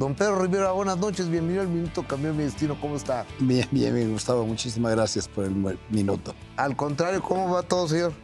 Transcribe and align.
Don 0.00 0.14
Pedro 0.14 0.40
Rivera, 0.40 0.72
buenas 0.72 0.96
noches, 0.96 1.28
bienvenido 1.28 1.60
al 1.60 1.68
Minuto 1.68 2.02
Cambió 2.08 2.32
mi 2.32 2.44
Destino, 2.44 2.80
¿cómo 2.80 2.96
está? 2.96 3.26
Bien, 3.38 3.68
bien, 3.70 3.94
bien, 3.94 4.10
Gustavo, 4.10 4.46
muchísimas 4.46 4.92
gracias 4.92 5.28
por 5.28 5.44
el 5.44 5.54
minuto. 5.90 6.34
Al 6.56 6.74
contrario, 6.74 7.20
¿cómo 7.20 7.52
va 7.52 7.62
todo, 7.62 7.86
señor? 7.86 8.14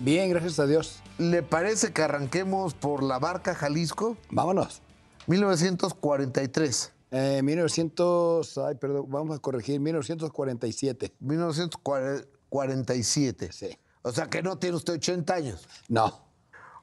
Bien, 0.00 0.30
gracias 0.30 0.58
a 0.58 0.66
Dios. 0.66 1.02
¿Le 1.18 1.42
parece 1.42 1.92
que 1.92 2.00
arranquemos 2.00 2.72
por 2.72 3.02
la 3.02 3.18
barca 3.18 3.54
Jalisco? 3.54 4.16
Vámonos. 4.30 4.80
1943. 5.26 6.92
Eh, 7.10 7.42
1900, 7.42 8.58
ay, 8.66 8.76
perdón, 8.76 9.04
vamos 9.10 9.36
a 9.36 9.38
corregir, 9.38 9.80
1947. 9.80 11.12
1947. 11.20 13.52
Sí. 13.52 13.78
O 14.00 14.12
sea 14.12 14.30
que 14.30 14.42
no 14.42 14.56
tiene 14.56 14.76
usted 14.76 14.94
80 14.94 15.34
años. 15.34 15.68
No. 15.88 16.26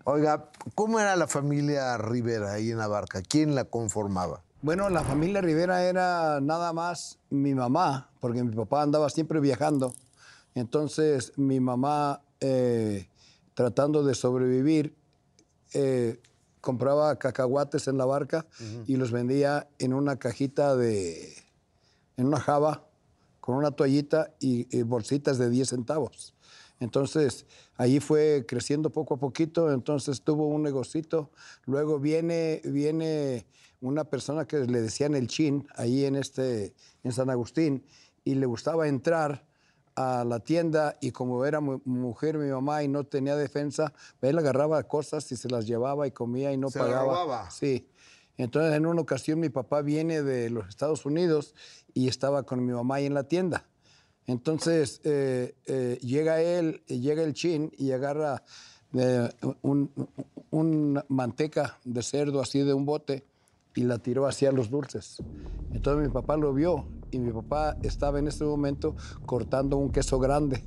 Oiga, 0.07 0.51
¿cómo 0.75 0.99
era 0.99 1.15
la 1.15 1.25
familia 1.25 1.97
Rivera 1.97 2.53
ahí 2.53 2.69
en 2.69 2.77
la 2.77 2.87
barca? 2.87 3.23
¿Quién 3.23 3.55
la 3.55 3.65
conformaba? 3.65 4.43
Bueno, 4.61 4.87
la 4.91 5.03
familia 5.03 5.41
Rivera 5.41 5.83
era 5.83 6.39
nada 6.41 6.73
más 6.73 7.17
mi 7.31 7.55
mamá, 7.55 8.11
porque 8.19 8.43
mi 8.43 8.55
papá 8.55 8.83
andaba 8.83 9.09
siempre 9.09 9.39
viajando. 9.39 9.95
Entonces, 10.53 11.33
mi 11.37 11.59
mamá, 11.59 12.21
eh, 12.39 13.09
tratando 13.55 14.03
de 14.03 14.13
sobrevivir, 14.13 14.95
eh, 15.73 16.21
compraba 16.61 17.17
cacahuates 17.17 17.87
en 17.87 17.97
la 17.97 18.05
barca 18.05 18.45
y 18.85 18.97
los 18.97 19.11
vendía 19.11 19.67
en 19.79 19.91
una 19.91 20.17
cajita 20.17 20.75
de, 20.75 21.33
en 22.15 22.27
una 22.27 22.39
java, 22.39 22.85
con 23.39 23.55
una 23.55 23.71
toallita 23.71 24.35
y, 24.39 24.67
y 24.69 24.83
bolsitas 24.83 25.39
de 25.39 25.49
10 25.49 25.67
centavos. 25.67 26.35
Entonces, 26.79 27.47
ahí 27.77 27.99
fue 27.99 28.45
creciendo 28.47 28.89
poco 28.89 29.15
a 29.15 29.17
poquito, 29.17 29.71
entonces 29.71 30.21
tuvo 30.21 30.47
un 30.47 30.63
negocito. 30.63 31.31
Luego 31.65 31.99
viene, 31.99 32.61
viene 32.65 33.45
una 33.81 34.05
persona 34.05 34.45
que 34.45 34.59
le 34.59 34.81
decían 34.81 35.15
el 35.15 35.27
chin, 35.27 35.67
ahí 35.75 36.05
en, 36.05 36.15
este, 36.15 36.73
en 37.03 37.11
San 37.11 37.29
Agustín, 37.29 37.83
y 38.23 38.35
le 38.35 38.45
gustaba 38.45 38.87
entrar 38.87 39.45
a 39.95 40.25
la 40.25 40.39
tienda 40.39 40.97
y 40.99 41.11
como 41.11 41.45
era 41.45 41.61
mujer 41.61 42.37
mi 42.37 42.49
mamá 42.49 42.83
y 42.83 42.87
no 42.87 43.05
tenía 43.05 43.35
defensa, 43.35 43.93
él 44.21 44.37
agarraba 44.37 44.83
cosas 44.83 45.31
y 45.31 45.37
se 45.37 45.49
las 45.49 45.65
llevaba 45.65 46.05
y 46.05 46.11
comía 46.11 46.51
y 46.51 46.57
no 46.57 46.69
¿Se 46.69 46.79
pagaba. 46.79 47.03
robaba? 47.03 47.51
Sí. 47.51 47.87
Entonces 48.37 48.75
en 48.75 48.85
una 48.85 49.01
ocasión 49.01 49.39
mi 49.39 49.47
papá 49.49 49.81
viene 49.81 50.21
de 50.21 50.49
los 50.49 50.67
Estados 50.67 51.05
Unidos 51.05 51.55
y 51.93 52.09
estaba 52.09 52.43
con 52.43 52.65
mi 52.65 52.73
mamá 52.73 52.95
ahí 52.95 53.05
en 53.05 53.13
la 53.13 53.23
tienda. 53.23 53.65
Entonces 54.27 55.01
eh, 55.03 55.55
eh, 55.67 55.99
llega 56.01 56.41
él, 56.41 56.81
llega 56.87 57.23
el 57.23 57.33
chin 57.33 57.71
y 57.77 57.91
agarra 57.91 58.43
eh, 58.93 59.29
un, 59.61 61.03
manteca 61.09 61.77
de 61.83 62.01
cerdo 62.01 62.41
así 62.41 62.59
de 62.59 62.73
un 62.73 62.85
bote 62.85 63.25
y 63.75 63.83
la 63.83 63.99
tiró 63.99 64.25
hacia 64.25 64.51
los 64.51 64.69
dulces. 64.69 65.17
Entonces 65.73 66.07
mi 66.07 66.13
papá 66.13 66.37
lo 66.37 66.53
vio 66.53 66.87
y 67.11 67.19
mi 67.19 67.31
papá 67.31 67.77
estaba 67.83 68.19
en 68.19 68.27
ese 68.27 68.45
momento 68.45 68.95
cortando 69.25 69.77
un 69.77 69.91
queso 69.91 70.17
grande 70.17 70.63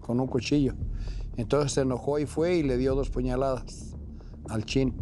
con 0.00 0.20
un 0.20 0.26
cuchillo. 0.26 0.74
Entonces 1.36 1.72
se 1.72 1.82
enojó 1.82 2.18
y 2.18 2.26
fue 2.26 2.56
y 2.56 2.62
le 2.62 2.76
dio 2.76 2.94
dos 2.94 3.10
puñaladas 3.10 3.94
al 4.50 4.66
chin. 4.66 4.94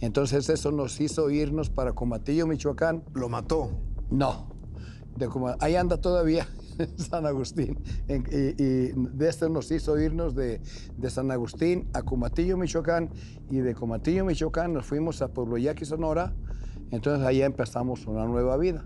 Entonces 0.00 0.48
eso 0.50 0.70
nos 0.70 1.00
hizo 1.00 1.30
irnos 1.30 1.70
para 1.70 1.92
Comatillo, 1.92 2.46
Michoacán. 2.46 3.04
¿Lo 3.14 3.28
mató? 3.28 3.70
No. 4.10 4.48
De 5.16 5.28
ahí 5.60 5.76
anda 5.76 6.00
todavía 6.00 6.48
San 6.96 7.26
Agustín. 7.26 7.78
En- 8.08 8.24
y, 8.30 8.62
y 8.62 8.92
de 8.94 9.28
esto 9.28 9.48
nos 9.48 9.70
hizo 9.70 9.98
irnos 9.98 10.34
de, 10.34 10.60
de 10.96 11.10
San 11.10 11.30
Agustín 11.30 11.88
a 11.92 12.02
Comatillo, 12.02 12.56
Michoacán. 12.56 13.10
Y 13.50 13.58
de 13.58 13.74
Comatillo, 13.74 14.24
Michoacán 14.24 14.72
nos 14.72 14.86
fuimos 14.86 15.22
a 15.22 15.28
Pueblo 15.28 15.56
Yaqui, 15.58 15.84
Sonora. 15.84 16.34
Entonces 16.90 17.26
ahí 17.26 17.42
empezamos 17.42 18.06
una 18.06 18.24
nueva 18.26 18.56
vida. 18.56 18.84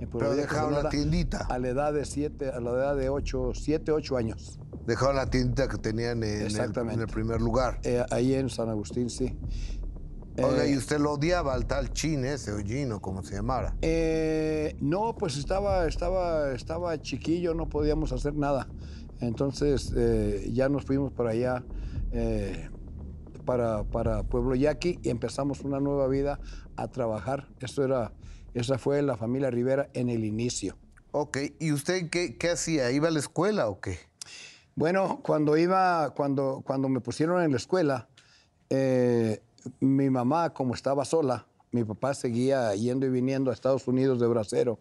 En 0.00 0.08
Pueblo 0.10 0.28
Pero 0.30 0.40
Yaqui, 0.42 0.54
dejaron 0.54 0.72
la 0.82 0.88
tiendita. 0.90 1.46
A 1.48 1.58
la 1.58 1.68
edad 1.68 1.92
de 1.92 2.04
siete, 2.04 2.50
a 2.50 2.60
la 2.60 2.70
edad 2.70 2.96
de 2.96 3.08
ocho, 3.08 3.52
siete, 3.54 3.92
ocho 3.92 4.16
años. 4.16 4.58
Dejaron 4.86 5.16
la 5.16 5.26
tiendita 5.26 5.68
que 5.68 5.78
tenían 5.78 6.22
en, 6.22 6.42
el, 6.46 6.54
en 6.90 7.00
el 7.00 7.06
primer 7.08 7.40
lugar. 7.40 7.80
Eh, 7.82 8.04
ahí 8.10 8.34
en 8.34 8.48
San 8.50 8.68
Agustín, 8.68 9.10
sí. 9.10 9.36
Oiga, 10.38 10.64
Eh, 10.64 10.72
y 10.72 10.76
usted 10.76 10.98
lo 10.98 11.12
odiaba 11.12 11.54
al 11.54 11.66
tal 11.66 11.92
chin 11.92 12.24
ese, 12.24 12.52
o 12.52 12.58
Gino, 12.58 13.00
como 13.00 13.22
se 13.22 13.36
llamara. 13.36 13.74
Eh, 13.82 14.76
no, 14.80 15.16
pues 15.16 15.36
estaba, 15.36 15.86
estaba, 15.86 16.52
estaba 16.52 17.00
chiquillo, 17.00 17.54
no 17.54 17.68
podíamos 17.68 18.12
hacer 18.12 18.34
nada. 18.34 18.68
Entonces 19.20 19.92
eh, 19.96 20.50
ya 20.52 20.68
nos 20.68 20.84
fuimos 20.84 21.12
para 21.12 21.30
allá, 21.30 21.64
eh, 22.12 22.68
para, 23.44 23.84
para 23.84 24.24
Pueblo 24.24 24.54
Yaqui, 24.54 24.98
y 25.02 25.08
empezamos 25.08 25.62
una 25.62 25.80
nueva 25.80 26.06
vida 26.08 26.38
a 26.76 26.88
trabajar. 26.88 27.48
Esto 27.60 27.84
era, 27.84 28.12
esa 28.52 28.78
fue 28.78 29.00
la 29.02 29.16
familia 29.16 29.50
Rivera 29.50 29.88
en 29.94 30.10
el 30.10 30.24
inicio. 30.24 30.76
Ok, 31.12 31.38
¿y 31.58 31.72
usted 31.72 32.10
qué, 32.10 32.36
qué 32.36 32.50
hacía? 32.50 32.90
¿Iba 32.90 33.08
a 33.08 33.10
la 33.10 33.20
escuela 33.20 33.68
o 33.68 33.80
qué? 33.80 33.98
Bueno, 34.74 35.20
cuando 35.22 35.56
iba, 35.56 36.10
cuando, 36.10 36.62
cuando 36.66 36.90
me 36.90 37.00
pusieron 37.00 37.42
en 37.42 37.52
la 37.52 37.56
escuela, 37.56 38.08
eh, 38.68 39.40
mi 39.80 40.10
mamá, 40.10 40.52
como 40.52 40.74
estaba 40.74 41.04
sola, 41.04 41.46
mi 41.72 41.84
papá 41.84 42.14
seguía 42.14 42.74
yendo 42.74 43.06
y 43.06 43.10
viniendo 43.10 43.50
a 43.50 43.54
Estados 43.54 43.86
Unidos 43.88 44.20
de 44.20 44.26
bracero. 44.26 44.78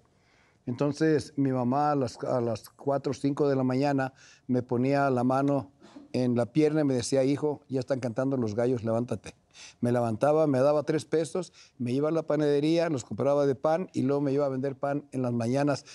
Entonces, 0.66 1.34
mi 1.36 1.52
mamá 1.52 1.92
a 1.92 1.96
las, 1.96 2.18
a 2.24 2.42
las 2.42 2.70
4 2.70 3.12
o 3.12 3.14
5 3.14 3.50
de 3.50 3.56
la 3.56 3.64
mañana 3.64 4.14
me 4.48 4.64
ponía 4.64 5.10
la 5.10 5.24
mano 5.24 5.72
en 6.14 6.36
la 6.36 6.46
pierna 6.46 6.82
y 6.82 6.84
me 6.86 6.94
decía, 6.94 7.24
hijo, 7.24 7.62
ya 7.68 7.80
están 7.80 8.00
cantando 8.00 8.38
los 8.38 8.56
gallos, 8.56 8.84
levántate. 8.84 9.36
Me 9.82 9.92
levantaba, 9.92 10.48
me 10.48 10.60
daba 10.60 10.84
tres 10.84 11.06
pesos, 11.06 11.54
me 11.78 11.92
iba 11.92 12.10
a 12.10 12.12
la 12.12 12.24
panadería, 12.24 12.90
los 12.90 13.04
compraba 13.04 13.46
de 13.46 13.56
pan 13.56 13.90
y 13.94 14.02
luego 14.02 14.22
me 14.22 14.32
iba 14.32 14.46
a 14.46 14.50
vender 14.50 14.76
pan 14.76 15.08
en 15.12 15.22
las 15.22 15.34
mañanas 15.34 15.86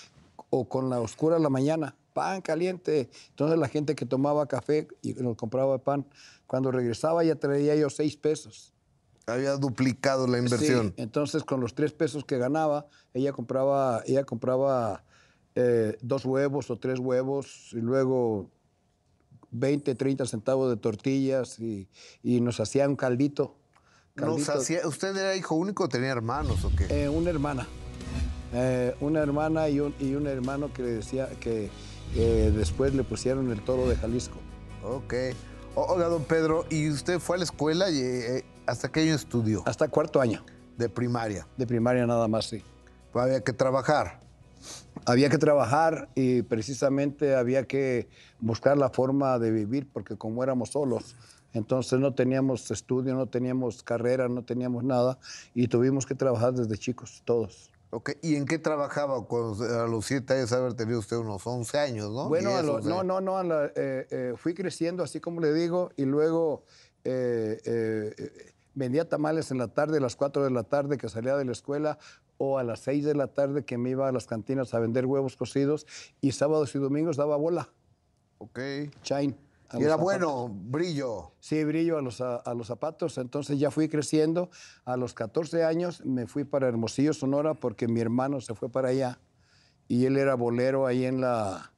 o 0.49 0.67
con 0.67 0.89
la 0.89 0.99
oscura 0.99 1.39
la 1.39 1.49
mañana, 1.49 1.95
pan 2.13 2.41
caliente. 2.41 3.09
Entonces 3.29 3.57
la 3.57 3.67
gente 3.67 3.95
que 3.95 4.05
tomaba 4.05 4.47
café 4.47 4.87
y 5.01 5.13
nos 5.13 5.35
compraba 5.37 5.79
pan, 5.79 6.05
cuando 6.45 6.71
regresaba 6.71 7.23
ya 7.23 7.35
traía 7.35 7.75
yo 7.75 7.89
seis 7.89 8.15
pesos. 8.15 8.73
Había 9.27 9.55
duplicado 9.57 10.27
la 10.27 10.37
inversión. 10.39 10.87
Sí, 10.89 10.93
entonces 11.03 11.43
con 11.43 11.59
los 11.61 11.73
tres 11.75 11.93
pesos 11.93 12.25
que 12.25 12.37
ganaba, 12.37 12.87
ella 13.13 13.31
compraba, 13.33 14.01
ella 14.05 14.23
compraba 14.23 15.03
eh, 15.55 15.97
dos 16.01 16.25
huevos 16.25 16.69
o 16.71 16.77
tres 16.79 16.99
huevos 16.99 17.69
y 17.73 17.77
luego 17.77 18.49
20, 19.51 19.95
30 19.95 20.25
centavos 20.25 20.69
de 20.69 20.77
tortillas 20.77 21.59
y, 21.59 21.87
y 22.23 22.41
nos 22.41 22.59
hacía 22.59 22.87
un 22.87 22.95
caldito. 22.95 23.55
Nos 24.15 24.47
hacía- 24.49 24.87
¿Usted 24.87 25.15
era 25.15 25.35
hijo 25.35 25.55
único 25.55 25.85
o 25.85 25.89
tenía 25.89 26.09
hermanos 26.09 26.63
o 26.65 26.71
qué? 26.75 27.03
Eh, 27.03 27.09
una 27.09 27.29
hermana. 27.29 27.67
Eh, 28.53 28.95
una 28.99 29.21
hermana 29.21 29.69
y 29.69 29.79
un, 29.79 29.93
y 29.99 30.13
un 30.15 30.27
hermano 30.27 30.73
que 30.73 30.81
le 30.83 30.89
decía 30.89 31.29
que 31.39 31.69
eh, 32.15 32.53
después 32.55 32.93
le 32.93 33.03
pusieron 33.03 33.51
el 33.51 33.61
toro 33.61 33.87
de 33.87 33.95
Jalisco. 33.95 34.37
Ok. 34.83 35.13
Oiga, 35.75 36.09
don 36.09 36.25
Pedro, 36.25 36.65
¿y 36.69 36.89
usted 36.89 37.19
fue 37.19 37.37
a 37.37 37.39
la 37.39 37.45
escuela 37.45 37.89
y 37.89 37.99
eh, 38.01 38.45
hasta 38.65 38.91
qué 38.91 39.01
año 39.01 39.15
estudió? 39.15 39.63
Hasta 39.65 39.87
cuarto 39.89 40.21
año 40.21 40.43
De 40.77 40.89
primaria. 40.89 41.47
de 41.57 41.67
primaria 41.67 42.05
nada 42.05 42.27
más, 42.27 42.45
sí. 42.45 42.63
Pues 43.11 43.25
había 43.25 43.41
que 43.41 43.53
trabajar. 43.53 44.19
Había 45.05 45.29
que 45.29 45.37
trabajar 45.37 46.09
y 46.15 46.43
precisamente 46.43 47.35
había 47.35 47.65
que 47.65 48.07
buscar 48.39 48.77
la 48.77 48.89
forma 48.89 49.39
de 49.39 49.51
vivir 49.51 49.89
porque 49.91 50.15
como 50.17 50.43
éramos 50.43 50.69
solos, 50.69 51.15
entonces 51.53 51.99
no 51.99 52.13
teníamos 52.13 52.69
estudio, 52.71 53.15
no 53.15 53.27
teníamos 53.27 53.81
carrera, 53.83 54.29
no 54.29 54.43
teníamos 54.43 54.83
nada 54.83 55.17
y 55.55 55.67
tuvimos 55.67 56.05
que 56.05 56.13
trabajar 56.15 56.53
desde 56.53 56.77
chicos, 56.77 57.21
todos. 57.25 57.71
Ok, 57.89 58.11
¿Y 58.21 58.35
en 58.35 58.45
qué 58.45 58.57
trabajaba 58.59 59.25
cuando, 59.25 59.63
a 59.83 59.85
los 59.87 60.05
siete 60.05 60.35
años 60.35 60.51
haber 60.53 60.75
tenido 60.75 60.99
usted 60.99 61.17
unos 61.17 61.45
11 61.45 61.77
años, 61.77 62.09
no? 62.11 62.29
Bueno, 62.29 62.51
a 62.51 62.61
10, 62.61 62.65
lo- 62.65 62.75
11 62.75 62.89
no, 62.89 63.03
no, 63.03 63.19
no, 63.19 63.43
la- 63.43 63.65
eh, 63.75 64.07
eh, 64.11 64.33
fui 64.37 64.53
creciendo, 64.53 65.03
así 65.03 65.19
como 65.19 65.41
le 65.41 65.51
digo, 65.53 65.89
y 65.97 66.05
luego 66.05 66.63
eh, 67.03 67.59
eh, 67.65 68.13
eh, 68.17 68.51
vendía 68.73 69.07
tamales 69.07 69.51
en 69.51 69.57
la 69.57 69.67
tarde, 69.69 69.97
a 69.97 70.01
las 70.01 70.15
4 70.15 70.43
de 70.43 70.51
la 70.51 70.63
tarde 70.63 70.97
que 70.97 71.09
salía 71.09 71.35
de 71.35 71.45
la 71.45 71.51
escuela, 71.51 71.97
o 72.37 72.57
a 72.57 72.63
las 72.63 72.79
6 72.81 73.05
de 73.05 73.15
la 73.15 73.27
tarde 73.27 73.65
que 73.65 73.77
me 73.77 73.91
iba 73.91 74.07
a 74.07 74.11
las 74.11 74.25
cantinas 74.27 74.73
a 74.73 74.79
vender 74.79 75.05
huevos 75.05 75.35
cocidos, 75.35 75.85
y 76.21 76.31
sábados 76.31 76.73
y 76.75 76.79
domingos 76.79 77.17
daba 77.17 77.35
bola, 77.37 77.69
Ok. 78.39 78.59
chain. 79.03 79.35
Y 79.73 79.77
era 79.83 79.91
zapatos. 79.91 80.03
bueno, 80.03 80.49
brillo. 80.49 81.31
Sí, 81.39 81.63
brillo 81.63 81.97
a 81.97 82.01
los, 82.01 82.19
a, 82.19 82.35
a 82.35 82.53
los 82.53 82.67
zapatos. 82.67 83.17
Entonces 83.17 83.57
ya 83.57 83.71
fui 83.71 83.87
creciendo. 83.87 84.49
A 84.83 84.97
los 84.97 85.13
14 85.13 85.63
años 85.63 86.03
me 86.05 86.27
fui 86.27 86.43
para 86.43 86.67
Hermosillo, 86.67 87.13
Sonora, 87.13 87.53
porque 87.53 87.87
mi 87.87 88.01
hermano 88.01 88.41
se 88.41 88.53
fue 88.53 88.69
para 88.69 88.89
allá. 88.89 89.19
Y 89.87 90.05
él 90.07 90.17
era 90.17 90.35
bolero 90.35 90.87
ahí 90.87 91.05
en 91.05 91.21
la... 91.21 91.71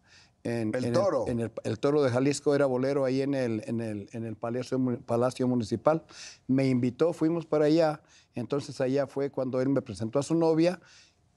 En, 0.44 0.76
El 0.76 0.86
en 0.86 0.94
Toro. 0.94 1.26
en 1.28 1.40
el, 1.40 1.52
el 1.64 1.80
Toro 1.80 2.04
de 2.04 2.12
Jalisco 2.12 2.54
era 2.54 2.66
bolero 2.66 3.06
ahí 3.06 3.22
en 3.22 3.34
el, 3.34 3.64
en 3.66 3.80
el, 3.80 4.10
en 4.12 4.26
el 4.26 4.36
Palacio, 4.36 4.80
Palacio 5.06 5.48
Municipal. 5.48 6.04
Me 6.48 6.68
invitó, 6.68 7.14
fuimos 7.14 7.46
para 7.46 7.66
allá. 7.66 8.02
Entonces 8.36 8.82
allá 8.82 9.08
fue 9.08 9.30
cuando 9.30 9.62
él 9.62 9.70
me 9.70 9.82
presentó 9.82 10.20
a 10.20 10.24
su 10.24 10.36
novia 10.36 10.82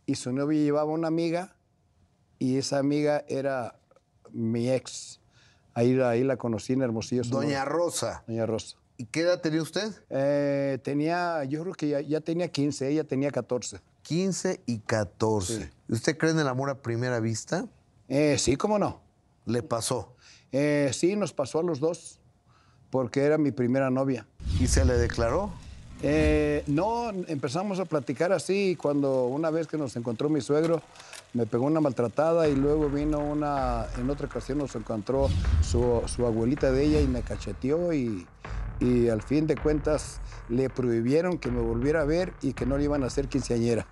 y 0.07 0.17
su 0.17 0.33
novia 0.33 0.61
llevaba 0.61 0.91
una 0.91 1.09
amiga 1.09 1.57
y 2.39 2.57
esa 2.57 2.79
amiga 2.79 3.25
era 3.29 3.79
mi 4.33 4.71
ex. 4.71 5.21
Ahí, 5.75 6.01
ahí 6.01 6.25
la 6.25 6.37
conocí 6.37 6.73
en 6.73 6.83
Hermosillo. 6.83 7.23
Doña 7.25 7.65
Rosa. 7.65 8.25
Doña 8.27 8.47
Rosa. 8.47 8.77
¿Y 8.97 9.05
qué 9.05 9.21
edad 9.21 9.41
tenía 9.41 9.61
usted? 9.61 9.93
Eh, 10.09 10.79
tenía, 10.83 11.45
yo 11.45 11.63
creo 11.63 11.75
que 11.75 11.89
ya, 11.89 12.01
ya 12.01 12.21
tenía 12.23 12.49
15, 12.49 12.89
ella 12.89 13.05
tenía 13.05 13.31
14. 13.31 13.81
15 14.03 14.63
y 14.67 14.79
14. 14.79 15.71
¿Usted 15.89 16.17
cree 16.17 16.31
en 16.31 16.39
el 16.39 16.49
amor 16.49 16.71
a 16.71 16.81
primera 16.81 17.21
vista? 17.21 17.69
Eh, 18.09 18.37
sí, 18.39 18.57
cómo 18.57 18.79
no. 18.79 19.01
¿Le 19.45 19.63
pasó? 19.63 20.17
Eh, 20.53 20.91
sí, 20.93 21.17
nos 21.17 21.33
pasó 21.33 21.61
a 21.61 21.63
los 21.63 21.81
dos, 21.81 22.21
porque 22.91 23.21
era 23.21 23.39
mi 23.39 23.53
primera 23.53 23.91
novia. 23.91 24.27
¿Y 24.61 24.67
se 24.67 24.85
le 24.85 24.95
declaró? 24.95 25.51
Eh, 26.03 26.63
no, 26.67 27.11
empezamos 27.11 27.81
a 27.81 27.87
platicar 27.87 28.33
así 28.33 28.77
cuando 28.81 29.27
una 29.27 29.51
vez 29.51 29.67
que 29.67 29.79
nos 29.79 29.97
encontró 29.97 30.29
mi 30.29 30.41
suegro, 30.41 30.83
me 31.33 31.47
pegó 31.47 31.65
una 31.65 31.81
maltratada 31.81 32.49
y 32.49 32.55
luego 32.55 32.89
vino 32.89 33.19
una, 33.19 33.87
en 33.99 34.09
otra 34.11 34.27
ocasión 34.27 34.59
nos 34.59 34.75
encontró 34.75 35.29
su, 35.63 36.03
su 36.07 36.27
abuelita 36.27 36.71
de 36.71 36.85
ella 36.85 37.01
y 37.01 37.07
me 37.07 37.23
cacheteó 37.23 37.93
y, 37.93 38.27
y 38.81 39.09
al 39.09 39.23
fin 39.23 39.47
de 39.47 39.57
cuentas 39.57 40.21
le 40.49 40.69
prohibieron 40.69 41.39
que 41.39 41.51
me 41.51 41.61
volviera 41.61 42.03
a 42.03 42.05
ver 42.05 42.33
y 42.43 42.53
que 42.53 42.67
no 42.67 42.77
le 42.77 42.85
iban 42.85 43.03
a 43.03 43.07
hacer 43.07 43.29
quinceañera. 43.29 43.87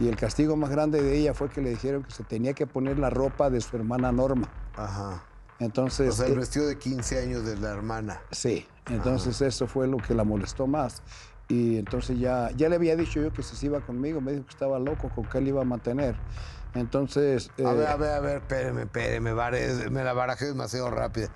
Y 0.00 0.08
el 0.08 0.16
castigo 0.16 0.56
más 0.56 0.70
grande 0.70 1.02
de 1.02 1.16
ella 1.16 1.34
fue 1.34 1.48
que 1.48 1.60
le 1.60 1.70
dijeron 1.70 2.04
que 2.04 2.12
se 2.12 2.22
tenía 2.22 2.52
que 2.54 2.66
poner 2.66 2.98
la 2.98 3.10
ropa 3.10 3.50
de 3.50 3.60
su 3.60 3.76
hermana 3.76 4.12
Norma. 4.12 4.48
Ajá. 4.76 5.24
Entonces, 5.58 6.10
O 6.10 6.12
sea, 6.12 6.26
el 6.26 6.34
eh, 6.34 6.36
vestido 6.36 6.66
de 6.66 6.78
15 6.78 7.18
años 7.20 7.44
de 7.44 7.56
la 7.56 7.70
hermana. 7.70 8.20
Sí, 8.30 8.66
entonces 8.90 9.40
eso 9.40 9.66
fue 9.66 9.88
lo 9.88 9.96
que 9.96 10.14
la 10.14 10.22
molestó 10.22 10.66
más. 10.66 11.02
Y 11.48 11.78
entonces 11.78 12.18
ya, 12.18 12.50
ya 12.56 12.68
le 12.68 12.76
había 12.76 12.94
dicho 12.94 13.20
yo 13.20 13.32
que 13.32 13.42
si 13.42 13.56
se 13.56 13.66
iba 13.66 13.80
conmigo, 13.80 14.20
me 14.20 14.32
dijo 14.32 14.44
que 14.44 14.50
estaba 14.50 14.78
loco, 14.78 15.10
con 15.14 15.24
que 15.24 15.38
él 15.38 15.48
iba 15.48 15.62
a 15.62 15.64
mantener. 15.64 16.14
Entonces, 16.74 17.50
A 17.58 17.62
eh, 17.62 17.74
ver, 17.74 17.86
a 17.88 17.96
ver, 17.96 18.10
a 18.10 18.20
ver, 18.20 18.36
espéreme, 18.38 18.82
espéreme, 18.82 19.32
me 19.90 20.04
la 20.04 20.12
barajé 20.12 20.46
demasiado 20.46 20.90
rápida. 20.90 21.28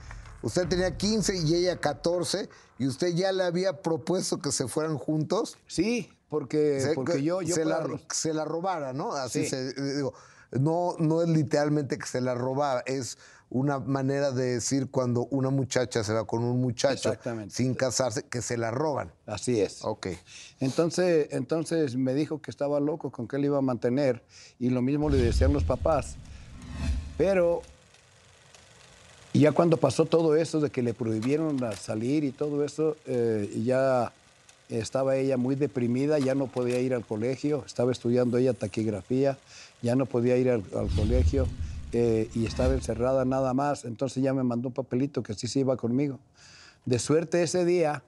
Usted 0.42 0.68
tenía 0.68 0.96
15 0.96 1.36
y 1.44 1.54
ella 1.54 1.78
14 1.78 2.48
y 2.78 2.86
usted 2.86 3.14
ya 3.14 3.32
le 3.32 3.44
había 3.44 3.80
propuesto 3.80 4.38
que 4.38 4.52
se 4.52 4.68
fueran 4.68 4.98
juntos. 4.98 5.56
sí, 5.66 6.12
porque, 6.32 6.80
Se- 6.80 6.94
porque 6.94 7.22
yo, 7.22 7.42
yo 7.42 7.54
se, 7.54 7.64
la, 7.66 7.86
se 8.10 8.32
la 8.32 8.44
robara, 8.46 8.92
¿no? 8.94 9.12
Así 9.12 9.44
Sí. 9.44 9.50
se 9.50 9.74
digo, 9.96 10.14
no, 10.50 10.96
no 10.98 11.20
es 11.22 11.28
literalmente 11.28 11.98
que 11.98 12.06
se 12.06 12.22
la 12.22 12.34
robara, 12.34 12.82
es 12.86 13.18
una 13.50 13.78
manera 13.80 14.30
de 14.30 14.54
decir 14.54 14.90
cuando 14.90 15.26
una 15.26 15.50
muchacha 15.50 16.02
se 16.02 16.14
va 16.14 16.26
con 16.26 16.42
un 16.42 16.58
muchacho 16.62 17.14
sin 17.50 17.74
casarse, 17.74 18.22
que 18.22 18.40
se 18.40 18.56
la 18.56 18.70
roban. 18.70 19.12
así 19.26 19.60
es. 19.60 19.84
Ok. 19.84 20.06
Entonces, 20.60 21.28
entonces 21.32 21.96
me 21.96 22.14
dijo 22.14 22.40
que 22.40 22.50
estaba 22.50 22.80
loco, 22.80 23.10
con 23.12 23.28
que 23.28 23.36
él 23.36 23.44
iba 23.44 23.58
a 23.58 23.60
mantener. 23.60 24.24
Y 24.58 24.70
lo 24.70 24.80
mismo 24.80 25.10
le 25.10 25.18
decían 25.18 25.52
los 25.52 25.64
papás. 25.64 26.16
Pero 27.18 27.60
ya 29.34 29.52
cuando 29.52 29.76
pasó 29.76 30.06
todo 30.06 30.34
eso 30.36 30.58
de 30.60 30.70
que 30.70 30.82
le 30.82 30.94
prohibieron 30.94 31.58
salir 31.78 32.24
y 32.24 32.32
todo 32.32 32.64
eso, 32.64 32.96
eh, 33.06 33.50
ya 33.64 34.12
estaba 34.78 35.16
ella 35.16 35.36
muy 35.36 35.54
deprimida, 35.54 36.18
ya 36.18 36.34
no 36.34 36.46
podía 36.46 36.80
ir 36.80 36.94
al 36.94 37.04
colegio, 37.04 37.64
estaba 37.66 37.92
estudiando 37.92 38.38
ella 38.38 38.54
taquigrafía, 38.54 39.38
ya 39.82 39.96
no 39.96 40.06
podía 40.06 40.36
ir 40.36 40.50
al, 40.50 40.62
al 40.76 40.88
colegio 40.88 41.46
eh, 41.92 42.30
y 42.34 42.46
estaba 42.46 42.72
encerrada 42.72 43.24
nada 43.24 43.52
más. 43.54 43.84
Entonces 43.84 44.22
ya 44.22 44.32
me 44.32 44.42
mandó 44.42 44.68
un 44.68 44.74
papelito 44.74 45.22
que 45.22 45.34
sí 45.34 45.46
se 45.46 45.60
iba 45.60 45.76
conmigo. 45.76 46.18
De 46.84 46.98
suerte 46.98 47.42
ese 47.42 47.64
día, 47.64 48.02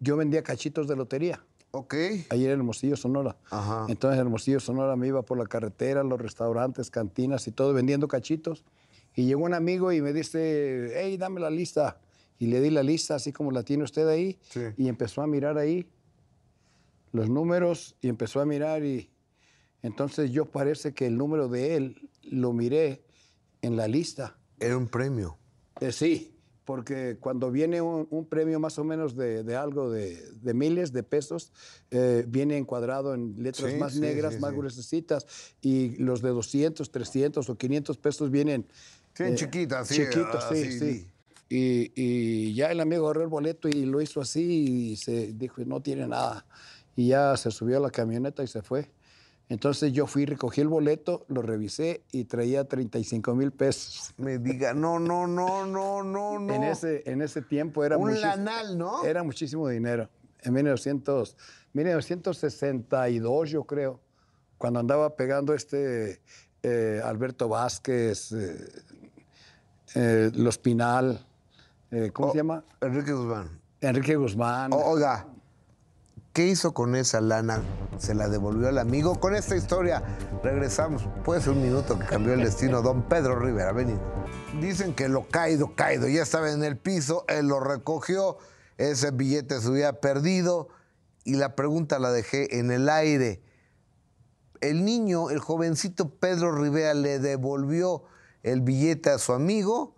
yo 0.00 0.16
vendía 0.16 0.42
cachitos 0.42 0.88
de 0.88 0.96
lotería. 0.96 1.42
Ok. 1.72 1.94
Ayer 2.30 2.50
en 2.50 2.60
Hermosillo, 2.60 2.96
Sonora. 2.96 3.36
Ajá. 3.50 3.84
Entonces 3.88 4.18
en 4.18 4.26
Hermosillo, 4.26 4.60
Sonora 4.60 4.96
me 4.96 5.08
iba 5.08 5.22
por 5.22 5.36
la 5.36 5.46
carretera, 5.46 6.02
los 6.02 6.20
restaurantes, 6.20 6.90
cantinas 6.90 7.46
y 7.48 7.52
todo 7.52 7.74
vendiendo 7.74 8.08
cachitos. 8.08 8.64
Y 9.14 9.26
llegó 9.26 9.44
un 9.44 9.54
amigo 9.54 9.92
y 9.92 10.00
me 10.00 10.12
dice, 10.12 10.92
hey, 10.96 11.16
dame 11.16 11.40
la 11.40 11.50
lista. 11.50 11.98
Y 12.38 12.46
le 12.46 12.60
di 12.60 12.70
la 12.70 12.82
lista, 12.82 13.14
así 13.14 13.32
como 13.32 13.50
la 13.50 13.62
tiene 13.62 13.84
usted 13.84 14.06
ahí. 14.08 14.38
Sí. 14.50 14.60
Y 14.76 14.88
empezó 14.88 15.22
a 15.22 15.26
mirar 15.26 15.58
ahí 15.58 15.88
los 17.12 17.28
números 17.30 17.96
y 18.00 18.08
empezó 18.08 18.40
a 18.40 18.44
mirar 18.46 18.84
y 18.84 19.10
entonces 19.82 20.30
yo 20.30 20.46
parece 20.46 20.92
que 20.92 21.06
el 21.06 21.16
número 21.16 21.48
de 21.48 21.76
él 21.76 22.10
lo 22.22 22.52
miré 22.52 23.02
en 23.62 23.76
la 23.76 23.88
lista. 23.88 24.36
Era 24.58 24.76
un 24.76 24.88
premio. 24.88 25.38
Eh, 25.80 25.92
sí, 25.92 26.34
porque 26.64 27.16
cuando 27.20 27.50
viene 27.50 27.80
un, 27.80 28.06
un 28.10 28.26
premio 28.26 28.58
más 28.58 28.78
o 28.78 28.84
menos 28.84 29.14
de, 29.16 29.44
de 29.44 29.56
algo 29.56 29.90
de, 29.90 30.20
de 30.42 30.54
miles 30.54 30.92
de 30.92 31.02
pesos, 31.04 31.52
eh, 31.90 32.24
viene 32.26 32.56
encuadrado 32.56 33.14
en 33.14 33.42
letras 33.42 33.70
Sí, 33.72 33.78
más 33.78 33.94
sí, 33.94 34.00
negras, 34.00 34.34
sí, 34.34 34.40
más 34.40 34.50
sí. 34.50 34.56
gruesecitas, 34.56 35.26
y 35.62 35.96
los 35.96 36.20
de 36.22 36.30
200, 36.30 36.90
300 36.90 37.48
o 37.48 37.56
500 37.56 37.96
pesos 37.98 38.30
vienen... 38.30 38.66
Sí, 39.14 39.22
en 39.22 39.36
chiquitas, 39.36 39.88
sí, 39.88 39.94
Chiquitos, 39.94 40.44
sí, 40.50 40.54
así, 40.62 40.78
sí. 40.78 41.06
Y, 41.48 41.92
y 41.94 42.54
ya 42.54 42.70
el 42.72 42.80
amigo 42.80 43.06
agarró 43.06 43.22
el 43.22 43.28
boleto 43.28 43.68
y 43.68 43.84
lo 43.84 44.00
hizo 44.00 44.20
así 44.20 44.92
y 44.92 44.96
se 44.96 45.32
dijo, 45.32 45.62
no 45.64 45.80
tiene 45.80 46.06
nada. 46.06 46.44
Y 46.96 47.08
ya 47.08 47.36
se 47.36 47.50
subió 47.50 47.76
a 47.76 47.80
la 47.80 47.90
camioneta 47.90 48.42
y 48.42 48.46
se 48.46 48.62
fue. 48.62 48.90
Entonces 49.48 49.92
yo 49.92 50.06
fui, 50.06 50.26
recogí 50.26 50.60
el 50.60 50.68
boleto, 50.68 51.24
lo 51.28 51.40
revisé 51.40 52.02
y 52.10 52.24
traía 52.24 52.64
35 52.64 53.34
mil 53.34 53.52
pesos. 53.52 54.12
Me 54.18 54.38
diga, 54.38 54.74
no, 54.74 54.98
no, 54.98 55.26
no, 55.26 55.66
no, 55.66 56.02
no, 56.02 56.38
no. 56.38 56.54
En, 56.54 56.64
ese, 56.64 57.02
en 57.06 57.22
ese 57.22 57.42
tiempo 57.42 57.84
era, 57.84 57.96
Un 57.96 58.20
lanal, 58.20 58.76
¿no? 58.76 59.04
era 59.04 59.22
muchísimo 59.22 59.68
dinero. 59.68 60.08
En 60.42 60.52
1900, 60.52 61.36
1962, 61.72 63.50
yo 63.50 63.64
creo, 63.64 64.00
cuando 64.58 64.80
andaba 64.80 65.14
pegando 65.14 65.54
este 65.54 66.20
eh, 66.62 67.00
Alberto 67.04 67.48
Vázquez, 67.48 68.32
eh, 68.32 68.68
eh, 69.94 70.30
Los 70.34 70.58
Pinal, 70.58 71.24
eh, 71.90 72.10
¿cómo 72.12 72.28
Oh. 72.28 72.32
se 72.32 72.38
llama? 72.38 72.64
Enrique 72.80 73.12
Guzmán. 73.12 73.60
Enrique 73.80 74.16
Guzmán. 74.16 74.72
O- 74.72 74.76
oiga, 74.76 75.26
¿qué 76.32 76.46
hizo 76.46 76.72
con 76.74 76.96
esa 76.96 77.20
lana? 77.20 77.62
¿Se 77.98 78.14
la 78.14 78.28
devolvió 78.28 78.68
al 78.68 78.78
amigo? 78.78 79.18
Con 79.20 79.34
esta 79.34 79.56
historia 79.56 80.02
regresamos. 80.42 81.08
Puede 81.24 81.40
ser 81.40 81.52
un 81.52 81.62
minuto 81.62 81.98
que 81.98 82.06
cambió 82.06 82.34
el 82.34 82.40
destino. 82.42 82.82
Don 82.82 83.02
Pedro 83.02 83.38
Rivera, 83.38 83.72
venido. 83.72 84.00
Dicen 84.60 84.94
que 84.94 85.08
lo 85.08 85.26
caído, 85.28 85.74
caído. 85.74 86.08
Ya 86.08 86.22
estaba 86.22 86.50
en 86.50 86.64
el 86.64 86.76
piso, 86.78 87.24
él 87.28 87.48
lo 87.48 87.60
recogió, 87.60 88.38
ese 88.78 89.10
billete 89.10 89.60
se 89.60 89.68
había 89.68 90.00
perdido 90.00 90.68
y 91.24 91.34
la 91.36 91.54
pregunta 91.56 91.98
la 91.98 92.10
dejé 92.10 92.58
en 92.58 92.70
el 92.70 92.88
aire. 92.88 93.42
El 94.60 94.84
niño, 94.84 95.30
el 95.30 95.38
jovencito 95.38 96.08
Pedro 96.10 96.52
Rivera, 96.52 96.94
le 96.94 97.18
devolvió 97.18 98.04
el 98.42 98.60
billete 98.62 99.10
a 99.10 99.18
su 99.18 99.32
amigo 99.32 99.95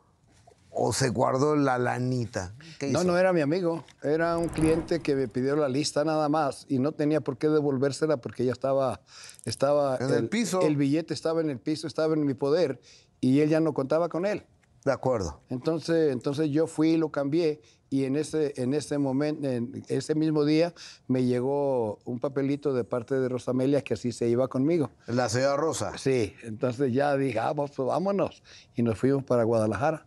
o 0.79 0.93
se 0.93 1.09
guardó 1.11 1.57
la 1.57 1.77
lanita. 1.79 2.55
¿Qué 2.79 2.87
No, 2.91 3.01
hizo? 3.01 3.09
no 3.09 3.19
era 3.19 3.33
mi 3.33 3.41
amigo, 3.41 3.85
era 4.03 4.39
un 4.39 4.49
cliente 4.49 5.01
que 5.01 5.15
me 5.17 5.27
pidió 5.29 5.57
la 5.57 5.69
lista 5.69 6.05
nada 6.05 6.29
más 6.29 6.67
y 6.69 6.79
no 6.79 6.93
tenía 6.93 7.21
por 7.21 7.37
qué 7.37 7.49
devolvérsela 7.49 8.19
porque 8.19 8.45
ya 8.45 8.53
estaba, 8.53 9.01
estaba 9.45 9.97
En 9.97 10.11
el 10.15 10.29
piso. 10.29 10.63
El 10.63 10.77
billete 10.77 11.15
estaba 11.15 11.41
en 11.41 11.51
el 11.51 11.59
piso, 11.59 11.87
estaba 11.87 12.15
en 12.15 12.25
mi 12.25 12.35
poder 12.35 12.81
y 13.21 13.41
él 13.41 13.49
ya 13.49 13.61
no 13.61 13.75
contaba 13.75 14.09
con 14.09 14.25
él. 14.25 14.47
De 14.85 14.93
acuerdo. 14.93 15.41
Entonces, 15.49 16.13
entonces 16.13 16.51
yo 16.51 16.69
fui 16.69 16.91
y 16.91 16.97
lo 16.97 17.11
cambié 17.11 17.61
y 17.91 18.05
en 18.05 18.17
ese, 18.17 18.53
en 18.57 18.75
ese 18.75 18.99
momento, 18.99 19.49
en 19.49 19.83
ese 19.89 20.15
mismo 20.15 20.45
día, 20.45 20.75
me 21.09 21.25
llegó 21.25 21.99
un 22.05 22.21
papelito 22.21 22.73
de 22.73 22.85
parte 22.85 23.19
de 23.19 23.29
Rosamelia 23.29 23.83
que 23.83 23.95
así 23.95 24.13
se 24.13 24.29
iba 24.29 24.47
conmigo. 24.49 24.91
La 25.07 25.29
señora 25.29 25.57
Rosa. 25.57 25.97
Sí, 25.99 26.35
entonces 26.43 26.93
ya 26.93 27.17
dije, 27.17 27.39
ah, 27.41 27.55
pues 27.55 27.77
vámonos. 27.77 28.43
Y 28.77 28.83
nos 28.83 28.99
fuimos 28.99 29.25
para 29.25 29.43
Guadalajara. 29.43 30.07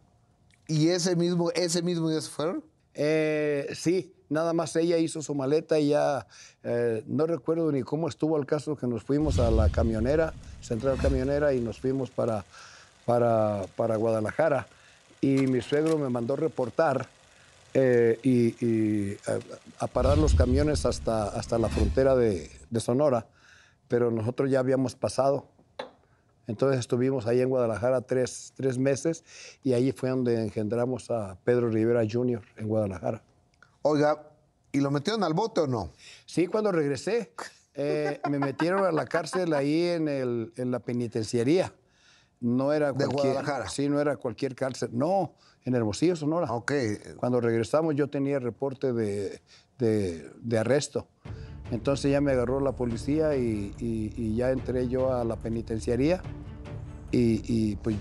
¿Y 0.72 0.88
ese 0.88 1.18
mismo, 1.18 1.52
ese 1.52 1.82
mismo 1.82 2.10
día 2.10 2.22
se 2.22 2.30
fueron? 2.30 2.64
Eh, 2.94 3.68
sí, 3.76 4.16
nada 4.30 4.54
más 4.54 4.74
ella 4.78 4.98
hizo 4.98 5.22
su 5.22 5.36
maleta 5.36 5.78
y 5.78 5.90
ya 5.90 6.26
eh, 6.64 7.04
no 7.08 7.28
recuerdo 7.28 7.70
ni 7.74 7.82
cómo 7.82 8.08
estuvo 8.08 8.38
el 8.38 8.46
caso 8.46 8.78
que 8.78 8.88
nos 8.88 9.04
fuimos 9.04 9.38
a 9.40 9.52
la 9.52 9.68
camionera, 9.68 10.34
central 10.62 10.98
camionera, 10.98 11.54
y 11.54 11.60
nos 11.60 11.82
fuimos 11.82 12.10
para, 12.10 12.46
para, 13.06 13.66
para 13.76 13.98
Guadalajara. 13.98 14.66
Y 15.20 15.46
mi 15.48 15.60
suegro 15.60 15.98
me 15.98 16.08
mandó 16.08 16.38
reportar 16.38 17.06
eh, 17.74 18.18
y, 18.24 18.56
eh, 18.62 19.20
a 19.78 19.88
parar 19.88 20.18
los 20.18 20.36
camiones 20.36 20.86
hasta, 20.86 21.28
hasta 21.28 21.58
la 21.58 21.68
frontera 21.68 22.16
de, 22.16 22.50
de 22.70 22.80
Sonora, 22.80 23.26
pero 23.90 24.10
nosotros 24.10 24.50
ya 24.50 24.60
habíamos 24.60 24.96
pasado. 24.96 25.50
Entonces 26.48 26.80
estuvimos 26.80 27.28
ahí 27.28 27.40
en 27.42 27.50
Guadalajara 27.50 28.02
tres, 28.02 28.54
tres 28.56 28.78
meses 28.78 29.24
y 29.64 29.74
ahí 29.74 29.92
fue 29.92 30.10
donde 30.10 30.42
engendramos 30.42 31.10
a 31.12 31.38
Pedro 31.44 31.70
Rivera 31.70 32.02
Jr. 32.10 32.42
en 32.58 32.68
Guadalajara. 32.68 33.24
Oiga, 33.84 34.28
¿y 34.72 34.80
lo 34.80 34.92
metieron 34.92 35.24
al 35.24 35.34
bote 35.34 35.62
o 35.62 35.68
no? 35.68 35.92
Sí, 36.26 36.48
cuando 36.48 36.72
regresé, 36.72 37.34
eh, 37.74 38.20
me 38.30 38.38
metieron 38.40 38.84
a 38.86 38.92
la 38.92 39.06
cárcel 39.06 39.54
ahí 39.54 39.84
en, 39.88 40.08
el, 40.08 40.52
en 40.58 40.72
la 40.72 40.80
penitenciaría. 40.80 41.74
No 42.40 42.74
era 42.74 42.92
¿De 42.92 43.06
Guadalajara? 43.06 43.70
Sí, 43.70 43.88
no 43.88 44.02
era 44.02 44.18
cualquier 44.18 44.56
cárcel. 44.56 44.90
No, 44.94 45.36
en 45.64 45.76
Hermosillo, 45.76 46.16
Sonora. 46.16 46.52
Ok. 46.52 46.72
Cuando 47.18 47.40
regresamos 47.40 47.94
yo 47.96 48.10
tenía 48.10 48.40
reporte 48.40 48.92
de, 48.94 49.42
de- 49.78 50.32
de 50.42 50.58
arresto. 50.58 51.08
Entonces 51.72 52.12
ya 52.12 52.22
me 52.22 52.32
agarró 52.34 52.60
la 52.60 52.74
policía 52.74 53.36
y, 53.36 53.74
y- 53.80 54.14
y 54.18 54.36
ya 54.36 54.52
entré 54.52 54.88
yo 54.88 55.14
a 55.14 55.24
la 55.24 55.36
penitenciaría. 55.38 56.22
Y, 57.12 57.42
y, 57.46 57.76
pues 57.78 57.96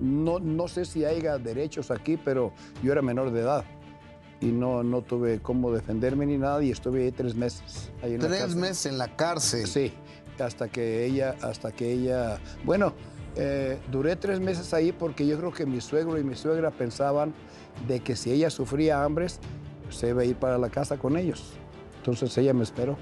no, 0.00 0.38
no 0.40 0.68
sé 0.68 0.84
si 0.84 1.04
haya 1.04 1.38
derechos 1.38 1.90
aquí, 1.90 2.16
pero 2.16 2.52
yo 2.82 2.92
era 2.92 3.02
menor 3.02 3.30
de 3.32 3.40
edad. 3.40 3.64
Y 4.40 4.46
no, 4.46 4.82
no 4.82 5.02
tuve 5.02 5.38
cómo 5.40 5.70
defenderme 5.70 6.26
ni 6.26 6.36
nada 6.36 6.62
y 6.64 6.70
estuve 6.72 7.04
ahí 7.04 7.12
tres 7.12 7.34
meses. 7.36 7.90
Ahí 8.02 8.14
en 8.14 8.20
Tres 8.20 8.56
meses 8.56 8.86
en 8.86 8.98
la 8.98 9.14
cárcel. 9.14 9.66
Sí, 9.68 9.92
hasta 10.40 10.66
que 10.68 11.04
ella, 11.06 11.36
hasta 11.42 11.70
que 11.70 11.92
ella, 11.92 12.38
bueno, 12.64 12.92
eh, 13.36 13.78
duré 13.92 14.16
tres 14.16 14.40
meses 14.40 14.74
ahí 14.74 14.90
porque 14.90 15.26
yo 15.28 15.38
creo 15.38 15.52
que 15.52 15.64
mi 15.64 15.80
suegro 15.80 16.18
y 16.18 16.24
mi 16.24 16.34
suegra 16.34 16.72
pensaban 16.72 17.32
de 17.86 18.00
que 18.00 18.16
si 18.16 18.32
ella 18.32 18.50
sufría 18.50 19.04
hambres, 19.04 19.38
se 19.90 20.08
iba 20.08 20.22
a 20.22 20.24
ir 20.24 20.34
para 20.36 20.58
la 20.58 20.70
casa 20.70 20.96
con 20.96 21.16
ellos. 21.16 21.52
Entonces 22.02 22.36
ella 22.38 22.52
me 22.52 22.64
esperó. 22.64 22.96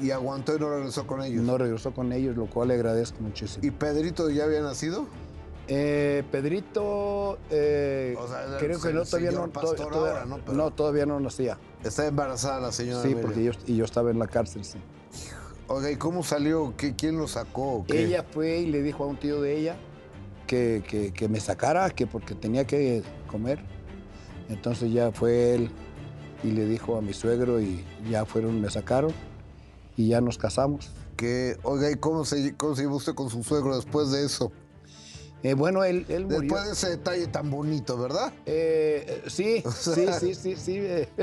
¿Y 0.00 0.10
aguantó 0.12 0.56
y 0.56 0.58
no 0.58 0.70
regresó 0.70 1.06
con 1.06 1.22
ellos? 1.22 1.42
No 1.44 1.58
regresó 1.58 1.92
con 1.92 2.10
ellos, 2.12 2.36
lo 2.36 2.46
cual 2.46 2.68
le 2.68 2.74
agradezco 2.74 3.18
muchísimo. 3.20 3.66
¿Y 3.66 3.70
Pedrito 3.70 4.30
ya 4.30 4.44
había 4.44 4.62
nacido? 4.62 5.06
Eh, 5.68 6.22
Pedrito, 6.30 7.38
eh, 7.50 8.14
O 8.18 8.26
sea, 8.28 8.56
creo 8.58 8.80
que 8.80 8.92
no 8.92 9.04
todavía 9.04 9.30
no, 9.32 9.48
todavía- 9.48 9.84
ahora, 10.10 10.24
¿no? 10.26 10.38
Pero- 10.38 10.56
no, 10.56 10.70
todavía 10.70 11.06
no 11.06 11.18
nacía. 11.20 11.58
Está 11.84 12.06
embarazada 12.06 12.60
la 12.60 12.72
señora. 12.72 13.02
Sí, 13.02 13.14
porque 13.20 13.44
yo, 13.44 13.52
y 13.66 13.76
yo 13.76 13.84
estaba 13.84 14.10
en 14.10 14.18
la 14.18 14.26
cárcel, 14.26 14.64
sí. 14.64 14.78
Oiga, 15.68 15.90
¿y 15.90 15.96
cómo 15.96 16.22
salió? 16.22 16.74
¿Qué, 16.76 16.94
¿Quién 16.94 17.18
lo 17.18 17.26
sacó? 17.28 17.84
qué? 17.88 18.04
Ella 18.04 18.24
fue 18.30 18.58
y 18.60 18.66
le 18.66 18.82
dijo 18.82 19.04
a 19.04 19.06
un 19.08 19.16
tío 19.16 19.40
de 19.42 19.56
ella 19.58 19.76
que, 20.46 20.82
que- 20.88 21.12
que 21.12 21.28
me 21.28 21.40
sacara, 21.40 21.90
que 21.90 22.06
porque 22.06 22.34
tenía 22.34 22.64
que 22.66 23.02
comer. 23.26 23.58
Entonces 24.48 24.92
ya 24.92 25.10
fue 25.10 25.54
él 25.56 25.70
y 26.42 26.52
le 26.52 26.66
dijo 26.66 26.96
a 26.96 27.02
mi 27.02 27.12
suegro 27.12 27.60
y 27.60 27.84
ya 28.10 28.24
fueron, 28.24 28.60
me 28.60 28.70
sacaron 28.70 29.12
y 29.96 30.08
ya 30.08 30.20
nos 30.20 30.38
casamos. 30.38 30.90
Que, 31.16 31.56
oiga, 31.62 31.90
¿y 31.90 31.96
cómo 31.96 32.24
se, 32.24 32.54
cómo 32.56 32.76
se 32.76 32.82
llevó 32.82 32.96
usted 32.96 33.14
con 33.14 33.30
su 33.30 33.42
suegro 33.42 33.74
después 33.76 34.10
de 34.10 34.24
eso? 34.24 34.52
Eh, 35.42 35.54
bueno, 35.54 35.84
él, 35.84 36.04
él 36.08 36.24
murió. 36.24 36.40
Después 36.40 36.64
de 36.66 36.72
ese 36.72 36.90
detalle 36.90 37.26
tan 37.28 37.50
bonito, 37.50 37.96
¿verdad? 37.96 38.32
Eh, 38.44 39.22
sí, 39.26 39.62
sí, 39.74 40.06
sí, 40.18 40.34
sí, 40.34 40.56
sí. 40.56 40.76
eh. 40.78 41.08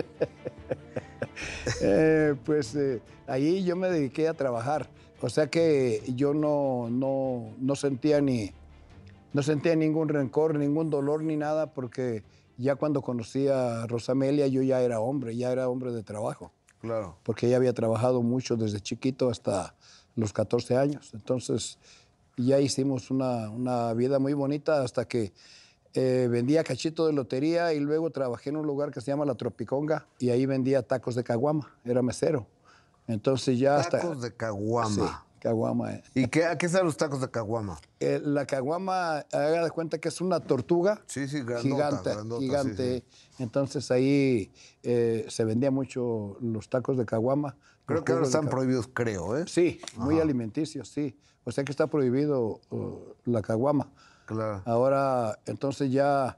Eh, 1.82 2.36
pues 2.46 2.78
ahí 3.26 3.64
yo 3.64 3.76
me 3.76 3.90
dediqué 3.90 4.28
a 4.28 4.36
trabajar. 4.36 4.90
O 5.20 5.30
sea 5.30 5.48
que 5.48 6.04
yo 6.16 6.34
no, 6.34 6.90
no, 6.92 7.54
no 7.58 7.76
sentía 7.76 8.22
ni 8.22 8.54
no 9.34 9.42
sentía 9.42 9.76
ningún 9.76 10.10
rencor, 10.10 10.56
ningún 10.58 10.90
dolor 10.90 11.24
ni 11.24 11.36
nada, 11.36 11.74
porque 11.74 12.24
ya 12.58 12.76
cuando 12.76 13.02
conocí 13.02 13.48
a 13.48 13.86
Rosamelia 13.88 14.48
yo 14.48 14.62
ya 14.62 14.82
era 14.82 15.00
hombre, 15.00 15.36
ya 15.36 15.52
era 15.52 15.70
hombre 15.70 15.92
de 15.92 16.04
trabajo, 16.04 16.52
Claro. 16.82 17.18
porque 17.24 17.48
ella 17.48 17.58
había 17.58 17.74
trabajado 17.74 18.22
mucho 18.22 18.56
desde 18.58 18.80
chiquito 18.82 19.30
hasta 19.30 19.76
los 20.16 20.34
14 20.34 20.78
años. 20.78 21.12
Entonces 21.14 21.80
ya 22.38 22.60
hicimos 22.60 23.10
una, 23.12 23.50
una 23.50 23.94
vida 23.94 24.20
muy 24.20 24.34
bonita 24.34 24.82
hasta 24.84 25.08
que 25.08 25.34
eh, 25.94 26.28
vendía 26.30 26.64
cachito 26.64 27.06
de 27.08 27.14
lotería 27.14 27.74
y 27.74 27.80
luego 27.80 28.10
trabajé 28.10 28.50
en 28.50 28.58
un 28.58 28.66
lugar 28.68 28.92
que 28.92 29.00
se 29.02 29.12
llama 29.12 29.26
La 29.26 29.36
Tropiconga 29.36 30.08
y 30.20 30.30
ahí 30.30 30.46
vendía 30.46 30.82
tacos 30.82 31.16
de 31.16 31.24
caguama, 31.24 31.76
era 31.86 32.02
mesero. 32.02 32.48
Entonces 33.08 33.60
ya 33.60 33.78
hasta... 33.78 34.00
Tacos 34.00 34.22
de 34.22 34.30
Sí, 34.30 34.36
caguama. 35.44 35.94
eh. 35.94 36.04
¿Y 36.16 36.28
qué, 36.28 36.46
a 36.46 36.58
qué 36.58 36.70
saben 36.70 36.86
los 36.86 36.96
tacos 36.96 37.20
de 37.20 37.30
caguama? 37.30 37.78
Eh, 38.00 38.22
la 38.24 38.46
caguama, 38.46 39.18
haga 39.32 39.64
de 39.66 39.72
cuenta 39.72 39.98
que 39.98 40.08
es 40.08 40.22
una 40.22 40.40
tortuga 40.40 41.02
Sí, 41.06 41.28
sí, 41.28 41.42
grandota, 41.42 41.62
gigante, 41.62 42.10
grandota, 42.12 42.42
gigante. 42.42 43.00
sí, 43.00 43.44
Entonces 43.44 43.92
ahí 43.92 44.52
eh, 44.84 45.26
se 45.28 45.44
vendía 45.44 45.70
mucho 45.70 46.38
los 46.40 46.70
tacos 46.70 46.98
de 46.98 47.06
caguama. 47.06 47.58
Creo 47.86 48.06
que 48.06 48.14
ahora 48.14 48.26
están 48.26 48.48
prohibidos, 48.48 48.88
creo, 48.94 49.38
¿eh? 49.38 49.44
Sí, 49.46 49.82
muy 49.98 50.22
alimenticios, 50.22 50.88
sí. 50.88 51.18
O 51.44 51.52
sea 51.52 51.66
que 51.66 51.72
está 51.74 51.88
prohibido 51.88 52.62
uh, 52.70 53.00
la 53.26 53.42
caguama. 53.42 53.92
Claro. 54.26 54.62
Ahora, 54.66 55.38
entonces 55.46 55.92
ya 55.92 56.38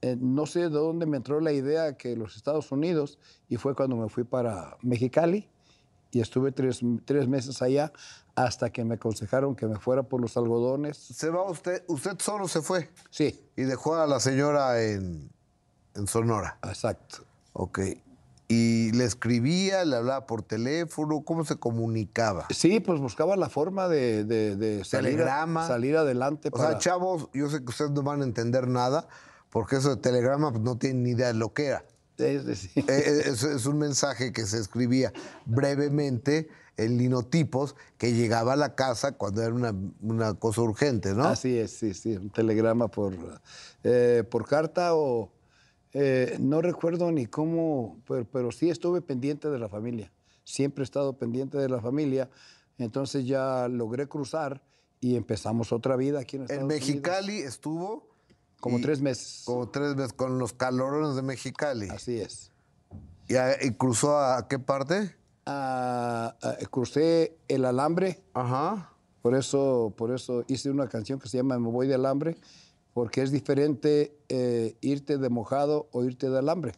eh, 0.00 0.16
no 0.18 0.46
sé 0.46 0.60
de 0.60 0.68
dónde 0.70 1.04
me 1.04 1.18
entró 1.18 1.40
la 1.40 1.52
idea 1.52 1.98
que 1.98 2.16
los 2.16 2.36
Estados 2.36 2.72
Unidos, 2.72 3.18
y 3.50 3.56
fue 3.58 3.74
cuando 3.74 3.96
me 3.96 4.08
fui 4.08 4.24
para 4.24 4.78
Mexicali 4.80 5.46
y 6.10 6.20
estuve 6.20 6.50
tres, 6.52 6.80
tres 7.04 7.28
meses 7.28 7.60
allá 7.60 7.92
hasta 8.36 8.70
que 8.70 8.84
me 8.84 8.94
aconsejaron 8.94 9.56
que 9.56 9.66
me 9.66 9.76
fuera 9.80 10.02
por 10.04 10.20
los 10.20 10.36
algodones. 10.36 10.96
Se 10.98 11.30
va 11.30 11.42
usted, 11.50 11.82
usted 11.88 12.16
solo 12.20 12.46
se 12.48 12.60
fue 12.60 12.90
Sí, 13.10 13.40
y 13.56 13.62
dejó 13.62 13.96
a 13.96 14.06
la 14.06 14.20
señora 14.20 14.80
en, 14.82 15.30
en 15.94 16.06
Sonora. 16.06 16.58
exacto. 16.62 17.24
Ok. 17.54 17.80
Y 18.48 18.92
le 18.92 19.04
escribía, 19.04 19.84
le 19.84 19.96
hablaba 19.96 20.26
por 20.26 20.42
teléfono, 20.42 21.22
¿cómo 21.22 21.44
se 21.44 21.56
comunicaba? 21.56 22.46
Sí, 22.50 22.78
pues 22.78 23.00
buscaba 23.00 23.34
la 23.36 23.48
forma 23.48 23.88
de, 23.88 24.22
de- 24.24 24.54
de 24.54 24.84
salir, 24.84 25.12
Telegrama. 25.12 25.66
salir 25.66 25.96
adelante. 25.96 26.50
O 26.52 26.58
sea, 26.58 26.78
chavos, 26.78 27.28
yo 27.34 27.48
sé 27.50 27.58
que 27.64 27.70
ustedes 27.70 27.90
no 27.90 28.02
van 28.04 28.20
a 28.20 28.24
entender 28.24 28.68
nada, 28.68 29.08
porque 29.50 29.76
eso 29.76 29.88
de 29.88 29.96
telegrama 29.96 30.52
pues, 30.52 30.62
no 30.62 30.76
tienen 30.78 31.02
ni 31.02 31.10
idea 31.10 31.28
de 31.28 31.34
lo 31.34 31.52
que 31.54 31.66
era. 31.66 31.84
Es 32.18 32.44
decir, 32.46 32.84
Eh, 32.88 33.02
eh, 33.04 33.22
es, 33.26 33.42
es 33.42 33.66
un 33.66 33.78
mensaje 33.78 34.32
que 34.32 34.46
se 34.46 34.58
escribía 34.58 35.12
brevemente 35.44 36.48
en 36.76 36.98
linotipos 36.98 37.74
que 37.98 38.12
llegaba 38.12 38.52
a 38.52 38.56
la 38.56 38.74
casa 38.74 39.12
cuando 39.12 39.42
era 39.42 39.54
una, 39.54 39.74
una 40.02 40.34
cosa 40.34 40.60
urgente, 40.62 41.14
¿no? 41.14 41.24
Así 41.24 41.56
es, 41.58 41.70
sí, 41.72 41.94
sí, 41.94 42.16
un 42.16 42.30
telegrama 42.30 42.88
por, 42.88 43.14
eh, 43.82 44.24
por 44.30 44.46
carta 44.46 44.94
o 44.94 45.32
eh, 45.94 46.36
no 46.38 46.60
recuerdo 46.60 47.10
ni 47.12 47.26
cómo, 47.26 47.98
pero, 48.06 48.26
pero 48.30 48.52
sí 48.52 48.68
estuve 48.68 49.00
pendiente 49.00 49.48
de 49.48 49.58
la 49.58 49.68
familia. 49.68 50.12
Siempre 50.44 50.82
he 50.82 50.84
estado 50.84 51.14
pendiente 51.18 51.56
de 51.58 51.68
la 51.68 51.80
familia. 51.80 52.28
Entonces 52.78 53.26
ya 53.26 53.68
logré 53.68 54.06
cruzar 54.06 54.62
y 55.00 55.16
empezamos 55.16 55.72
otra 55.72 55.96
vida 55.96 56.20
aquí 56.20 56.36
en 56.36 56.42
Estados 56.42 56.60
En 56.60 56.66
Unidos. 56.66 56.80
Mexicali 56.86 57.38
estuvo 57.38 58.08
Como 58.60 58.78
y- 58.78 58.82
tres 58.82 59.00
meses. 59.00 59.42
como 59.46 59.70
tres 59.70 59.94
veces 59.96 60.12
con 60.12 60.38
los 60.38 60.52
calorones 60.52 61.16
de 61.16 61.22
Mexicali. 61.22 61.88
Así 61.88 62.18
es. 62.20 62.50
¿Y, 63.28 63.34
y 63.66 63.70
cruzó 63.72 64.18
a 64.18 64.46
qué 64.46 64.58
parte? 64.58 65.16
Ah, 65.46 66.34
crucé 66.70 67.36
el 67.48 67.64
alambre. 67.64 68.20
Ajá. 68.34 68.92
Por 69.22 69.34
eso, 69.34 69.92
por 69.96 70.12
eso 70.12 70.44
hice 70.48 70.70
una 70.70 70.88
canción 70.88 71.18
que 71.18 71.28
se 71.28 71.36
llama 71.38 71.58
Me 71.58 71.70
voy 71.70 71.86
de 71.86 71.94
alambre, 71.94 72.36
porque 72.92 73.22
es 73.22 73.30
diferente 73.30 74.16
eh, 74.28 74.76
irte 74.80 75.18
de 75.18 75.28
mojado 75.28 75.88
o 75.92 76.04
irte 76.04 76.28
de 76.30 76.38
alambre. 76.38 76.72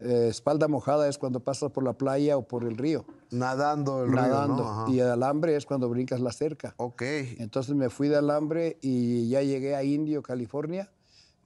Eh, 0.00 0.28
espalda 0.30 0.66
mojada 0.66 1.08
es 1.08 1.18
cuando 1.18 1.40
pasas 1.40 1.72
por 1.72 1.84
la 1.84 1.92
playa 1.92 2.36
o 2.38 2.42
por 2.48 2.64
el 2.64 2.76
río, 2.78 3.04
Nadando 3.30 4.04
el 4.04 4.12
nadando. 4.12 4.62
río, 4.62 4.72
¿no? 4.86 4.94
Y 4.94 5.00
el 5.00 5.08
alambre 5.08 5.56
es 5.56 5.66
cuando 5.66 5.88
brincas 5.88 6.20
la 6.20 6.32
cerca. 6.32 6.74
Ok. 6.78 7.02
Entonces 7.38 7.74
me 7.74 7.90
fui 7.90 8.08
de 8.08 8.16
alambre 8.16 8.78
y 8.80 9.28
ya 9.28 9.42
llegué 9.42 9.76
a 9.76 9.84
Indio, 9.84 10.22
California, 10.22 10.90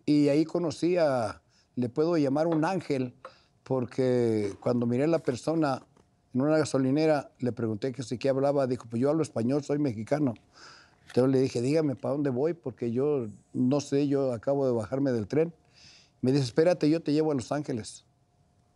y 0.06 0.28
ahí 0.28 0.44
conocí 0.44 0.96
a, 0.98 1.42
le 1.74 1.88
puedo 1.88 2.16
llamar 2.16 2.46
un 2.46 2.64
ángel, 2.64 3.14
porque 3.64 4.54
cuando 4.60 4.86
miré 4.86 5.04
a 5.04 5.08
la 5.08 5.18
persona 5.20 5.82
en 6.34 6.40
una 6.40 6.58
gasolinera, 6.58 7.30
le 7.38 7.52
pregunté 7.52 7.92
que 7.92 8.02
si 8.02 8.18
qué 8.18 8.28
hablaba, 8.28 8.66
dijo, 8.66 8.86
pues 8.90 9.00
yo 9.00 9.10
hablo 9.10 9.22
español, 9.22 9.62
soy 9.62 9.78
mexicano. 9.78 10.34
Entonces 11.06 11.32
le 11.32 11.40
dije, 11.40 11.62
dígame, 11.62 11.94
¿para 11.94 12.14
dónde 12.14 12.30
voy? 12.30 12.54
Porque 12.54 12.90
yo 12.90 13.28
no 13.52 13.80
sé, 13.80 14.08
yo 14.08 14.32
acabo 14.32 14.66
de 14.66 14.72
bajarme 14.72 15.12
del 15.12 15.28
tren. 15.28 15.54
Me 16.22 16.32
dice, 16.32 16.44
espérate, 16.44 16.90
yo 16.90 17.00
te 17.00 17.12
llevo 17.12 17.30
a 17.30 17.34
Los 17.34 17.52
Ángeles. 17.52 18.04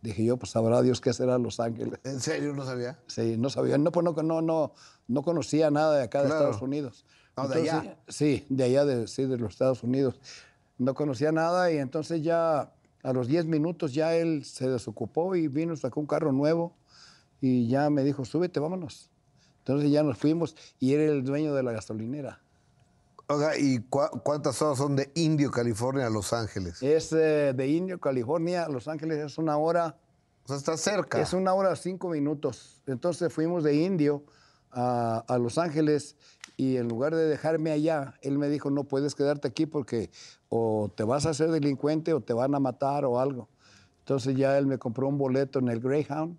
Dije 0.01 0.23
yo, 0.23 0.37
pues 0.37 0.51
sabrá 0.51 0.81
Dios 0.81 1.01
qué 1.01 1.11
será 1.11 1.37
Los 1.37 1.59
Ángeles. 1.59 1.99
¿En 2.05 2.21
serio 2.21 2.53
no 2.53 2.63
sabía? 2.63 2.97
Sí, 3.07 3.35
no 3.37 3.49
sabía, 3.49 3.77
no, 3.77 3.91
pues 3.91 4.05
no, 4.05 4.13
no, 4.13 4.41
no, 4.41 4.73
no 5.07 5.21
conocía 5.23 5.69
nada 5.69 5.97
de 5.97 6.03
acá 6.03 6.21
de 6.21 6.27
Claro. 6.27 6.45
Estados 6.45 6.61
Unidos. 6.61 7.05
No, 7.35 7.47
de 7.49 7.61
allá. 7.61 7.97
Sí, 8.07 8.45
de 8.47 8.63
allá, 8.63 8.85
de, 8.85 9.07
sí, 9.07 9.25
de 9.25 9.37
los 9.37 9.51
Estados 9.51 9.83
Unidos. 9.83 10.19
No 10.77 10.93
conocía 10.93 11.33
nada 11.33 11.69
y 11.73 11.77
entonces 11.77 12.21
ya 12.23 12.71
a 13.03 13.13
los 13.13 13.27
10 13.27 13.45
minutos 13.47 13.93
ya 13.93 14.15
él 14.15 14.45
se 14.45 14.69
desocupó 14.69 15.35
y 15.35 15.49
vino, 15.49 15.75
sacó 15.75 15.99
un 15.99 16.05
carro 16.07 16.31
nuevo 16.31 16.73
y 17.41 17.67
ya 17.67 17.89
me 17.89 18.03
dijo, 18.03 18.25
súbete, 18.25 18.59
vámonos. 18.59 19.09
Entonces 19.59 19.91
ya 19.91 20.03
nos 20.03 20.17
fuimos 20.17 20.55
y 20.79 20.93
era 20.93 21.03
el 21.03 21.23
dueño 21.23 21.53
de 21.53 21.63
la 21.63 21.71
gasolinera. 21.71 22.41
Oiga, 23.27 23.55
¿y 23.57 23.77
cua- 23.77 24.09
cuántas 24.23 24.59
horas 24.61 24.79
son 24.79 24.95
de 24.95 25.11
Indio, 25.13 25.51
California 25.51 26.07
a 26.07 26.09
Los 26.09 26.33
Ángeles? 26.33 26.81
Es 26.81 27.11
eh, 27.13 27.53
de 27.55 27.67
Indio, 27.67 27.99
California, 27.99 28.67
Los 28.67 28.87
Ángeles 28.87 29.19
es 29.19 29.37
una 29.37 29.57
hora, 29.57 29.97
O 30.45 30.47
sea, 30.47 30.57
está 30.57 30.75
cerca. 30.77 31.21
Es 31.21 31.33
una 31.33 31.53
hora 31.53 31.75
cinco 31.75 32.09
minutos. 32.09 32.81
Entonces 32.87 33.31
fuimos 33.31 33.63
de 33.63 33.75
Indio 33.75 34.23
a, 34.71 35.23
a 35.27 35.37
Los 35.37 35.59
Ángeles 35.59 36.15
y 36.57 36.77
en 36.77 36.87
lugar 36.87 37.13
de 37.15 37.25
dejarme 37.25 37.69
allá, 37.71 38.15
él 38.23 38.39
me 38.39 38.49
dijo, 38.49 38.71
no 38.71 38.85
puedes 38.85 39.13
quedarte 39.13 39.47
aquí 39.47 39.67
porque 39.67 40.09
o 40.49 40.91
te 40.95 41.03
vas 41.03 41.27
a 41.27 41.29
hacer 41.29 41.51
delincuente 41.51 42.13
o 42.13 42.21
te 42.21 42.33
van 42.33 42.55
a 42.55 42.59
matar 42.59 43.05
o 43.05 43.19
algo. 43.19 43.47
Entonces 43.99 44.35
ya 44.35 44.57
él 44.57 44.65
me 44.65 44.79
compró 44.79 45.07
un 45.07 45.19
boleto 45.19 45.59
en 45.59 45.67
el 45.67 45.79
Greyhound 45.79 46.35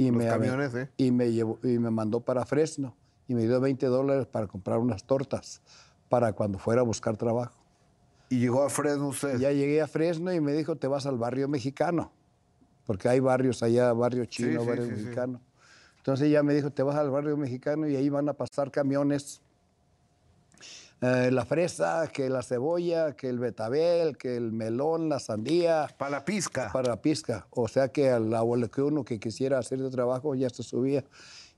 y, 0.00 0.10
Los 0.10 0.22
me, 0.22 0.26
camiones, 0.26 0.74
¿eh? 0.74 0.88
y, 0.96 1.10
me 1.10 1.30
llevó, 1.30 1.58
y 1.62 1.78
me 1.78 1.90
mandó 1.90 2.20
para 2.20 2.46
Fresno 2.46 2.96
y 3.28 3.34
me 3.34 3.42
dio 3.42 3.60
20 3.60 3.86
dólares 3.86 4.26
para 4.26 4.46
comprar 4.46 4.78
unas 4.78 5.04
tortas 5.04 5.60
para 6.08 6.32
cuando 6.32 6.58
fuera 6.58 6.80
a 6.80 6.84
buscar 6.84 7.16
trabajo. 7.16 7.54
Y 8.30 8.38
llegó 8.38 8.62
a 8.62 8.70
Fresno 8.70 9.08
usted. 9.08 9.38
Ya 9.38 9.52
llegué 9.52 9.82
a 9.82 9.86
Fresno 9.86 10.32
y 10.32 10.40
me 10.40 10.52
dijo, 10.52 10.76
te 10.76 10.86
vas 10.86 11.04
al 11.04 11.18
barrio 11.18 11.48
mexicano, 11.48 12.12
porque 12.86 13.08
hay 13.08 13.20
barrios 13.20 13.62
allá, 13.62 13.92
barrio 13.92 14.24
chino, 14.24 14.62
sí, 14.62 14.66
barrio 14.66 14.84
sí, 14.86 14.90
sí. 14.94 15.02
mexicano. 15.02 15.40
Entonces 15.98 16.30
ya 16.30 16.42
me 16.42 16.54
dijo, 16.54 16.70
te 16.70 16.82
vas 16.82 16.96
al 16.96 17.10
barrio 17.10 17.36
mexicano 17.36 17.86
y 17.86 17.94
ahí 17.94 18.08
van 18.08 18.28
a 18.28 18.32
pasar 18.32 18.70
camiones. 18.70 19.42
Eh, 21.02 21.30
la 21.32 21.44
fresa, 21.46 22.08
que 22.12 22.28
la 22.28 22.42
cebolla, 22.42 23.12
que 23.16 23.28
el 23.28 23.38
betabel, 23.38 24.16
que 24.18 24.36
el 24.36 24.52
melón, 24.52 25.08
la 25.08 25.18
sandía, 25.18 25.88
Para 25.98 26.10
la 26.10 26.24
pizca. 26.24 26.70
para 26.72 26.88
la 26.90 27.00
pizca. 27.00 27.46
O 27.50 27.68
sea 27.68 27.88
que 27.88 28.10
al 28.10 28.32
abuelo 28.34 28.70
que 28.70 28.82
uno 28.82 29.04
que 29.04 29.18
quisiera 29.18 29.58
hacer 29.58 29.80
de 29.80 29.90
trabajo 29.90 30.34
ya 30.34 30.50
se 30.50 30.62
subía. 30.62 31.04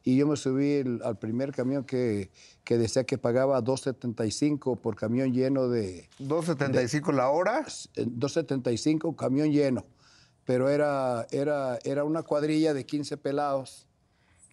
y 0.04 0.16
yo 0.16 0.26
me 0.26 0.36
subí 0.36 0.72
el- 0.72 1.00
al 1.04 1.16
primer 1.16 1.52
camión 1.52 1.84
que, 1.84 2.28
que 2.64 2.76
decía 2.76 3.04
que 3.04 3.18
pagaba 3.18 3.60
2.75 3.62 4.76
por 4.80 4.96
camión 4.96 5.32
lleno 5.32 5.68
de... 5.68 6.08
2.75 6.18 7.12
la 7.12 7.28
hora. 7.30 7.64
eh, 7.94 8.04
2.75 8.06 9.14
camión 9.14 9.52
lleno, 9.52 9.84
pero 10.44 10.68
era, 10.68 11.26
era, 11.30 11.78
era 11.84 12.02
una 12.02 12.24
cuadrilla 12.24 12.74
de 12.74 12.84
15 12.84 13.16
pelados 13.16 13.86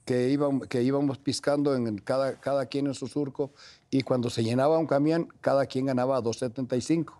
que, 0.05 0.29
íbamos, 0.29 0.67
que 0.67 0.83
íbamos 0.83 1.17
piscando 1.17 1.75
en 1.75 1.97
cada, 1.97 2.39
cada 2.39 2.67
quien 2.67 2.85
en 2.85 2.93
su 2.93 3.07
surco 3.07 3.51
y 3.91 4.03
cuando 4.03 4.29
se 4.29 4.43
llenaba 4.43 4.77
un 4.77 4.87
camión, 4.87 5.29
cada 5.41 5.65
quien 5.65 5.87
ganaba 5.87 6.21
2.75. 6.21 7.13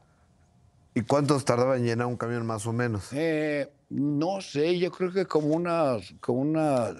¿Y 0.93 1.01
cuántos 1.01 1.45
tardaba 1.45 1.77
en 1.77 1.85
llenar 1.85 2.07
un 2.07 2.17
camión 2.17 2.45
más 2.45 2.65
o 2.65 2.73
menos? 2.73 3.11
Eh, 3.13 3.71
no 3.89 4.41
sé, 4.41 4.77
yo 4.79 4.91
creo 4.91 5.11
que 5.11 5.25
como 5.25 5.55
una, 5.55 5.97
como 6.19 6.41
una, 6.41 6.93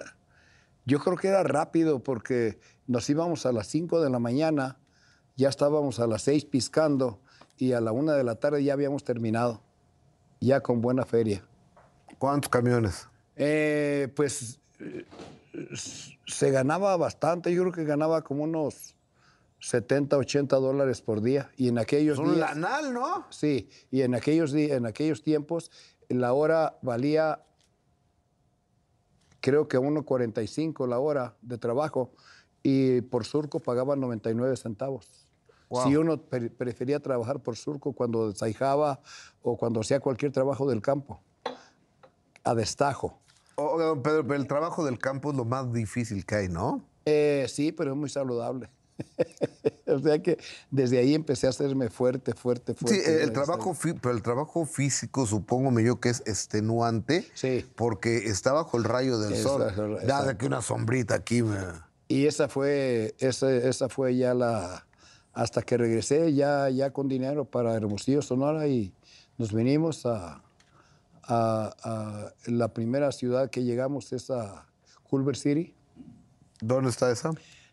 yo 0.84 0.98
creo 1.00 1.16
que 1.16 1.28
era 1.28 1.42
rápido 1.42 2.02
porque 2.02 2.58
nos 2.86 3.08
íbamos 3.10 3.46
a 3.46 3.52
las 3.52 3.66
5 3.68 4.00
de 4.00 4.10
la 4.10 4.18
mañana, 4.18 4.78
ya 5.36 5.48
estábamos 5.48 6.00
a 6.00 6.06
las 6.06 6.22
6 6.22 6.46
piscando 6.46 7.20
y 7.56 7.72
a 7.72 7.80
la 7.80 7.92
1 7.92 8.12
de 8.12 8.24
la 8.24 8.36
tarde 8.36 8.64
ya 8.64 8.72
habíamos 8.72 9.04
terminado, 9.04 9.62
ya 10.40 10.60
con 10.60 10.80
buena 10.80 11.04
feria. 11.04 11.44
¿Cuántos 12.18 12.50
camiones? 12.50 13.06
Eh, 13.36 14.08
pues 14.14 14.60
eh, 14.80 15.04
se 16.26 16.50
ganaba 16.50 16.96
bastante, 16.96 17.52
yo 17.52 17.62
creo 17.62 17.72
que 17.72 17.84
ganaba 17.84 18.22
como 18.22 18.44
unos 18.44 18.94
70, 19.60 20.16
80 20.16 20.56
dólares 20.56 21.02
por 21.02 21.20
día 21.20 21.50
y 21.56 21.68
en 21.68 21.78
aquellos 21.78 22.18
Es 22.18 22.24
un 22.26 22.34
días... 22.34 22.50
lanal, 22.56 22.92
¿no? 22.94 23.26
Sí, 23.30 23.68
y 23.90 24.02
en 24.02 24.14
aquellos, 24.14 24.52
en 24.54 24.86
aquellos 24.86 25.22
tiempos 25.22 25.70
la 26.08 26.32
hora 26.32 26.78
valía, 26.82 27.42
creo 29.40 29.68
que 29.68 29.78
1.45 29.78 30.86
la 30.88 30.98
hora 30.98 31.36
de 31.42 31.58
trabajo 31.58 32.12
y 32.62 33.00
por 33.02 33.24
surco 33.24 33.60
pagaban 33.60 34.00
99 34.00 34.56
centavos. 34.56 35.26
Wow. 35.68 35.82
Si 35.84 35.96
uno 35.96 36.20
pre- 36.20 36.50
prefería 36.50 36.98
trabajar 37.00 37.40
por 37.40 37.56
surco 37.56 37.92
cuando 37.92 38.30
desaijaba 38.30 39.00
o 39.42 39.56
cuando 39.56 39.80
hacía 39.80 40.00
cualquier 40.00 40.32
trabajo 40.32 40.68
del 40.68 40.82
campo, 40.82 41.20
a 42.42 42.54
destajo. 42.54 43.20
Don 43.56 44.02
Pedro, 44.02 44.26
pero 44.26 44.34
el 44.40 44.46
trabajo 44.48 44.84
del 44.84 44.98
campo 44.98 45.30
es 45.30 45.36
lo 45.36 45.44
más 45.44 45.72
difícil 45.72 46.24
que 46.24 46.34
hay, 46.34 46.48
¿no? 46.48 46.82
Eh, 47.04 47.46
sí, 47.48 47.72
pero 47.72 47.92
es 47.92 47.96
muy 47.96 48.08
saludable. 48.08 48.68
o 49.86 49.98
sea 49.98 50.22
que 50.22 50.38
desde 50.70 50.98
ahí 50.98 51.14
empecé 51.14 51.46
a 51.46 51.50
hacerme 51.50 51.88
fuerte, 51.90 52.34
fuerte, 52.34 52.72
Sí, 52.72 52.78
fuerte. 52.80 52.98
el 53.22 53.30
gracias 53.30 53.30
a 53.30 53.32
trabajo, 53.44 53.76
pero 54.00 54.14
el 54.14 54.22
trabajo 54.22 54.66
físico, 54.66 55.26
supongo 55.26 55.78
yo 55.80 56.00
que 56.00 56.10
es 56.10 56.20
extenuante. 56.26 57.26
Sí. 57.34 57.64
Porque 57.76 58.18
está 58.28 58.52
bajo 58.52 58.76
el 58.76 58.84
rayo 58.84 59.18
del 59.18 59.36
sol. 59.36 59.72
Nada 60.06 60.36
que 60.38 60.46
una 60.46 60.62
sombrita 60.62 61.14
aquí. 61.14 61.42
me- 61.42 61.56
Y 62.08 62.26
esa 62.26 62.48
fue, 62.48 63.14
esa, 63.18 63.52
esa 63.52 63.88
fue 63.88 64.16
ya 64.16 64.34
la, 64.34 64.86
hasta 65.32 65.62
que 65.62 65.76
regresé 65.76 66.32
ya, 66.34 66.68
ya 66.70 66.90
con 66.92 67.08
dinero 67.08 67.44
para 67.44 67.74
Hermosillo, 67.74 68.20
Sonora, 68.22 68.66
y 68.66 68.92
nos 69.38 69.52
vinimos 69.54 70.06
a, 70.06 70.42
a- 71.22 71.74
a 71.82 72.32
la 72.46 72.68
primera 72.74 73.12
ciudad 73.12 73.48
que 73.50 73.62
llegamos 73.62 74.12
es 74.12 74.30
a 74.30 74.66
Culver 75.04 75.36
City. 75.36 75.74
¿Dónde 76.60 76.90
está 76.90 77.10
esa? 77.10 77.30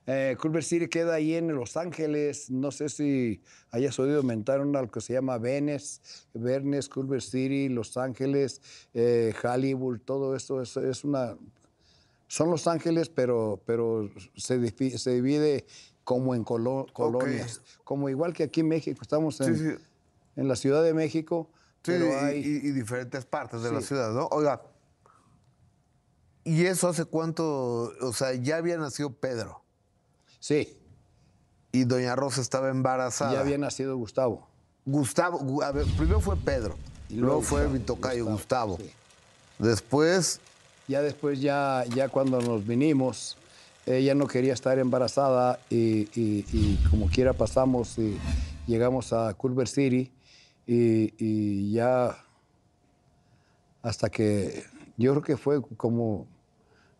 Eh, 0.10 0.38
Culver 0.40 0.64
City 0.64 0.88
queda 0.88 1.16
ahí 1.16 1.36
en 1.36 1.54
Los 1.54 1.76
Ángeles. 1.76 2.50
No 2.50 2.72
sé 2.72 2.88
si 2.88 3.42
hayas 3.72 4.00
oído 4.00 4.24
mentar 4.24 4.62
algo 4.62 4.90
que 4.90 5.02
se 5.02 5.12
llama 5.14 5.38
Venice, 5.38 6.00
Venice, 6.34 6.90
Culver 6.90 7.22
City, 7.22 7.68
Los 7.68 7.98
Ángeles, 7.98 8.62
eh, 8.94 9.34
Hollywood, 9.44 10.00
todo 10.06 10.36
eso 10.36 10.62
es, 10.62 10.78
es 10.78 11.04
una... 11.04 11.36
Son 12.30 12.50
Los 12.50 12.68
Ángeles, 12.68 13.10
pero, 13.10 13.62
pero 13.66 14.10
se, 14.36 14.98
se 14.98 15.12
divide 15.14 15.66
como 16.06 16.34
en 16.36 16.44
colo- 16.46 16.88
colonias. 16.94 17.62
Como 17.84 18.08
igual 18.10 18.34
que 18.34 18.44
aquí 18.44 18.62
en 18.62 18.70
México, 18.70 19.00
estamos 19.02 19.40
en, 19.42 19.56
Sí, 19.58 19.64
sí. 19.72 19.76
en 20.38 20.48
la 20.48 20.56
Ciudad 20.56 20.84
de 20.84 20.94
México, 20.94 21.50
Sí, 21.84 21.92
pero 21.92 22.06
y, 22.08 22.10
hay... 22.12 22.38
y- 22.40 22.68
y 22.68 22.72
diferentes 22.72 23.26
partes 23.26 23.62
de 23.62 23.72
la 23.74 23.82
ciudad, 23.82 24.12
¿no? 24.14 24.28
Oiga, 24.32 24.62
¿y 26.44 26.66
eso 26.66 26.88
hace 26.90 27.06
cuánto? 27.06 27.92
O 28.02 28.14
sea, 28.14 28.34
ya 28.34 28.58
había 28.58 28.78
nacido 28.78 29.14
Pedro 29.14 29.64
Sí, 30.40 30.78
y 31.72 31.84
doña 31.84 32.16
Rosa 32.16 32.42
estaba 32.42 32.70
embarazada. 32.70 33.34
ya 33.34 33.40
había 33.42 33.58
nacido 33.58 33.98
Gustavo. 33.98 34.48
Gustavo, 34.86 35.40
gu- 35.40 35.64
a 35.64 35.72
ver, 35.72 35.86
primero 35.98 36.20
fue 36.22 36.36
Pedro, 36.38 36.78
Y 37.10 37.16
luego, 37.16 37.28
luego 37.28 37.42
fue 37.42 37.68
mi 37.68 37.80
tocayo 37.80 38.26
Gustavo. 38.26 38.78
sí. 38.78 38.90
Después, 39.60 40.40
Ya 40.88 41.02
después, 41.02 41.42
ya, 41.42 41.84
ya 41.94 42.08
cuando 42.08 42.40
nos 42.40 42.66
vinimos, 42.66 43.38
ella 43.86 44.16
no 44.16 44.26
quería 44.28 44.54
estar 44.54 44.80
embarazada 44.80 45.60
y, 45.70 46.04
y- 46.20 46.46
y 46.54 46.78
como 46.90 47.08
quiera 47.10 47.34
pasamos 47.34 47.98
y 47.98 48.18
llegamos 48.68 49.12
a 49.12 49.34
Culver 49.34 49.68
City 49.68 50.14
y, 50.66 51.72
ya 51.74 52.18
hasta 53.82 54.10
que 54.10 54.64
yo 54.98 55.12
creo 55.12 55.24
que 55.24 55.38
fue 55.38 55.62
como 55.76 56.26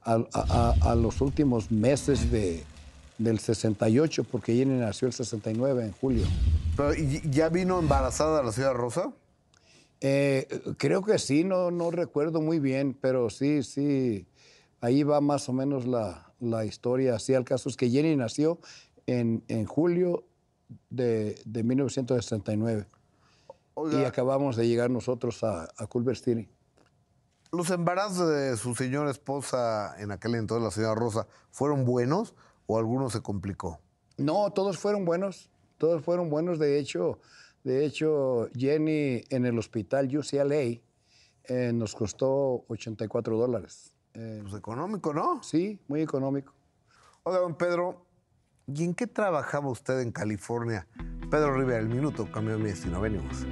a, 0.02 0.14
a- 0.16 0.74
a- 0.84 0.92
a 0.92 0.96
los 0.96 1.22
últimos 1.22 1.72
meses 1.72 2.30
de, 2.32 2.66
del 3.18 3.40
68, 3.40 4.24
porque 4.26 4.56
Jenny 4.56 4.80
nació 4.80 5.08
el 5.08 5.14
69 5.14 5.86
en 5.86 5.92
julio. 5.92 6.26
pero, 6.76 6.94
¿y- 6.94 7.22
¿ya 7.30 7.50
vino 7.50 7.80
embarazada 7.80 8.40
a 8.40 8.44
la 8.44 8.52
ciudad 8.52 8.74
Rosa? 8.74 9.12
Eh, 10.02 10.48
creo 10.78 11.02
que 11.04 11.18
sí, 11.18 11.44
no, 11.44 11.72
no 11.72 11.90
recuerdo 11.92 12.40
muy 12.42 12.60
bien, 12.60 12.96
pero 13.00 13.30
sí, 13.30 13.64
sí, 13.64 14.28
ahí 14.82 15.02
va 15.04 15.22
más 15.22 15.50
o 15.50 15.54
menos 15.54 15.88
la, 15.88 16.32
la 16.40 16.66
historia. 16.66 17.16
Así 17.16 17.34
al 17.34 17.44
caso 17.46 17.68
es 17.70 17.76
que 17.76 17.90
Jenny 17.90 18.16
nació 18.16 18.60
en, 19.08 19.44
en 19.48 19.66
julio 19.66 20.24
de, 20.90 21.42
de 21.46 21.64
1969 21.64 22.86
y 22.90 23.50
Oiga, 23.80 24.08
acabamos 24.08 24.56
de 24.56 24.68
llegar 24.68 24.90
nosotros 24.90 25.44
a, 25.44 25.68
a 25.78 25.88
Culver 25.88 26.18
City. 26.18 26.48
¿los 27.52 27.70
embarazos 27.72 28.30
de 28.30 28.58
su 28.58 28.76
señora 28.76 29.10
esposa 29.10 29.96
en 30.00 30.12
aquel 30.12 30.36
entonces, 30.36 30.64
la 30.66 30.70
señora 30.72 30.96
Rosa, 30.96 31.28
fueron 31.50 31.86
buenos 31.86 32.36
o 32.68 32.78
alguno 32.78 33.10
se 33.10 33.22
complicó? 33.22 33.80
No, 34.18 34.52
todos 34.52 34.78
fueron 34.78 35.06
buenos, 35.06 35.50
todos 35.78 36.04
fueron 36.04 36.30
buenos. 36.30 36.60
De 36.60 36.78
hecho, 36.80 37.20
de 37.64 37.86
hecho 37.86 38.50
Jenny 38.56 39.24
en 39.30 39.46
el 39.46 39.58
hospital 39.58 40.16
UCLA 40.16 40.80
eh, 41.50 41.72
nos 41.74 41.96
costó 41.96 42.66
84 42.68 43.38
dólares. 43.38 43.94
Eh, 44.14 44.40
Pues 44.44 44.54
económico, 44.56 45.14
¿no? 45.14 45.42
sí, 45.44 45.80
muy 45.88 46.02
económico. 46.02 46.54
Oiga, 47.24 47.40
don 47.40 47.56
Pedro, 47.56 48.06
¿y 48.68 48.84
en 48.84 48.94
qué 48.94 49.08
trabajaba 49.08 49.70
usted 49.70 50.00
en 50.02 50.12
California? 50.12 50.88
Pedro 51.30 51.54
Rivera, 51.58 51.80
el 51.80 51.90
minuto 51.90 52.30
cambió 52.32 52.58
mi 52.58 52.70
destino. 52.70 53.02
Venimos. 53.02 53.46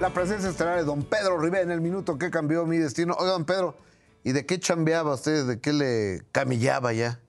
La 0.00 0.10
presencia 0.12 0.50
estelar 0.50 0.78
de 0.78 0.84
don 0.84 1.02
Pedro 1.04 1.38
Rivera 1.38 1.62
en 1.62 1.70
el 1.70 1.80
minuto 1.80 2.18
que 2.18 2.30
cambió 2.30 2.66
mi 2.66 2.76
destino. 2.78 3.14
Oiga, 3.18 3.32
don 3.32 3.44
Pedro, 3.44 3.76
¿y 4.24 4.32
de 4.32 4.46
qué 4.46 4.58
chambeaba 4.60 5.14
usted? 5.14 5.46
¿De 5.46 5.60
qué 5.60 5.72
le 5.72 6.22
camillaba 6.32 6.92
ya? 6.92 7.20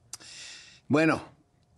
Bueno, 0.90 1.22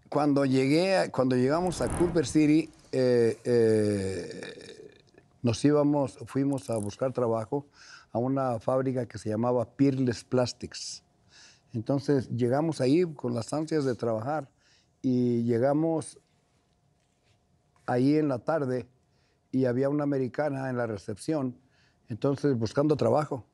cuando 0.07 0.45
llegué, 0.45 1.11
cuando 1.11 1.35
llegamos 1.35 1.81
a 1.81 1.89
Culver 1.97 2.25
City, 2.25 2.69
eh, 2.93 3.37
eh, 3.43 5.03
nos 5.41 5.65
íbamos, 5.65 6.17
fuimos 6.27 6.69
a 6.69 6.77
buscar 6.77 7.11
trabajo 7.11 7.67
a 8.13 8.19
una 8.19 8.57
fábrica 8.61 9.05
que 9.05 9.17
se 9.17 9.27
llamaba 9.27 9.65
Peerless 9.65 10.23
Plastics. 10.23 11.03
Entonces 11.73 12.29
llegamos 12.29 12.79
ahí 12.79 13.03
con 13.03 13.35
las 13.35 13.51
ansias 13.51 13.83
de 13.83 13.95
trabajar 13.95 14.49
y 15.01 15.43
llegamos 15.43 16.17
ahí 17.87 18.15
en 18.15 18.29
la 18.29 18.39
tarde 18.39 18.87
y 19.51 19.65
había 19.65 19.89
una 19.89 20.05
americana 20.05 20.69
en 20.69 20.77
la 20.77 20.87
recepción, 20.87 21.59
entonces 22.07 22.57
buscando 22.57 22.95
trabajo. 22.95 23.45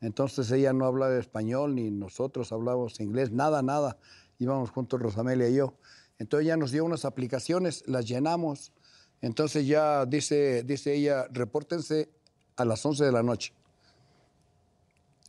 Entonces 0.00 0.50
ella 0.50 0.72
no 0.72 0.86
hablaba 0.86 1.18
español 1.18 1.74
ni 1.74 1.90
nosotros 1.90 2.50
hablábamos 2.50 2.98
inglés, 2.98 3.30
nada, 3.30 3.60
nada. 3.60 3.98
Íbamos 4.42 4.70
juntos 4.70 5.00
Rosamelia 5.00 5.48
y 5.48 5.54
yo. 5.54 5.74
Entonces 6.18 6.46
ella 6.46 6.56
nos 6.56 6.72
dio 6.72 6.84
unas 6.84 7.04
aplicaciones, 7.04 7.84
las 7.86 8.06
llenamos. 8.06 8.72
Entonces 9.20 9.66
ya 9.66 10.04
dice, 10.04 10.62
dice 10.64 10.94
ella, 10.94 11.26
repórtense 11.30 12.10
a 12.56 12.64
las 12.64 12.84
11 12.84 13.04
de 13.04 13.12
la 13.12 13.22
noche. 13.22 13.52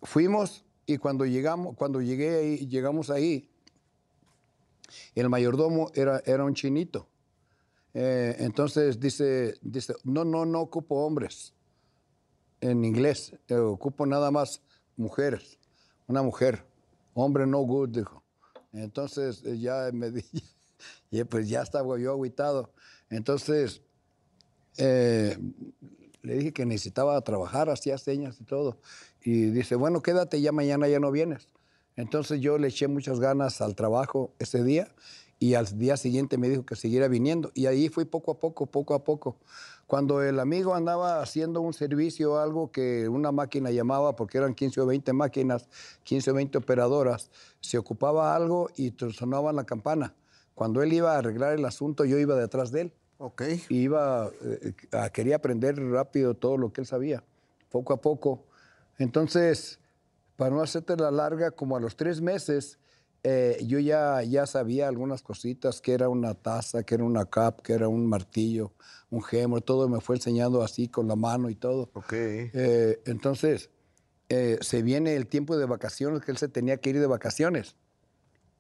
Fuimos 0.02 0.66
y 0.86 0.98
cuando 0.98 1.26
llegamos, 1.26 1.76
cuando 1.76 2.02
llegué 2.02 2.38
ahí, 2.38 2.68
llegamos 2.68 3.10
ahí, 3.10 3.50
el 5.16 5.30
mayordomo 5.30 5.92
era, 5.94 6.22
era 6.26 6.44
un 6.44 6.54
chinito. 6.54 7.08
Eh, 7.94 8.36
entonces 8.40 9.00
dice, 9.00 9.56
dice, 9.62 9.94
no, 10.04 10.26
no, 10.26 10.46
no 10.46 10.62
ocupo 10.62 11.06
hombres 11.06 11.54
en 12.60 12.84
inglés, 12.84 13.36
eh, 13.48 13.56
ocupo 13.56 14.06
nada 14.06 14.32
más 14.32 14.62
mujeres, 14.98 15.60
una 16.08 16.24
mujer, 16.24 16.66
hombre 17.14 17.46
no 17.46 17.60
good, 17.60 17.90
dijo. 17.90 18.23
Entonces 18.74 19.44
eh, 19.46 19.60
ya 19.60 19.90
me 19.94 20.12
di, 20.12 20.24
y 21.12 21.24
pues 21.24 21.48
ya 21.48 21.62
estaba 21.62 21.98
yo 21.98 22.12
aguitado. 22.12 22.74
Entonces 23.10 23.82
eh, 24.78 25.38
le 26.22 26.36
dije 26.36 26.54
que 26.54 26.66
necesitaba 26.66 27.20
trabajar, 27.22 27.70
hacía 27.70 27.98
señas 27.98 28.40
y 28.42 28.44
todo. 28.44 28.80
Y 29.22 29.46
dice, 29.52 29.76
bueno, 29.76 30.02
quédate, 30.02 30.42
ya 30.42 30.52
mañana 30.52 30.88
ya 30.88 31.00
no 31.00 31.12
vienes. 31.12 31.48
Entonces 31.96 32.42
yo 32.42 32.58
le 32.58 32.70
eché 32.70 32.88
muchas 32.88 33.20
ganas 33.20 33.62
al 33.62 33.76
trabajo 33.76 34.34
ese 34.40 34.64
día 34.64 34.88
y 35.40 35.54
al 35.56 35.78
día 35.78 35.98
siguiente 35.98 36.38
me 36.38 36.50
dijo 36.50 36.66
que 36.66 36.76
siguiera 36.76 37.08
viniendo. 37.08 37.52
Y 37.54 37.68
ahí 37.68 37.90
fui 37.90 38.06
poco 38.06 38.32
a 38.32 38.40
poco, 38.40 38.66
poco 38.66 38.96
a 38.96 39.04
poco. 39.04 39.38
Cuando 39.88 40.24
el 40.24 40.40
amigo 40.40 40.74
andaba 40.74 41.22
haciendo 41.22 41.62
un 41.62 41.74
servicio 41.74 42.34
o 42.34 42.38
algo 42.38 42.72
que 42.72 43.08
una 43.10 43.32
máquina 43.32 43.70
llamaba, 43.70 44.16
porque 44.16 44.38
eran 44.38 44.54
15 44.54 44.82
o 44.82 44.86
20 44.86 45.14
máquinas, 45.14 45.68
15 46.04 46.32
o 46.32 46.34
20 46.34 46.58
operadoras, 46.58 47.30
se 47.60 47.78
ocupaba 47.78 48.36
algo 48.36 48.70
y 48.76 48.94
sonaba 49.14 49.52
la 49.52 49.66
campana. 49.66 50.14
Cuando 50.56 50.82
él 50.82 50.94
iba 50.94 51.14
a 51.14 51.18
arreglar 51.18 51.54
el 51.54 51.66
asunto, 51.66 52.06
yo 52.06 52.18
iba 52.18 52.36
detrás 52.36 52.72
de 52.72 52.82
él. 52.82 52.94
Ok. 53.18 53.44
Iba, 53.70 54.32
eh, 54.42 54.74
quería 55.12 55.38
aprender 55.38 55.78
rápido 55.78 56.34
todo 56.34 56.58
lo 56.58 56.72
que 56.72 56.82
él 56.82 56.88
sabía, 56.88 57.24
poco 57.72 57.94
a 57.94 57.98
poco. 57.98 58.44
Entonces, 58.98 59.80
para 60.38 60.56
no 60.56 60.62
hacerte 60.62 60.96
la 60.96 61.12
larga, 61.12 61.52
como 61.52 61.78
a 61.78 61.80
los 61.80 61.96
tres 61.96 62.22
meses, 62.22 62.78
eh, 63.24 63.58
yo 63.66 63.80
ya, 63.80 64.22
ya 64.24 64.46
sabía 64.46 64.90
algunas 64.90 65.22
cositas, 65.22 65.80
que 65.80 65.94
era 65.94 66.10
una 66.10 66.34
taza, 66.34 66.84
que 66.84 66.96
era 66.96 67.06
una 67.06 67.26
cap, 67.26 67.62
que 67.62 67.74
era 67.74 67.88
un 67.88 68.06
martillo, 68.06 68.74
un 69.10 69.24
gemor, 69.24 69.62
todo 69.62 69.88
me 69.88 70.02
fue 70.02 70.18
enseñando 70.18 70.62
así 70.62 70.90
con 70.90 71.08
la 71.08 71.16
mano 71.16 71.50
y 71.50 71.56
todo. 71.56 71.90
Ok. 71.94 72.14
Eh, 72.14 73.02
entonces, 73.06 73.70
eh, 74.28 74.58
se 74.62 74.82
viene 74.82 75.16
el 75.16 75.28
tiempo 75.28 75.56
de 75.58 75.66
vacaciones, 75.66 76.22
que 76.22 76.32
él 76.32 76.38
se 76.38 76.50
tenía 76.50 76.78
que 76.78 76.90
ir 76.90 77.00
de 77.00 77.08
vacaciones 77.08 77.78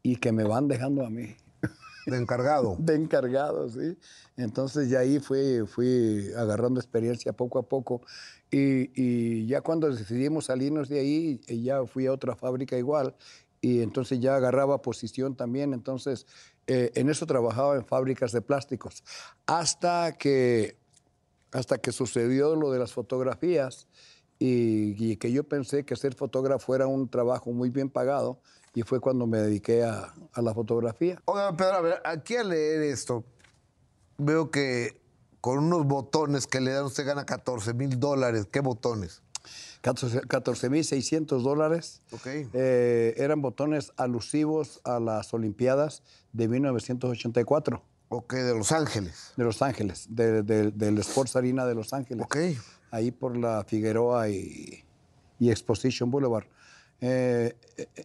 y 0.02 0.16
que 0.18 0.32
me 0.32 0.44
van 0.44 0.68
dejando 0.68 1.06
a 1.06 1.10
mí 1.10 1.36
De 2.06 2.18
encargado. 2.18 2.76
de 2.80 2.96
encargado, 2.96 3.70
¿sí? 3.70 3.98
Entonces 4.38 4.90
ya 4.90 5.00
ahí 5.00 5.20
fui, 5.20 5.66
fui 5.68 6.30
agarrando 6.38 6.80
experiencia 6.80 7.34
poco 7.34 7.60
a 7.60 7.64
poco 7.64 8.02
y, 8.52 8.92
y 8.94 9.48
ya 9.48 9.62
cuando 9.62 9.90
decidimos 9.90 10.46
salirnos 10.46 10.90
de 10.90 11.00
ahí, 11.00 11.42
ya 11.48 11.86
fui 11.86 12.06
a 12.08 12.14
otra 12.14 12.36
fábrica 12.36 12.78
igual 12.78 13.16
y 13.64 13.82
entonces 13.82 14.20
ya 14.20 14.36
agarraba 14.36 14.82
posición 14.82 15.38
también, 15.38 15.74
entonces 15.74 16.28
eh, 16.68 16.92
en 16.96 17.10
eso 17.10 17.26
trabajaba 17.26 17.78
en 17.78 17.86
fábricas 17.86 18.34
de 18.34 18.42
plásticos 18.42 19.06
hasta 19.46 20.18
que, 20.18 20.78
hasta 21.54 21.78
que 21.78 21.94
sucedió 21.94 22.58
lo 22.58 22.72
de 22.72 22.80
las 22.80 22.92
fotografías 22.92 23.88
y, 24.38 25.02
y 25.02 25.16
que 25.16 25.32
yo 25.32 25.46
pensé 25.46 25.86
que 25.86 25.96
ser 25.96 26.14
fotógrafo 26.14 26.76
era 26.76 26.88
un 26.88 27.08
trabajo 27.08 27.54
muy 27.54 27.70
bien 27.70 27.90
pagado 27.90 28.42
y 28.76 28.82
fue 28.82 29.00
cuando 29.00 29.28
me 29.28 29.38
dediqué 29.38 29.86
a, 29.86 30.14
a 30.34 30.42
la 30.42 30.54
fotografía. 30.54 31.22
Oiga, 31.24 31.56
Pedro, 31.56 31.76
a 31.76 31.82
ver, 31.82 32.02
aquí 32.04 32.36
al 32.36 32.50
leer 32.50 32.82
esto, 32.82 33.24
veo 34.18 34.52
que 34.52 35.02
con 35.40 35.60
unos 35.60 35.86
botones 35.86 36.48
que 36.48 36.60
le 36.60 36.72
dan, 36.74 36.84
usted 36.84 37.06
gana 37.06 37.26
14 37.26 37.74
mil 37.74 37.98
dólares. 37.98 38.46
¿Qué 38.52 38.60
botones? 38.60 39.22
14.600 39.84 41.42
dólares. 41.44 42.02
Ok. 42.12 42.28
Eh, 42.54 43.14
eran 43.18 43.42
botones 43.42 43.92
alusivos 43.98 44.80
a 44.84 45.00
las 45.00 45.34
Olimpiadas 45.34 46.04
de 46.32 46.48
1984 46.48 47.84
Ok, 48.10 48.34
de 48.34 48.56
Los 48.58 48.72
Ángeles. 48.72 49.34
de 49.36 49.44
Los 49.44 49.62
Ángeles, 49.62 50.08
de- 50.10 50.44
de- 50.44 50.72
del 50.72 50.98
Sports 51.00 51.36
Arena 51.36 51.66
de 51.66 51.76
Los 51.76 51.94
Ángeles. 51.94 52.24
Ok. 52.26 52.38
Ahí 52.92 53.12
por 53.12 53.36
la 53.36 53.64
Figueroa 53.68 54.30
y, 54.30 54.84
y 55.40 55.50
Exposition 55.50 56.10
Boulevard. 56.12 56.46
Eh, 57.02 57.56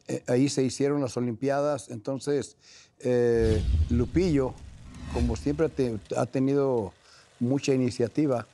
eh, 0.09 0.25
ahí 0.27 0.49
se 0.49 0.62
hicieron 0.62 1.01
las 1.01 1.17
Olimpiadas. 1.17 1.91
Entonces, 1.91 2.57
Lupillo, 3.91 4.55
como 5.14 5.37
siempre 5.37 5.69
te- 5.69 5.99
ha 6.17 6.27
tenido 6.27 6.93
mucha 7.38 7.73
iniciativa, 7.73 8.47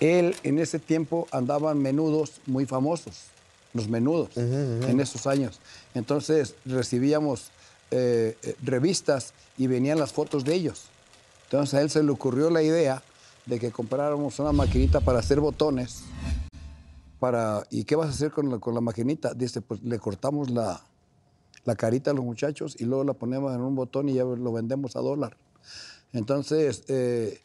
él 0.00 0.36
en 0.42 0.58
ese 0.58 0.78
tiempo 0.78 1.26
andaban 1.30 1.78
menudos 1.78 2.40
muy 2.46 2.66
famosos, 2.66 3.24
los 3.72 3.88
menudos, 3.88 4.36
en 4.36 5.00
esos 5.00 5.26
años. 5.26 5.60
Entonces 5.94 6.54
recibíamos 6.64 7.50
eh, 7.90 8.36
eh, 8.42 8.56
revistas 8.62 9.32
y 9.56 9.66
venían 9.66 9.98
las 9.98 10.12
fotos 10.12 10.44
de 10.44 10.54
ellos. 10.54 10.84
Entonces 11.44 11.74
a 11.74 11.82
él 11.82 11.90
se 11.90 12.02
le 12.02 12.10
ocurrió 12.10 12.50
la 12.50 12.62
idea 12.62 13.02
de 13.46 13.60
que 13.60 13.70
compráramos 13.70 14.38
una 14.38 14.52
maquinita 14.52 15.00
para 15.00 15.20
hacer 15.20 15.40
botones. 15.40 16.02
Para, 17.20 17.64
¿Y 17.70 17.84
qué 17.84 17.96
vas 17.96 18.08
a 18.08 18.10
hacer 18.10 18.30
con 18.30 18.50
la, 18.50 18.58
con 18.58 18.74
la 18.74 18.80
maquinita? 18.80 19.32
Dice, 19.32 19.62
pues 19.62 19.82
le 19.82 19.98
cortamos 19.98 20.50
la, 20.50 20.82
la 21.64 21.76
carita 21.76 22.10
a 22.10 22.14
los 22.14 22.24
muchachos 22.24 22.76
y 22.78 22.84
luego 22.84 23.04
la 23.04 23.14
ponemos 23.14 23.54
en 23.54 23.60
un 23.60 23.74
botón 23.74 24.08
y 24.08 24.14
ya 24.14 24.24
lo 24.24 24.52
vendemos 24.52 24.96
a 24.96 25.00
dólar. 25.00 25.36
Entonces, 26.12 26.84
eh, 26.88 27.40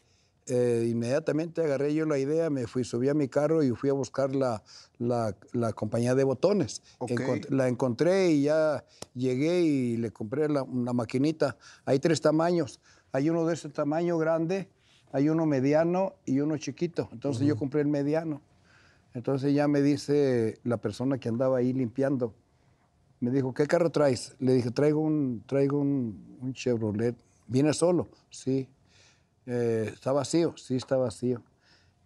eh, 0.46 0.86
inmediatamente 0.90 1.62
agarré 1.62 1.94
yo 1.94 2.04
la 2.06 2.18
idea, 2.18 2.50
me 2.50 2.66
fui, 2.66 2.84
subí 2.84 3.08
a 3.08 3.14
mi 3.14 3.28
carro 3.28 3.62
y 3.62 3.70
fui 3.70 3.90
a 3.90 3.92
buscar 3.92 4.34
la, 4.34 4.62
la- 4.98 5.36
la 5.52 5.72
compañía 5.72 6.14
de 6.14 6.24
botones. 6.24 6.82
Encont- 7.14 7.48
la 7.50 7.68
encontré 7.68 8.30
y 8.32 8.42
ya 8.42 8.84
llegué 9.14 9.60
y 9.62 9.96
le 9.96 10.10
compré 10.10 10.48
la- 10.48 10.62
una 10.62 10.92
maquinita. 10.92 11.56
Hay 11.84 11.98
tres 11.98 12.20
tamaños. 12.20 12.80
Hay 13.12 13.28
uno 13.30 13.44
de 13.46 13.54
ese 13.54 13.68
tamaño 13.68 14.18
grande, 14.18 14.68
hay 15.12 15.28
uno 15.28 15.44
mediano 15.46 16.14
y 16.24 16.40
uno 16.40 16.56
chiquito. 16.56 17.08
Entonces 17.12 17.46
yo 17.46 17.56
compré 17.56 17.82
el 17.82 17.88
mediano. 17.88 18.40
Entonces 19.14 19.52
ya 19.54 19.68
me 19.68 19.82
dice 19.82 20.58
la 20.64 20.78
persona 20.78 21.18
que 21.18 21.28
andaba 21.28 21.58
ahí 21.58 21.72
limpiando, 21.74 22.32
me 23.20 23.30
dijo, 23.30 23.52
¿qué 23.54 23.66
carro 23.66 23.90
traes? 23.90 24.34
Le 24.40 24.54
dije, 24.54 24.70
traigo 24.70 25.00
un, 25.00 25.42
traigo 25.46 25.78
un, 25.78 26.38
un 26.40 26.52
Chevrolet. 26.54 27.14
¿Viene 27.46 27.72
solo? 27.74 28.08
Sí. 28.30 28.66
Eh, 29.46 29.90
¿Está 29.92 30.12
vacío? 30.12 30.54
Sí, 30.56 30.76
está 30.76 30.96
vacío. 30.96 31.42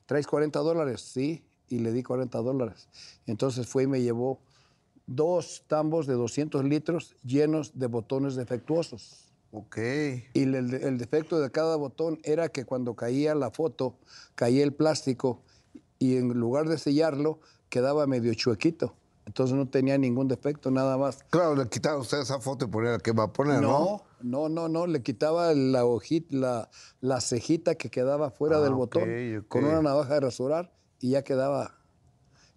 ¿Traes 0.06 0.26
40 0.26 0.58
dólares? 0.60 1.00
Sí. 1.00 1.44
Y 1.68 1.80
le 1.80 1.92
di 1.92 2.02
40 2.02 2.38
dólares. 2.38 2.88
Entonces 3.26 3.66
fue 3.66 3.84
y 3.84 3.86
me 3.86 4.00
llevó 4.00 4.40
dos 5.06 5.64
tambos 5.66 6.06
de 6.06 6.14
200 6.14 6.64
litros 6.64 7.16
llenos 7.24 7.78
de 7.78 7.86
botones 7.86 8.36
defectuosos. 8.36 9.32
Ok. 9.50 9.78
Y 10.34 10.42
el, 10.42 10.54
el 10.54 10.98
defecto 10.98 11.40
de 11.40 11.50
cada 11.50 11.76
botón 11.76 12.20
era 12.22 12.48
que 12.48 12.64
cuando 12.64 12.94
caía 12.94 13.34
la 13.34 13.50
foto, 13.50 13.98
caía 14.34 14.62
el 14.62 14.74
plástico 14.74 15.42
y 15.98 16.16
en 16.16 16.28
lugar 16.28 16.68
de 16.68 16.78
sellarlo, 16.78 17.40
quedaba 17.68 18.06
medio 18.06 18.32
chuequito. 18.34 18.94
Entonces 19.26 19.56
no 19.56 19.68
tenía 19.68 19.98
ningún 19.98 20.28
defecto, 20.28 20.70
nada 20.70 20.96
más. 20.96 21.24
Claro, 21.30 21.56
le 21.56 21.68
quitaba 21.68 21.98
usted 21.98 22.20
esa 22.20 22.40
foto 22.40 22.66
y 22.66 22.68
ponía 22.68 22.92
la 22.92 22.98
que 22.98 23.12
va 23.12 23.24
a 23.24 23.32
poner, 23.32 23.60
¿no? 23.60 23.68
No, 23.68 24.02
no, 24.22 24.48
no, 24.48 24.68
no, 24.68 24.86
le 24.86 25.02
quitaba 25.02 25.52
la 25.54 25.84
hojita, 25.84 26.36
la, 26.36 26.70
la 27.00 27.20
cejita 27.20 27.74
que 27.74 27.90
quedaba 27.90 28.30
fuera 28.30 28.58
Ah, 28.58 28.60
del 28.60 28.72
ok, 28.72 28.78
botón 28.78 29.44
con 29.48 29.64
una 29.64 29.82
navaja 29.82 30.14
de 30.14 30.20
rasurar 30.20 30.72
y 31.00 31.10
ya 31.10 31.22
quedaba. 31.22 31.74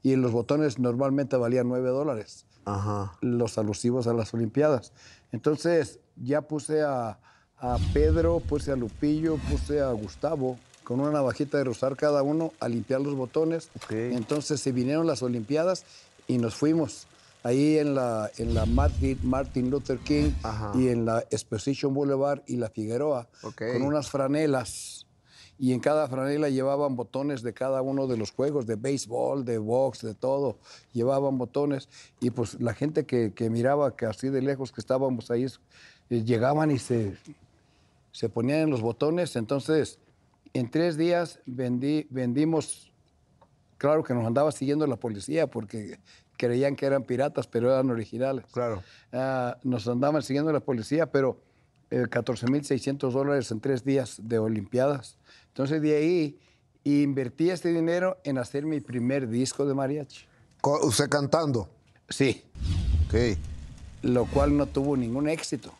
Y 0.01 0.15
los 0.15 0.31
botones 0.31 0.79
normalmente 0.79 1.35
valían 1.35 1.67
9 1.67 1.89
dólares, 1.89 2.45
Ajá. 2.65 3.17
los 3.21 3.57
alusivos 3.57 4.07
a 4.07 4.13
las 4.13 4.33
Olimpiadas. 4.33 4.93
Entonces 5.33 5.99
ya 6.15 6.41
puse 6.41 6.81
a, 6.81 7.19
a 7.57 7.77
Pedro, 7.93 8.39
puse 8.39 8.71
a 8.71 8.75
Lupillo, 8.77 9.37
puse 9.51 9.81
a 9.81 9.91
Gustavo 9.91 10.57
con 10.85 11.01
una 11.01 11.11
navajita 11.11 11.57
de 11.57 11.65
rosar 11.65 11.95
cada 11.97 12.23
uno 12.23 12.53
a 12.61 12.67
limpiar 12.69 13.01
los 13.01 13.13
botones. 13.15 13.69
Ok. 13.75 13.91
Entonces 13.91 14.61
se 14.61 14.71
vinieron 14.71 15.05
las 15.05 15.21
Olimpiadas 15.21 15.83
y 16.27 16.37
nos 16.37 16.55
fuimos. 16.55 17.05
Ahí 17.43 17.77
en 17.77 17.95
la, 17.95 18.29
en 18.37 18.53
la 18.53 18.65
Martin, 18.65 19.17
Martin 19.23 19.69
Luther 19.69 19.97
King 19.99 20.31
Ajá. 20.43 20.71
y 20.75 20.89
en 20.89 21.05
la 21.05 21.19
Exposition 21.31 21.93
Boulevard 21.93 22.41
y 22.47 22.57
la 22.57 22.69
Figueroa 22.69 23.29
con 23.41 23.81
unas 23.81 24.09
franelas. 24.09 25.05
Y 25.61 25.73
en 25.73 25.81
cada 25.81 26.07
franela 26.07 26.47
llevaban 26.47 26.95
botones 26.95 27.41
de 27.41 27.53
cada 27.53 27.81
uno 27.81 28.07
de 28.07 28.15
los 28.15 28.31
juegos, 28.31 28.65
de 28.65 28.77
béisbol, 28.77 29.43
de 29.43 29.57
box, 29.57 30.01
de 30.03 30.15
todo. 30.15 30.57
Llevaban 30.93 31.37
botones. 31.37 31.89
Y 32.21 32.29
pues 32.29 32.59
la 32.61 32.73
gente 32.73 33.05
que, 33.05 33.33
que 33.33 33.49
miraba 33.49 33.93
que 33.97 34.05
así 34.05 34.29
de 34.29 34.41
lejos 34.41 34.71
que 34.71 34.79
estábamos 34.79 35.29
ahí, 35.31 35.47
eh, 36.09 36.23
llegaban 36.23 36.71
y 36.71 36.79
se, 36.79 37.17
se 38.13 38.29
ponían 38.29 38.59
en 38.59 38.69
los 38.69 38.81
botones. 38.81 39.35
Entonces, 39.35 39.99
en 40.53 40.71
tres 40.71 40.95
días 40.95 41.39
vendí, 41.45 42.07
vendimos, 42.09 42.91
claro 43.77 44.01
que 44.03 44.13
nos 44.13 44.25
andaba 44.25 44.53
siguiendo 44.53 44.87
la 44.87 44.95
policía 44.95 45.47
porque 45.47 45.99
creían 46.39 46.77
que 46.77 46.85
eran 46.85 47.03
piratas, 47.03 47.47
pero 47.47 47.69
eran 47.71 47.89
originales. 47.91 48.45
Claro. 48.53 48.81
Ah, 49.11 49.57
nos 49.63 49.85
andaban 49.89 50.21
siguiendo 50.23 50.53
la 50.53 50.61
policía, 50.61 51.11
pero 51.11 51.37
eh, 51.91 52.03
14.600 52.09 53.11
dólares 53.11 53.51
en 53.51 53.59
tres 53.59 53.83
días 53.83 54.21
de 54.23 54.39
Olimpiadas. 54.39 55.17
Entonces 55.49 55.81
de 55.81 55.97
ahí 55.97 56.39
invertí 56.85 57.49
este 57.49 57.73
dinero 57.73 58.17
en 58.23 58.37
hacer 58.37 58.65
mi 58.65 58.79
primer 58.79 59.27
disco 59.27 59.65
de 59.65 59.73
mariachi. 59.73 60.25
¿Usted 60.83 61.09
cantando? 61.09 61.69
Sí, 62.07 62.41
Ok. 63.07 63.37
lo 64.03 64.25
cual 64.25 64.55
no 64.55 64.65
tuvo 64.65 64.95
ningún 64.95 65.27
éxito. 65.27 65.73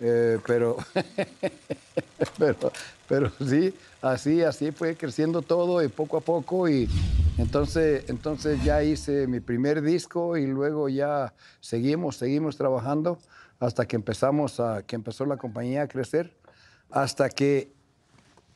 Eh, 0.00 0.38
pero, 0.46 0.78
pero, 2.38 2.72
pero 3.08 3.30
sí, 3.46 3.74
así, 4.00 4.42
así 4.42 4.72
fue 4.72 4.96
creciendo 4.96 5.42
todo 5.42 5.82
y 5.82 5.88
poco 5.88 6.16
a 6.16 6.20
poco. 6.20 6.68
Y 6.68 6.88
entonces, 7.38 8.04
entonces 8.08 8.62
ya 8.64 8.82
hice 8.82 9.26
mi 9.26 9.40
primer 9.40 9.82
disco 9.82 10.36
y 10.36 10.46
luego 10.46 10.88
ya 10.88 11.34
seguimos, 11.60 12.16
seguimos 12.16 12.56
trabajando 12.56 13.18
hasta 13.58 13.86
que 13.86 13.96
empezamos 13.96 14.58
a, 14.58 14.82
que 14.82 14.96
empezó 14.96 15.26
la 15.26 15.36
compañía 15.36 15.82
a 15.82 15.88
crecer, 15.88 16.34
hasta 16.90 17.28
que 17.28 17.72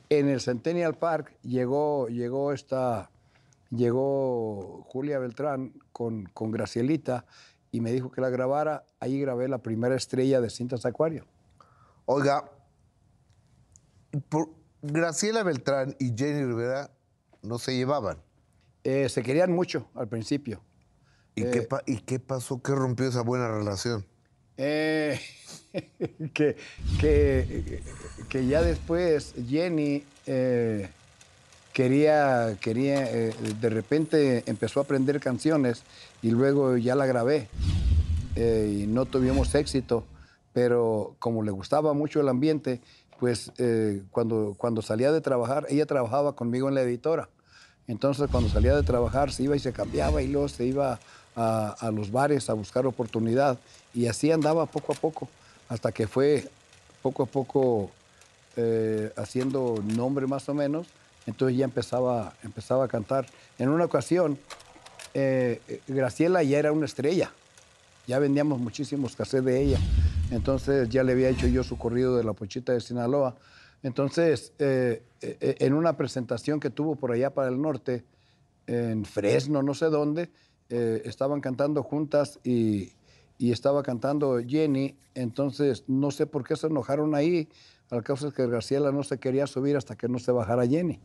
en 0.09 0.28
el 0.28 0.40
Centennial 0.40 0.94
Park 0.94 1.37
llegó, 1.42 2.09
llegó 2.09 2.52
esta, 2.52 3.11
llegó 3.70 4.83
Julia 4.88 5.18
Beltrán 5.18 5.74
con, 5.92 6.24
con 6.33 6.50
Gracielita 6.50 7.26
y 7.70 7.80
me 7.80 7.92
dijo 7.92 8.11
que 8.11 8.20
la 8.20 8.30
grabara. 8.30 8.85
Ahí 9.00 9.20
grabé 9.20 9.48
la 9.48 9.59
primera 9.59 9.94
estrella 9.94 10.40
de 10.40 10.48
Cintas 10.48 10.87
Acuario. 10.87 11.26
Oiga, 12.06 12.44
por 14.28 14.50
Graciela 14.82 15.42
Beltrán 15.42 15.96
y 15.98 16.12
Jenny 16.16 16.44
Rivera 16.44 16.90
no 17.42 17.58
se 17.58 17.76
llevaban. 17.76 18.18
Eh, 18.84 19.08
se 19.08 19.22
querían 19.22 19.52
mucho 19.52 19.88
al 19.94 20.08
principio. 20.08 20.60
¿Y, 21.34 21.44
qué 21.50 21.62
pa- 21.62 21.82
¿Y 21.86 21.98
qué 21.98 22.18
pasó? 22.20 22.62
¿Qué 22.62 22.72
rompió 22.74 23.08
esa 23.08 23.22
buena 23.22 23.48
relación? 23.48 24.04
Eh, 24.56 25.18
que, 26.34 26.56
que, 27.00 27.82
que 28.28 28.46
ya 28.46 28.62
después 28.62 29.34
Jenny 29.48 30.04
eh, 30.26 30.90
quería, 31.72 32.56
quería 32.60 33.10
eh, 33.10 33.34
de 33.60 33.68
repente 33.70 34.44
empezó 34.46 34.78
a 34.80 34.84
aprender 34.84 35.18
canciones 35.18 35.82
y 36.22 36.30
luego 36.30 36.76
ya 36.76 36.94
la 36.94 37.06
grabé 37.06 37.48
eh, 38.36 38.82
y 38.82 38.86
no 38.86 39.06
tuvimos 39.06 39.54
éxito, 39.56 40.04
pero 40.54 41.14
como 41.18 41.42
le 41.42 41.50
gustaba 41.50 41.92
mucho 41.92 42.20
el 42.20 42.28
ambiente, 42.30 42.80
pues 43.20 43.52
eh, 43.58 44.02
cuando, 44.10 44.54
cuando 44.56 44.80
salía 44.80 45.12
de 45.12 45.20
trabajar, 45.20 45.66
ella 45.68 45.84
trabajaba 45.84 46.34
conmigo 46.34 46.68
en 46.68 46.74
la 46.74 46.80
editora. 46.80 47.28
Entonces 47.86 48.30
cuando 48.30 48.48
salía 48.48 48.74
de 48.74 48.82
trabajar 48.82 49.30
se 49.30 49.42
iba 49.42 49.54
y 49.54 49.58
se 49.58 49.74
cambiaba 49.74 50.22
y 50.22 50.28
luego 50.28 50.48
se 50.48 50.64
iba 50.64 50.98
a, 51.36 51.68
a 51.68 51.90
los 51.90 52.10
bares 52.10 52.48
a 52.48 52.54
buscar 52.54 52.86
oportunidad 52.86 53.58
y 53.92 54.06
así 54.06 54.32
andaba 54.32 54.64
poco 54.64 54.92
a 54.92 54.96
poco 54.96 55.28
hasta 55.68 55.92
que 55.92 56.06
fue 56.06 56.48
poco 57.02 57.24
a 57.24 57.26
poco 57.26 57.90
eh, 58.56 59.12
haciendo 59.16 59.82
nombre 59.84 60.26
más 60.26 60.48
o 60.48 60.54
menos. 60.54 60.86
Entonces 61.26 61.58
ya 61.58 61.64
empezaba, 61.64 62.34
empezaba 62.42 62.84
a 62.84 62.88
cantar. 62.88 63.26
En 63.58 63.68
una 63.68 63.84
ocasión, 63.84 64.38
eh, 65.12 65.60
eh, 65.68 65.80
Graciela 65.88 66.42
ya 66.42 66.58
era 66.58 66.72
una 66.72 66.86
estrella. 66.86 67.30
Ya 68.06 68.18
vendíamos 68.18 68.58
muchísimos 68.58 69.16
cassettes 69.16 69.44
de 69.44 69.62
ella. 69.62 69.78
Entonces 70.34 70.88
ya 70.88 71.04
le 71.04 71.12
había 71.12 71.28
hecho 71.28 71.46
yo 71.46 71.62
su 71.62 71.78
corrido 71.78 72.16
de 72.16 72.24
la 72.24 72.32
Pochita 72.32 72.72
de 72.72 72.80
Sinaloa. 72.80 73.36
Entonces, 73.84 74.52
eh, 74.58 75.04
eh, 75.20 75.56
en 75.60 75.74
una 75.74 75.96
presentación 75.96 76.58
que 76.58 76.70
tuvo 76.70 76.96
por 76.96 77.12
allá 77.12 77.32
para 77.32 77.48
el 77.48 77.60
norte, 77.60 78.04
en 78.66 79.04
Fresno, 79.04 79.62
no 79.62 79.74
sé 79.74 79.86
dónde, 79.86 80.30
eh, 80.70 81.02
estaban 81.04 81.40
cantando 81.40 81.82
juntas 81.82 82.40
y, 82.42 82.92
estaba 83.38 83.82
cantando 83.82 84.40
Jenny. 84.44 84.96
Entonces, 85.14 85.84
no 85.86 86.10
sé 86.10 86.26
por 86.26 86.44
qué 86.44 86.56
se 86.56 86.66
enojaron 86.66 87.14
ahí. 87.14 87.48
Al 87.90 88.02
es 88.08 88.32
que 88.32 88.46
Graciela 88.46 88.90
no 88.90 89.02
se 89.02 89.18
quería 89.18 89.46
subir 89.46 89.76
hasta 89.76 89.96
que 89.96 90.08
no 90.08 90.18
se 90.18 90.32
bajara 90.32 90.66
Jenny. 90.66 90.98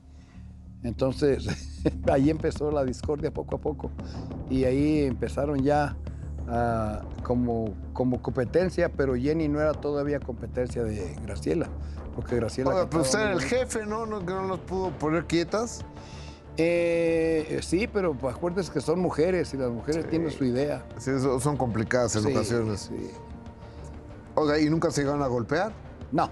Entonces, 0.83 1.47
ahí 2.11 2.29
empezó 2.29 2.71
la 2.71 2.85
discordia 2.85 3.31
poco 3.31 3.57
a 3.57 3.61
poco. 3.61 3.91
Y 4.49 4.63
ahí 4.63 5.01
empezaron 5.01 5.61
ya 5.61 5.97
como, 7.23 7.73
como 7.93 8.21
competencia, 8.21 8.89
pero 8.89 9.15
Jenny 9.15 9.47
no 9.47 9.59
era 9.62 9.73
todavía 9.73 10.19
competencia 10.19 10.83
de 10.83 11.15
Graciela. 11.23 11.67
Porque 12.15 12.35
Graciela. 12.35 12.71
Oiga, 12.71 12.89
pero 12.89 13.03
usted 13.03 13.19
era 13.19 13.31
el 13.33 13.41
jefe, 13.41 13.85
¿no? 13.85 14.05
¿no? 14.05 14.19
Que 14.19 14.33
no 14.33 14.43
los 14.47 14.59
pudo 14.59 14.89
poner 14.91 15.25
quietas. 15.25 15.81
Eh, 16.57 17.59
sí, 17.63 17.88
pero 17.88 18.15
acuérdense 18.29 18.71
que 18.71 18.81
son 18.81 18.99
mujeres 18.99 19.53
y 19.53 19.57
las 19.57 19.69
mujeres 19.71 20.09
tienen 20.09 20.29
su 20.31 20.43
idea. 20.43 20.83
Sí, 20.97 21.12
son 21.39 21.55
complicadas 21.55 22.15
en 22.17 22.23
Sí, 22.23 22.31
ocasiones. 22.31 22.79
sí. 22.81 23.12
Oiga, 24.35 24.59
¿y 24.59 24.69
nunca 24.69 24.91
se 24.91 25.01
llegaron 25.01 25.21
a 25.23 25.27
golpear? 25.27 25.71
No, 26.12 26.29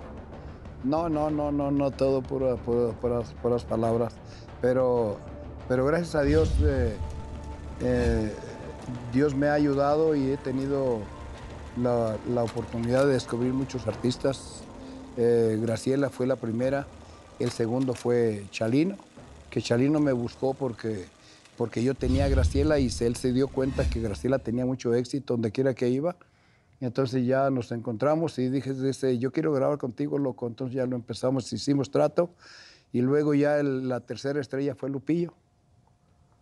no, 0.84 1.08
no, 1.08 1.30
no, 1.30 1.52
no, 1.52 1.72
no, 1.72 1.92
todo 1.92 2.22
pura- 2.22 2.56
puras, 2.58 3.34
puras 3.42 3.64
palabras. 3.64 4.16
Pero, 4.62 5.18
pero 5.70 5.86
gracias 5.86 6.16
a 6.16 6.24
Dios, 6.24 6.54
eh, 6.62 6.96
eh, 7.82 8.34
Dios 9.14 9.36
me 9.36 9.48
ha 9.48 9.54
ayudado 9.54 10.16
y 10.16 10.32
he 10.32 10.38
tenido 10.38 11.02
la, 11.82 12.44
oportunidad 12.44 13.06
de 13.06 13.14
descubrir 13.14 13.54
muchos 13.54 13.88
artistas. 13.88 14.62
Eh, 15.18 15.58
Graciela 15.62 16.10
fue 16.10 16.28
la 16.28 16.36
primera, 16.36 16.88
el 17.40 17.52
segundo 17.52 17.94
fue 17.94 18.46
Chalino, 18.52 18.96
que 19.50 19.62
Chalino 19.62 20.00
me 20.00 20.12
buscó 20.12 20.54
porque, 20.54 21.06
porque 21.58 21.84
yo 21.84 21.94
tenía 21.96 22.26
a 22.26 22.30
Graciela 22.30 22.80
y 22.80 22.90
él 23.00 23.16
se 23.16 23.34
dio 23.34 23.48
cuenta 23.48 23.90
que 23.90 24.02
Graciela 24.02 24.40
tenía 24.40 24.66
mucho 24.66 24.94
éxito 24.94 25.34
donde 25.34 25.52
quiera 25.52 25.74
que 25.74 25.90
iba. 25.90 26.16
Entonces 26.80 27.26
ya 27.26 27.50
nos 27.50 27.72
encontramos 27.72 28.38
y 28.38 28.50
dije, 28.50 28.74
dice, 28.74 29.18
yo 29.18 29.32
quiero 29.32 29.52
grabar 29.52 29.80
contigo, 29.80 30.20
loco. 30.20 30.46
Entonces 30.48 30.76
ya 30.76 30.86
lo 30.86 30.96
empezamos, 30.96 31.52
hicimos 31.52 31.90
trato. 31.90 32.30
Y 32.94 33.02
luego 33.02 33.34
ya 33.34 33.62
la 33.64 34.00
tercera 34.00 34.40
estrella 34.40 34.76
fue 34.76 34.90
Lupillo, 34.90 35.34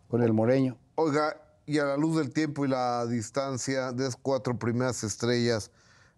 con 0.09 0.21
el 0.21 0.33
Moreño. 0.33 0.77
Oiga, 0.95 1.37
y 1.65 1.79
a 1.79 1.85
la 1.85 1.97
luz 1.97 2.17
del 2.17 2.31
tiempo 2.31 2.65
y 2.65 2.69
la 2.69 3.05
distancia 3.05 3.91
de 3.91 4.03
esas 4.03 4.17
cuatro 4.17 4.57
primeras 4.57 5.03
estrellas 5.03 5.71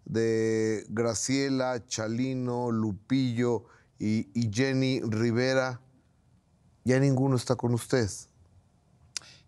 de 0.04 0.86
Graciela, 0.88 1.84
Chalino, 1.86 2.70
Lupillo 2.70 3.64
y, 3.98 4.26
Jenny 4.52 5.00
Rivera, 5.02 5.80
ya 6.84 6.98
ninguno 6.98 7.36
está 7.36 7.56
con 7.56 7.74
usted. 7.74 8.08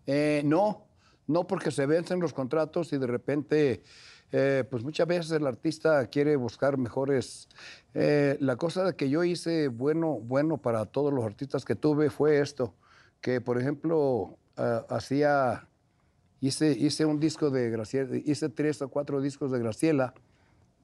Eh, 0.05 0.41
no, 0.45 0.85
no 1.27 1.47
porque 1.47 1.71
se 1.71 1.85
vencen 1.85 2.19
los 2.19 2.33
contratos 2.33 2.93
y 2.93 2.97
de 2.97 3.07
repente, 3.07 3.83
eh, 4.31 4.63
pues 4.69 4.83
muchas 4.83 5.07
veces 5.07 5.31
el 5.31 5.47
artista 5.47 6.05
quiere 6.07 6.35
buscar 6.35 6.77
mejores. 6.77 7.47
eh, 7.93 8.37
la 8.39 8.55
cosa 8.55 8.93
que 8.93 9.09
yo 9.09 9.23
hice 9.23 9.67
bueno, 9.67 10.19
bueno 10.19 10.57
para 10.57 10.85
todos 10.85 11.11
los 11.11 11.25
artistas 11.25 11.65
que 11.65 11.75
tuve 11.75 12.09
fue 12.09 12.39
esto, 12.39 12.75
que 13.19 13.41
por 13.41 13.59
ejemplo 13.59 14.37
hacía, 14.89 15.67
hice, 16.41 16.71
hice 16.71 17.05
un 17.05 17.19
disco 17.19 17.49
de 17.49 17.69
Graciela, 17.69 18.17
hice 18.25 18.49
tres 18.49 18.81
o 18.81 18.89
cuatro 18.89 19.21
discos 19.21 19.51
de 19.51 19.59
Graciela 19.59 20.13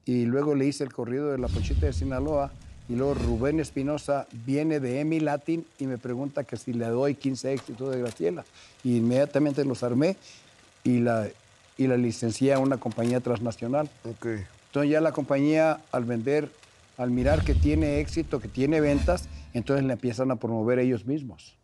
y 0.04 0.24
luego 0.24 0.54
le 0.54 0.66
hice 0.66 0.84
el 0.84 0.92
corrido 0.92 1.30
de 1.30 1.38
la 1.38 1.48
Pochita 1.48 1.86
de 1.86 1.92
Sinaloa 1.92 2.52
y 2.88 2.94
luego 2.94 3.14
Rubén 3.14 3.60
Espinosa 3.60 4.26
viene 4.46 4.80
de 4.80 5.00
EMI 5.00 5.20
Latin 5.20 5.66
y 5.78 5.86
me 5.86 5.98
pregunta 5.98 6.44
que 6.44 6.56
si 6.56 6.72
le 6.72 6.86
doy 6.86 7.14
15 7.14 7.52
éxitos 7.52 7.90
de 7.90 7.98
Graciela. 7.98 8.46
Y 8.82 8.96
inmediatamente 8.96 9.62
los 9.66 9.82
armé 9.82 10.16
y 10.84 11.00
la, 11.00 11.28
y 11.76 11.86
la 11.86 11.98
licencié 11.98 12.54
a 12.54 12.58
una 12.58 12.78
compañía 12.78 13.20
transnacional. 13.20 13.90
Ok. 14.04 14.26
Entonces 14.68 14.90
ya 14.90 15.02
la 15.02 15.12
compañía 15.12 15.80
al 15.92 16.04
vender, 16.04 16.50
al 16.96 17.10
mirar 17.10 17.44
que 17.44 17.54
tiene 17.54 18.00
éxito, 18.00 18.40
que 18.40 18.48
tiene 18.48 18.80
ventas, 18.80 19.28
entonces 19.52 19.84
le 19.84 19.92
empiezan 19.92 20.30
a 20.30 20.36
promover 20.36 20.78
ellos 20.78 21.04
mismos. 21.04 21.58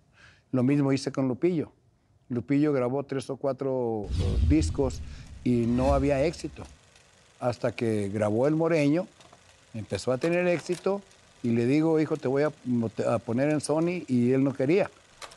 Lo 0.52 0.62
mismo 0.62 0.92
hice 0.92 1.11
con 1.11 1.26
Lupillo. 1.26 1.72
Lupillo 2.29 2.73
grabó 2.73 3.03
tres 3.03 3.29
o 3.31 3.37
cuatro 3.37 4.07
eh, 4.11 4.39
discos 4.49 5.01
y 5.45 5.67
no 5.67 5.95
había 5.95 6.25
éxito. 6.25 6.63
Hasta 7.41 7.73
que 7.73 8.09
grabó 8.09 8.47
El 8.47 8.55
Moreño, 8.57 9.07
empezó 9.75 10.13
a 10.13 10.19
tener 10.19 10.47
éxito 10.49 11.03
y 11.43 11.51
le 11.51 11.67
digo, 11.67 12.01
hijo, 12.01 12.17
te 12.17 12.29
voy 12.29 12.43
a, 12.45 12.51
poner 13.19 13.51
en 13.51 13.61
Sony 13.61 14.03
y 14.09 14.33
él 14.33 14.43
no 14.43 14.55
quería. 14.55 14.91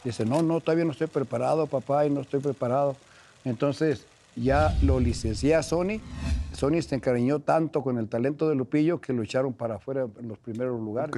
Dice, 0.04 0.26
no, 0.26 0.41
no, 0.41 0.62
todavía 0.62 0.86
no 0.86 0.91
estoy 0.91 1.08
preparado, 1.08 1.67
papá, 1.67 2.06
y 2.06 2.10
no 2.10 2.21
estoy 2.21 2.39
preparado. 2.39 2.95
Entonces 3.43 4.06
ya 4.38 4.78
lo 4.84 5.00
licencié 5.02 5.56
a 5.56 5.63
Sony. 5.63 6.00
Sony 6.54 6.82
se 6.82 6.95
encariñó 6.95 7.39
tanto 7.39 7.82
con 7.82 7.97
el 7.97 8.08
talento 8.08 8.47
de 8.47 8.56
Lupillo 8.56 9.02
que 9.02 9.12
lo 9.12 9.21
echaron 9.23 9.52
para 9.54 9.76
afuera 9.76 10.08
en 10.19 10.28
los 10.30 10.38
primeros 10.38 10.80
lugares. 10.80 11.13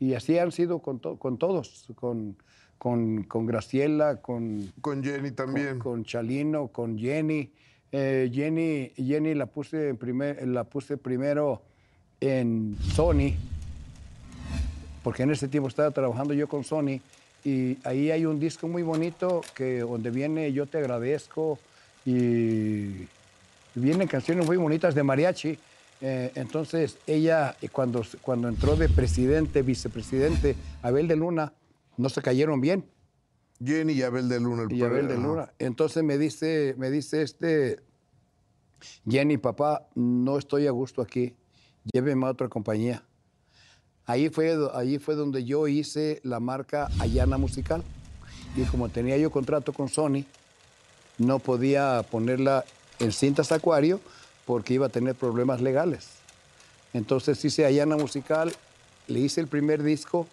Y 0.00 0.14
así 0.14 0.36
han 0.38 0.50
sido 0.50 0.80
con, 0.80 0.98
to- 0.98 1.16
con 1.16 1.38
todos, 1.38 1.86
con, 1.94 2.36
con, 2.78 3.24
con 3.24 3.46
Graciela, 3.46 4.16
con, 4.16 4.72
Con 4.80 5.02
Jenny 5.02 5.30
también. 5.30 5.78
con, 5.78 5.92
con 5.94 6.04
Chalino, 6.04 6.68
con 6.68 6.98
Jenny. 6.98 7.50
Eh, 7.92 8.30
Jenny, 8.32 8.92
Jenny 8.96 9.34
la, 9.34 9.46
puse 9.46 9.88
en 9.88 9.96
primer, 9.96 10.46
la 10.46 10.64
puse 10.64 10.96
primero 10.96 11.62
en 12.20 12.76
Sony, 12.94 13.34
porque 15.02 15.22
en 15.22 15.30
ese 15.30 15.48
tiempo 15.48 15.68
estaba 15.68 15.90
trabajando 15.90 16.34
yo 16.34 16.48
con 16.48 16.64
Sony, 16.64 17.00
y 17.44 17.78
ahí 17.84 18.10
hay 18.10 18.26
un 18.26 18.40
disco 18.40 18.66
muy 18.66 18.82
bonito 18.82 19.40
que 19.54 19.80
donde 19.80 20.10
viene 20.10 20.52
Yo 20.52 20.66
te 20.66 20.78
agradezco 20.78 21.60
y 22.04 23.06
vienen 23.74 24.08
canciones 24.08 24.46
muy 24.46 24.56
bonitas 24.56 24.94
de 24.94 25.02
mariachi. 25.04 25.58
Eh, 26.00 26.32
entonces 26.34 26.98
ella, 27.06 27.56
cuando, 27.72 28.04
cuando 28.20 28.48
entró 28.48 28.76
de 28.76 28.88
presidente, 28.88 29.62
vicepresidente, 29.62 30.56
Abel 30.82 31.06
de 31.06 31.16
Luna, 31.16 31.52
no 31.96 32.08
se 32.08 32.22
cayeron 32.22 32.60
bien. 32.60 32.88
Jenny 33.64 33.94
y 33.94 34.02
Abel 34.02 34.28
de 34.28 34.40
Luna. 34.40 34.64
El 34.64 34.72
Y 34.72 34.82
Abel 34.82 35.08
de. 35.08 35.16
Luna. 35.16 35.52
Entonces 35.58 36.02
me 36.02 36.18
dice, 36.18 36.74
me 36.76 36.90
dice 36.90 37.22
este, 37.22 37.80
Jenny, 39.08 39.38
papá, 39.38 39.88
no 39.94 40.38
estoy 40.38 40.66
a 40.66 40.70
gusto 40.70 41.02
aquí, 41.02 41.34
lléveme 41.92 42.26
a 42.26 42.30
otra 42.30 42.48
compañía. 42.48 43.02
Ahí 44.04 44.28
fue, 44.28 44.56
ahí 44.74 44.98
fue 44.98 45.16
donde 45.16 45.44
yo 45.44 45.66
hice 45.66 46.20
la 46.22 46.38
marca 46.38 46.88
Ayana 47.00 47.38
Musical. 47.38 47.82
Y 48.54 48.62
como 48.64 48.88
tenía 48.88 49.16
yo 49.16 49.30
contrato 49.30 49.72
con 49.72 49.88
Sony, 49.88 50.24
no 51.18 51.38
podía 51.38 52.04
ponerla 52.10 52.64
en 52.98 53.12
cintas 53.12 53.52
Acuario 53.52 54.00
porque 54.44 54.74
iba 54.74 54.86
a 54.86 54.90
tener 54.90 55.14
problemas 55.16 55.60
legales. 55.60 56.08
Entonces 56.92 57.44
hice 57.44 57.66
Ayana 57.66 57.96
Musical, 57.96 58.52
le 59.08 59.20
hice 59.20 59.40
el 59.40 59.48
primer 59.48 59.82
disco 59.82 60.26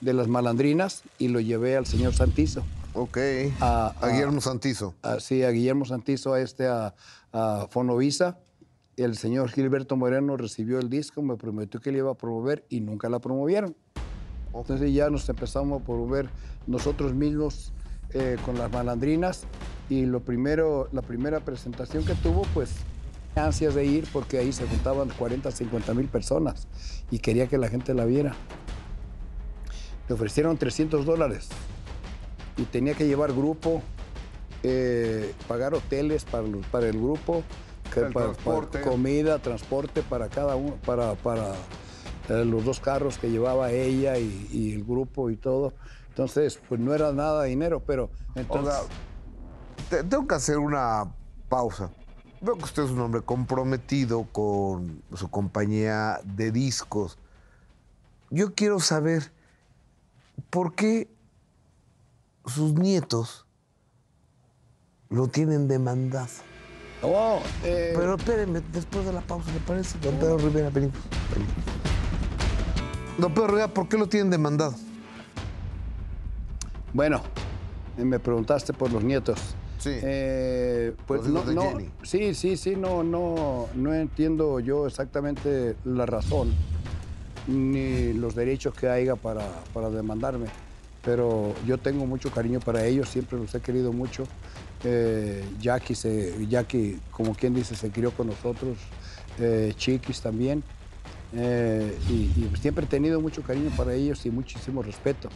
de 0.00 0.12
Las 0.12 0.28
Malandrinas 0.28 1.02
y 1.18 1.28
lo 1.28 1.40
llevé 1.40 1.76
al 1.76 1.86
señor 1.86 2.14
Santizo. 2.14 2.62
Ok. 2.94 3.18
A, 3.60 3.94
Guillermo 4.10 4.40
Santizo. 4.40 4.94
sí, 5.20 5.42
a 5.42 5.50
Guillermo 5.50 5.84
Santizo, 5.84 6.32
a 6.32 6.40
este, 6.40 6.66
a, 6.66 6.94
a 7.32 7.66
Fonovisa. 7.70 8.38
El 8.96 9.16
señor 9.16 9.50
Gilberto 9.50 9.96
Moreno 9.96 10.36
recibió 10.36 10.80
el 10.80 10.90
disco, 10.90 11.22
me 11.22 11.36
prometió 11.36 11.80
que 11.80 11.92
le 11.92 11.98
iba 11.98 12.10
a 12.10 12.14
promover 12.14 12.64
y 12.68 12.80
nunca 12.80 13.08
la 13.08 13.20
promovieron. 13.20 13.76
Entonces 14.52 14.92
ya 14.92 15.10
nos 15.10 15.28
empezamos 15.28 15.80
a 15.80 15.84
promover 15.84 16.28
nosotros 16.66 17.14
mismos 17.14 17.72
eh, 18.14 18.36
con 18.44 18.58
las 18.58 18.72
malandrinas 18.72 19.44
y 19.88 20.06
lo 20.06 20.20
primero, 20.20 20.88
la 20.92 21.02
primera 21.02 21.40
presentación 21.40 22.04
que 22.04 22.14
tuvo, 22.14 22.42
pues 22.54 22.70
ansias 23.36 23.74
de 23.74 23.84
ir 23.84 24.08
porque 24.12 24.38
ahí 24.38 24.52
se 24.52 24.66
juntaban 24.66 25.10
40, 25.10 25.50
50 25.50 25.94
mil 25.94 26.08
personas 26.08 26.66
y 27.10 27.18
quería 27.18 27.46
que 27.46 27.58
la 27.58 27.68
gente 27.68 27.94
la 27.94 28.04
viera. 28.04 28.34
Le 30.08 30.14
ofrecieron 30.14 30.56
300 30.56 31.04
dólares 31.04 31.48
y 32.56 32.64
tenía 32.64 32.94
que 32.94 33.06
llevar 33.06 33.32
grupo, 33.32 33.82
eh, 34.62 35.34
pagar 35.46 35.74
hoteles 35.74 36.24
para, 36.24 36.46
para 36.70 36.88
el 36.88 36.98
grupo, 36.98 37.44
comida, 38.84 39.38
transporte 39.38 40.02
para 40.02 40.28
cada 40.28 40.56
uno, 40.56 40.76
para, 40.84 41.14
para 41.14 41.52
eh, 42.28 42.44
los 42.44 42.64
dos 42.64 42.80
carros 42.80 43.18
que 43.18 43.30
llevaba 43.30 43.70
ella 43.70 44.18
y, 44.18 44.72
el 44.74 44.84
grupo 44.84 45.30
y 45.30 45.36
todo. 45.36 45.72
Entonces, 46.08 46.60
pues 46.68 46.80
no 46.80 46.94
era 46.94 47.12
nada 47.12 47.42
de 47.42 47.50
dinero, 47.50 47.82
pero 47.86 48.10
entonces... 48.34 48.74
tengo 49.88 50.26
que 50.26 50.34
hacer 50.34 50.58
una 50.58 51.04
pausa. 51.48 51.90
Veo 52.40 52.56
que 52.56 52.64
usted 52.64 52.84
es 52.84 52.90
un 52.90 53.00
hombre 53.00 53.22
comprometido 53.22 54.24
con 54.32 55.02
su 55.14 55.28
compañía 55.30 56.20
de 56.24 56.52
discos. 56.52 57.18
Yo 58.30 58.54
quiero 58.54 58.78
saber 58.80 59.32
por 60.50 60.74
qué 60.74 61.08
sus 62.46 62.74
nietos 62.74 63.46
lo 65.10 65.28
tienen 65.28 65.68
demandado. 65.68 66.28
Oh, 67.02 67.40
eh, 67.64 67.92
Pero 67.94 68.16
espérenme, 68.16 68.60
después 68.72 69.06
de 69.06 69.12
la 69.12 69.20
pausa, 69.20 69.52
¿le 69.52 69.60
parece? 69.60 69.98
Don 69.98 70.16
Pedro 70.16 70.38
Rivera, 70.38 70.70
venimos. 70.70 70.96
Don 73.18 73.32
Pedro 73.32 73.46
Rivera, 73.48 73.68
¿por 73.68 73.88
qué 73.88 73.96
lo 73.96 74.08
tienen 74.08 74.30
demandado? 74.30 74.74
Bueno, 76.92 77.22
me 77.96 78.18
preguntaste 78.18 78.72
por 78.72 78.92
los 78.92 79.04
nietos. 79.04 79.38
Sí. 79.78 79.90
Eh, 79.92 80.94
pues 81.06 81.22
no, 81.24 81.44
sí, 82.02 82.34
sí, 82.34 82.56
sí, 82.56 82.74
no, 82.74 83.04
no, 83.04 83.68
no 83.76 83.94
entiendo 83.94 84.58
yo 84.58 84.88
exactamente 84.88 85.76
la 85.84 86.04
razón 86.04 86.52
ni 87.48 88.12
los 88.12 88.34
derechos 88.34 88.74
que 88.74 88.88
haya 88.88 89.16
para, 89.16 89.46
para 89.72 89.90
demandarme, 89.90 90.46
pero 91.02 91.54
yo 91.66 91.78
tengo 91.78 92.06
mucho 92.06 92.30
cariño 92.30 92.60
para 92.60 92.84
ellos, 92.84 93.08
siempre 93.08 93.38
los 93.38 93.54
he 93.54 93.60
querido 93.60 93.92
mucho. 93.92 94.24
Eh, 94.84 95.44
Jackie, 95.58 95.94
se, 95.94 96.46
Jackie, 96.46 97.00
como 97.10 97.34
quien 97.34 97.54
dice, 97.54 97.74
se 97.74 97.90
crió 97.90 98.10
con 98.12 98.28
nosotros, 98.28 98.76
eh, 99.38 99.72
Chiquis 99.76 100.20
también. 100.20 100.62
Eh, 101.32 101.98
y, 102.08 102.56
siempre 102.58 102.84
he 102.84 102.88
tenido 102.88 103.20
mucho 103.20 103.42
cariño 103.42 103.70
para 103.76 103.94
ellos 103.94 104.24
y 104.26 104.30
muchísimo 104.30 104.82
respeto. 104.82 105.28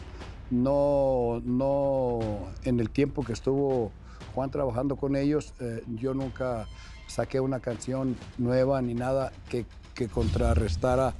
No, 0.49 1.41
no 1.45 2.19
en 2.63 2.79
el 2.79 2.89
tiempo 2.89 3.23
que 3.23 3.33
estuvo 3.33 3.91
Juan 4.33 4.49
trabajando 4.49 4.95
con 4.95 5.15
ellos, 5.15 5.53
eh, 5.59 5.83
yo 5.95 6.13
nunca 6.13 6.67
saqué 7.07 7.39
una 7.39 7.59
canción 7.59 8.15
nueva 8.37 8.81
ni 8.81 8.93
nada 8.93 9.31
que, 9.49 9.65
que 9.93 10.07
contrarrestara 10.07 11.13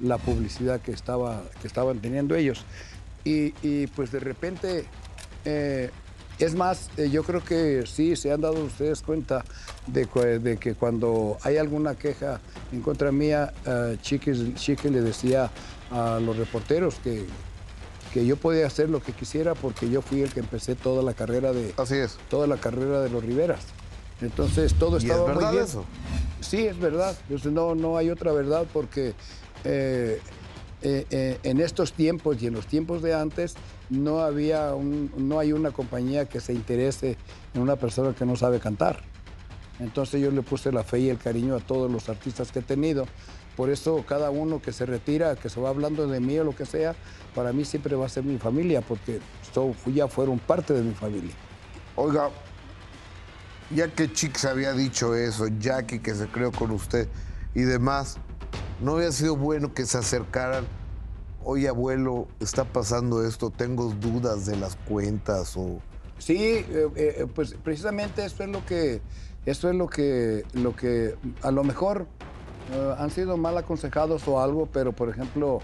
la 0.00 0.18
publicidad 0.18 0.80
que, 0.80 0.92
estaba, 0.92 1.42
que 1.60 1.66
estaban 1.66 2.00
teniendo 2.00 2.34
ellos. 2.34 2.64
Y, 3.24 3.54
y 3.62 3.86
pues 3.88 4.12
de 4.12 4.20
repente 4.20 4.86
eh, 5.44 5.90
es 6.38 6.54
más, 6.54 6.88
eh, 6.96 7.10
yo 7.10 7.24
creo 7.24 7.44
que 7.44 7.84
sí 7.86 8.14
se 8.14 8.32
han 8.32 8.40
dado 8.40 8.64
ustedes 8.64 9.02
cuenta 9.02 9.44
de, 9.86 10.06
de 10.38 10.56
que 10.56 10.74
cuando 10.74 11.36
hay 11.42 11.56
alguna 11.56 11.96
queja 11.96 12.40
en 12.72 12.80
contra 12.80 13.10
mía, 13.10 13.52
uh, 13.66 13.96
Chique, 13.96 14.90
le 14.90 15.00
decía 15.00 15.50
a 15.90 16.20
los 16.20 16.36
reporteros 16.36 16.94
que, 17.02 17.26
que 18.12 18.24
yo 18.24 18.36
podía 18.36 18.66
hacer 18.66 18.88
lo 18.88 19.02
que 19.02 19.12
quisiera 19.12 19.54
porque 19.54 19.90
yo 19.90 20.00
fui 20.00 20.22
el 20.22 20.32
que 20.32 20.40
empecé 20.40 20.76
toda 20.76 21.02
la 21.02 21.12
carrera 21.14 21.52
de 21.52 21.74
Así 21.76 21.96
es. 21.96 22.18
toda 22.30 22.46
la 22.46 22.56
carrera 22.56 23.00
de 23.00 23.10
los 23.10 23.24
Riveras. 23.24 23.60
Entonces 24.20 24.74
todo 24.74 24.96
estaba 24.98 25.20
¿Y 25.20 25.22
es 25.22 25.26
verdad 25.28 25.42
muy 25.48 25.52
bien. 25.56 25.64
eso? 25.64 25.84
Sí, 26.40 26.66
es 26.66 26.78
verdad. 26.78 27.16
no, 27.50 27.74
no 27.74 27.96
hay 27.96 28.10
otra 28.10 28.32
verdad 28.32 28.64
porque 28.72 29.14
eh, 29.64 30.20
eh, 30.82 31.38
en 31.42 31.60
estos 31.60 31.92
tiempos 31.92 32.40
y 32.40 32.46
en 32.46 32.54
los 32.54 32.66
tiempos 32.66 33.02
de 33.02 33.14
antes 33.14 33.54
no 33.90 34.20
había 34.20 34.72
no 35.16 35.38
hay 35.38 35.52
una 35.52 35.72
compañía 35.72 36.26
que 36.26 36.40
se 36.40 36.52
interese 36.52 37.16
en 37.54 37.62
una 37.62 37.76
persona 37.76 38.14
que 38.14 38.24
no 38.24 38.36
sabe 38.36 38.60
cantar. 38.60 39.02
Entonces 39.80 40.20
yo 40.20 40.30
le 40.30 40.42
puse 40.42 40.72
la 40.72 40.82
fe 40.82 41.00
y 41.00 41.08
el 41.08 41.18
cariño 41.18 41.54
a 41.56 41.60
todos 41.60 41.90
los 41.90 42.08
artistas 42.08 42.52
que 42.52 42.60
he 42.60 42.62
tenido. 42.62 43.06
Por 43.56 43.70
eso 43.70 44.04
cada 44.06 44.30
uno 44.30 44.62
que 44.62 44.72
se 44.72 44.86
retira, 44.86 45.34
que 45.34 45.48
se 45.48 45.60
va 45.60 45.70
hablando 45.70 46.06
de 46.06 46.20
mí 46.20 46.38
o 46.38 46.44
lo 46.44 46.54
que 46.54 46.64
sea, 46.64 46.94
para 47.34 47.52
mí 47.52 47.64
siempre 47.64 47.96
va 47.96 48.06
a 48.06 48.08
ser 48.08 48.24
mi 48.24 48.38
familia, 48.38 48.80
porque 48.82 49.20
ya 49.92 50.06
fueron 50.06 50.38
parte 50.38 50.74
de 50.74 50.82
mi 50.82 50.94
familia. 50.94 51.32
Oiga, 51.96 52.30
ya 53.74 53.88
que 53.88 54.08
se 54.14 54.48
había 54.48 54.72
dicho 54.72 55.16
eso, 55.16 55.48
Jackie 55.58 55.98
que 55.98 56.14
se 56.14 56.28
creó 56.28 56.52
con 56.52 56.70
usted 56.70 57.08
y 57.54 57.62
demás, 57.62 58.18
¿no 58.80 58.96
había 58.96 59.12
sido 59.12 59.36
bueno 59.36 59.74
que 59.74 59.86
se 59.86 59.98
acercaran 59.98 60.66
oye 61.50 61.66
abuelo, 61.66 62.28
está 62.40 62.64
pasando 62.64 63.24
esto, 63.24 63.50
tengo 63.50 63.90
dudas 63.94 64.44
de 64.44 64.56
las 64.56 64.76
cuentas 64.76 65.56
o... 65.56 65.80
Sí, 66.18 66.36
eh, 66.36 66.90
eh, 66.96 67.26
pues 67.34 67.54
precisamente 67.64 68.22
eso 68.24 68.42
es 68.42 68.50
lo 68.50 68.66
que, 68.66 69.00
eso 69.46 69.70
es 69.70 69.74
lo 69.74 69.88
que, 69.88 70.44
lo 70.52 70.76
que 70.76 71.14
a 71.42 71.50
lo 71.50 71.64
mejor 71.64 72.06
eh, 72.74 72.94
han 72.98 73.10
sido 73.10 73.38
mal 73.38 73.56
aconsejados 73.56 74.28
o 74.28 74.42
algo, 74.42 74.66
pero 74.66 74.92
por 74.92 75.08
ejemplo, 75.08 75.60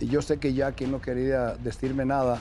yo 0.00 0.20
sé 0.20 0.36
que 0.36 0.52
Jackie 0.52 0.86
no 0.86 1.00
quería 1.00 1.54
decirme 1.54 2.04
nada, 2.04 2.38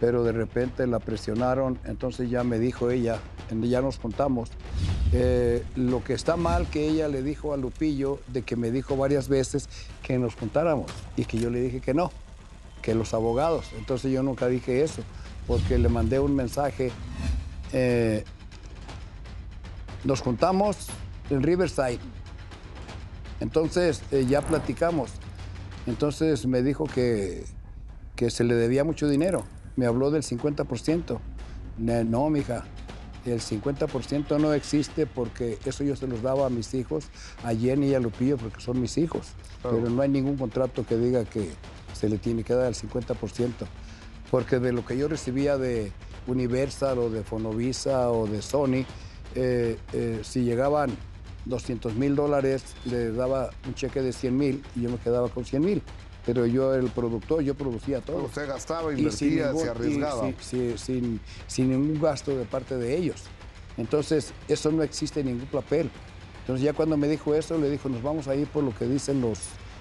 pero 0.00 0.22
de 0.22 0.32
repente 0.32 0.86
la 0.86 0.98
presionaron, 0.98 1.78
entonces 1.84 2.28
ya 2.28 2.44
me 2.44 2.58
dijo 2.58 2.90
ella, 2.90 3.20
ya 3.62 3.80
nos 3.80 3.98
contamos, 3.98 4.50
lo 5.76 6.02
que 6.02 6.12
está 6.12 6.36
mal 6.36 6.68
que 6.68 6.88
ella 6.88 7.08
le 7.08 7.22
dijo 7.22 7.52
a 7.52 7.56
Lupillo, 7.56 8.20
de 8.28 8.42
que 8.42 8.56
me 8.56 8.70
dijo 8.70 8.96
varias 8.96 9.28
veces 9.28 9.68
que 10.02 10.18
nos 10.18 10.34
juntáramos 10.34 10.90
y 11.16 11.24
que 11.24 11.38
yo 11.38 11.50
le 11.50 11.60
dije 11.60 11.80
que 11.80 11.94
no, 11.94 12.10
que 12.82 12.94
los 12.94 13.14
abogados. 13.14 13.66
Entonces 13.78 14.12
yo 14.12 14.22
nunca 14.22 14.48
dije 14.48 14.82
eso, 14.82 15.02
porque 15.46 15.78
le 15.78 15.88
mandé 15.88 16.18
un 16.18 16.34
mensaje. 16.34 16.90
Eh, 17.72 18.24
nos 20.04 20.20
juntamos 20.20 20.88
en 21.30 21.42
Riverside. 21.42 21.98
Entonces 23.40 24.02
eh, 24.10 24.26
ya 24.28 24.42
platicamos. 24.42 25.10
Entonces 25.86 26.46
me 26.46 26.62
dijo 26.62 26.84
que, 26.84 27.44
que 28.16 28.30
se 28.30 28.44
le 28.44 28.54
debía 28.54 28.84
mucho 28.84 29.08
dinero. 29.08 29.44
Me 29.76 29.86
habló 29.86 30.10
del 30.10 30.22
50%. 30.22 31.18
No, 31.76 32.30
mija, 32.30 32.64
el 33.24 33.40
50% 33.40 34.38
no 34.38 34.52
existe 34.52 35.06
porque 35.06 35.58
eso 35.64 35.84
yo 35.84 35.96
se 35.96 36.06
los 36.06 36.22
daba 36.22 36.46
a 36.46 36.50
mis 36.50 36.74
hijos, 36.74 37.06
a 37.42 37.54
Jenny 37.54 37.88
y 37.88 37.94
a 37.94 38.00
Lupillo, 38.00 38.36
porque 38.36 38.60
son 38.60 38.80
mis 38.80 38.98
hijos. 38.98 39.28
Pero 39.62 39.88
no 39.88 40.02
hay 40.02 40.08
ningún 40.08 40.36
contrato 40.36 40.84
que 40.86 40.96
diga 40.96 41.24
que 41.24 41.50
se 41.94 42.08
le 42.08 42.18
tiene 42.18 42.44
que 42.44 42.54
dar 42.54 42.66
el 42.66 42.74
50%. 42.74 43.52
Porque 44.30 44.58
de 44.58 44.72
lo 44.72 44.84
que 44.84 44.96
yo 44.98 45.08
recibía 45.08 45.56
de 45.56 45.92
Universal 46.26 46.98
o 46.98 47.10
de 47.10 47.22
Fonovisa 47.22 48.10
o 48.10 48.26
de 48.26 48.42
Sony, 48.42 48.84
eh, 49.34 49.78
eh, 49.92 50.20
si 50.22 50.42
llegaban 50.42 50.90
200 51.46 51.94
mil 51.94 52.16
dólares, 52.16 52.64
le 52.84 53.12
daba 53.12 53.50
un 53.66 53.74
cheque 53.74 54.02
de 54.02 54.12
100 54.12 54.36
mil 54.36 54.62
y 54.76 54.82
yo 54.82 54.90
me 54.90 54.98
quedaba 54.98 55.28
con 55.28 55.44
100 55.44 55.64
mil 55.64 55.82
pero 56.26 56.46
yo 56.46 56.74
el 56.74 56.88
productor, 56.90 57.42
yo 57.42 57.54
producía 57.54 58.00
todo. 58.00 58.24
Usted 58.24 58.48
gastaba, 58.48 58.92
invertía, 58.92 59.52
se 59.54 59.68
arriesgaba. 59.68 60.32
sin, 60.40 61.20
sin, 61.46 61.70
ningún 61.70 62.00
gasto 62.00 62.36
de 62.36 62.44
parte 62.44 62.76
de 62.76 62.96
ellos. 62.96 63.24
Entonces, 63.76 64.32
eso 64.48 64.70
no 64.70 64.82
existe 64.82 65.20
en 65.20 65.26
ningún 65.26 65.46
papel. 65.46 65.90
Entonces, 66.40 66.64
ya 66.64 66.72
cuando 66.72 66.96
me 66.96 67.08
dijo 67.08 67.34
eso, 67.34 67.58
le 67.58 67.70
dijo, 67.70 67.88
nos 67.88 68.02
vamos 68.02 68.28
a 68.28 68.34
ir 68.34 68.46
por 68.46 68.64
lo 68.64 68.74
que 68.74 68.86
dicen 68.86 69.20
los, 69.20 69.38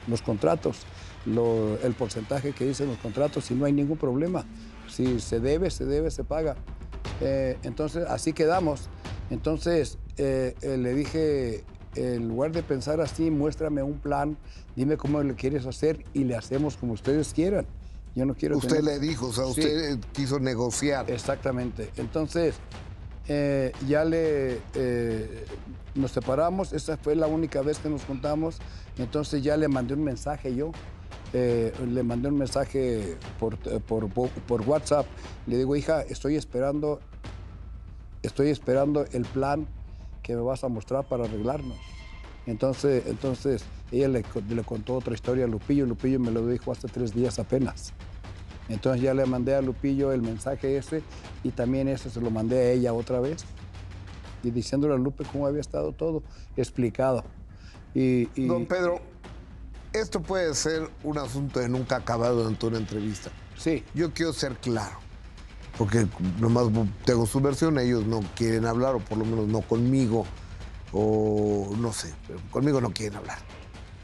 los 0.07 0.21
contratos, 0.21 0.79
el 1.25 1.93
porcentaje 1.97 2.51
que 2.51 2.65
dicen 2.65 2.87
los 2.87 2.97
contratos, 2.97 3.49
y 3.51 3.53
no 3.53 3.65
hay 3.65 3.73
ningún 3.73 3.97
problema. 3.97 4.45
Si 4.89 5.19
se 5.19 5.39
debe, 5.39 5.71
se 5.71 5.85
debe, 5.85 6.11
se 6.11 6.23
paga. 6.23 6.55
Eh, 7.21 7.57
entonces, 7.63 8.05
así 8.07 8.33
quedamos. 8.33 8.89
Entonces, 9.29 9.97
eh, 10.17 10.55
eh, 10.61 10.77
le 10.77 10.93
dije, 10.93 11.63
en 11.95 12.27
lugar 12.27 12.51
de 12.51 12.63
pensar 12.63 13.01
así, 13.01 13.31
muéstrame 13.31 13.83
un 13.83 13.99
plan, 13.99 14.37
dime 14.75 14.97
cómo 14.97 15.21
le 15.21 15.35
quieres 15.35 15.65
hacer 15.65 16.03
y 16.13 16.23
le 16.23 16.35
hacemos 16.35 16.77
como 16.77 16.93
ustedes 16.93 17.33
quieran. 17.33 17.65
Yo 18.15 18.25
no 18.25 18.35
quiero. 18.35 18.57
Usted 18.57 18.81
le 18.81 18.99
dijo, 18.99 19.27
o 19.27 19.33
sea, 19.33 19.45
usted 19.45 19.99
quiso 20.11 20.39
negociar. 20.39 21.09
Exactamente. 21.09 21.89
Entonces, 21.97 22.55
eh, 23.27 23.71
ya 23.87 24.05
le. 24.05 24.59
Eh, 24.75 25.45
nos 25.95 26.11
separamos, 26.11 26.73
esa 26.73 26.97
fue 26.97 27.15
la 27.15 27.27
única 27.27 27.61
vez 27.61 27.79
que 27.79 27.89
nos 27.89 28.03
juntamos. 28.03 28.57
Entonces 28.97 29.41
ya 29.43 29.57
le 29.57 29.67
mandé 29.67 29.95
un 29.95 30.03
mensaje 30.03 30.55
yo 30.55 30.71
eh, 31.33 31.73
le 31.87 32.03
mandé 32.03 32.29
un 32.29 32.37
mensaje 32.37 33.17
por, 33.39 33.55
eh, 33.65 33.79
por, 33.85 34.07
por 34.09 34.61
WhatsApp. 34.61 35.07
Le 35.47 35.57
digo, 35.57 35.75
hija, 35.75 36.01
estoy 36.03 36.35
esperando, 36.35 36.99
estoy 38.21 38.49
esperando 38.49 39.05
el 39.11 39.25
plan 39.25 39.67
que 40.23 40.35
me 40.35 40.41
vas 40.41 40.63
a 40.63 40.69
mostrar 40.69 41.03
para 41.05 41.25
arreglarnos. 41.25 41.77
Entonces, 42.47 43.03
entonces 43.07 43.63
ella 43.91 44.07
le, 44.07 44.23
le 44.49 44.63
contó 44.63 44.95
otra 44.95 45.13
historia 45.13 45.45
a 45.45 45.47
Lupillo. 45.47 45.85
Lupillo 45.85 46.19
me 46.19 46.31
lo 46.31 46.47
dijo 46.47 46.71
hace 46.71 46.87
tres 46.87 47.13
días 47.13 47.37
apenas. 47.39 47.93
Entonces 48.69 49.01
ya 49.01 49.13
le 49.13 49.25
mandé 49.25 49.55
a 49.55 49.61
Lupillo 49.61 50.11
el 50.11 50.21
mensaje 50.21 50.77
ese 50.77 51.03
y 51.43 51.51
también 51.51 51.87
ese 51.87 52.09
se 52.09 52.19
lo 52.21 52.31
mandé 52.31 52.57
a 52.59 52.71
ella 52.71 52.93
otra 52.93 53.19
vez. 53.19 53.45
Y 54.41 54.51
diciéndole 54.51 54.93
a 54.93 54.97
Lupe 54.97 55.23
cómo 55.31 55.47
había 55.47 55.61
estado 55.61 55.91
todo 55.93 56.23
explicado. 56.57 57.23
Y, 57.93 58.27
y- 58.35 58.47
Don 58.47 58.65
Pedro, 58.65 58.99
esto 59.93 60.21
puede 60.21 60.53
ser 60.55 60.89
un 61.03 61.17
asunto 61.17 61.59
de 61.59 61.69
nunca 61.69 61.97
acabado 61.97 62.37
durante 62.43 62.65
una 62.65 62.77
entrevista. 62.77 63.29
sí, 63.57 63.83
Yo 63.93 64.11
quiero 64.13 64.33
ser 64.33 64.55
claro, 64.57 64.97
porque 65.77 66.05
nomás 66.39 66.65
tengo 67.05 67.25
su 67.25 67.39
versión, 67.41 67.77
ellos 67.79 68.05
no 68.05 68.21
quieren 68.35 68.65
hablar, 68.65 68.95
o 68.95 68.99
por 68.99 69.17
lo 69.17 69.25
menos 69.25 69.47
no 69.47 69.61
conmigo, 69.61 70.25
o 70.91 71.73
no 71.77 71.91
sé, 71.93 72.13
pero 72.27 72.39
conmigo 72.51 72.79
no 72.81 72.91
quieren 72.93 73.17
hablar. 73.17 73.39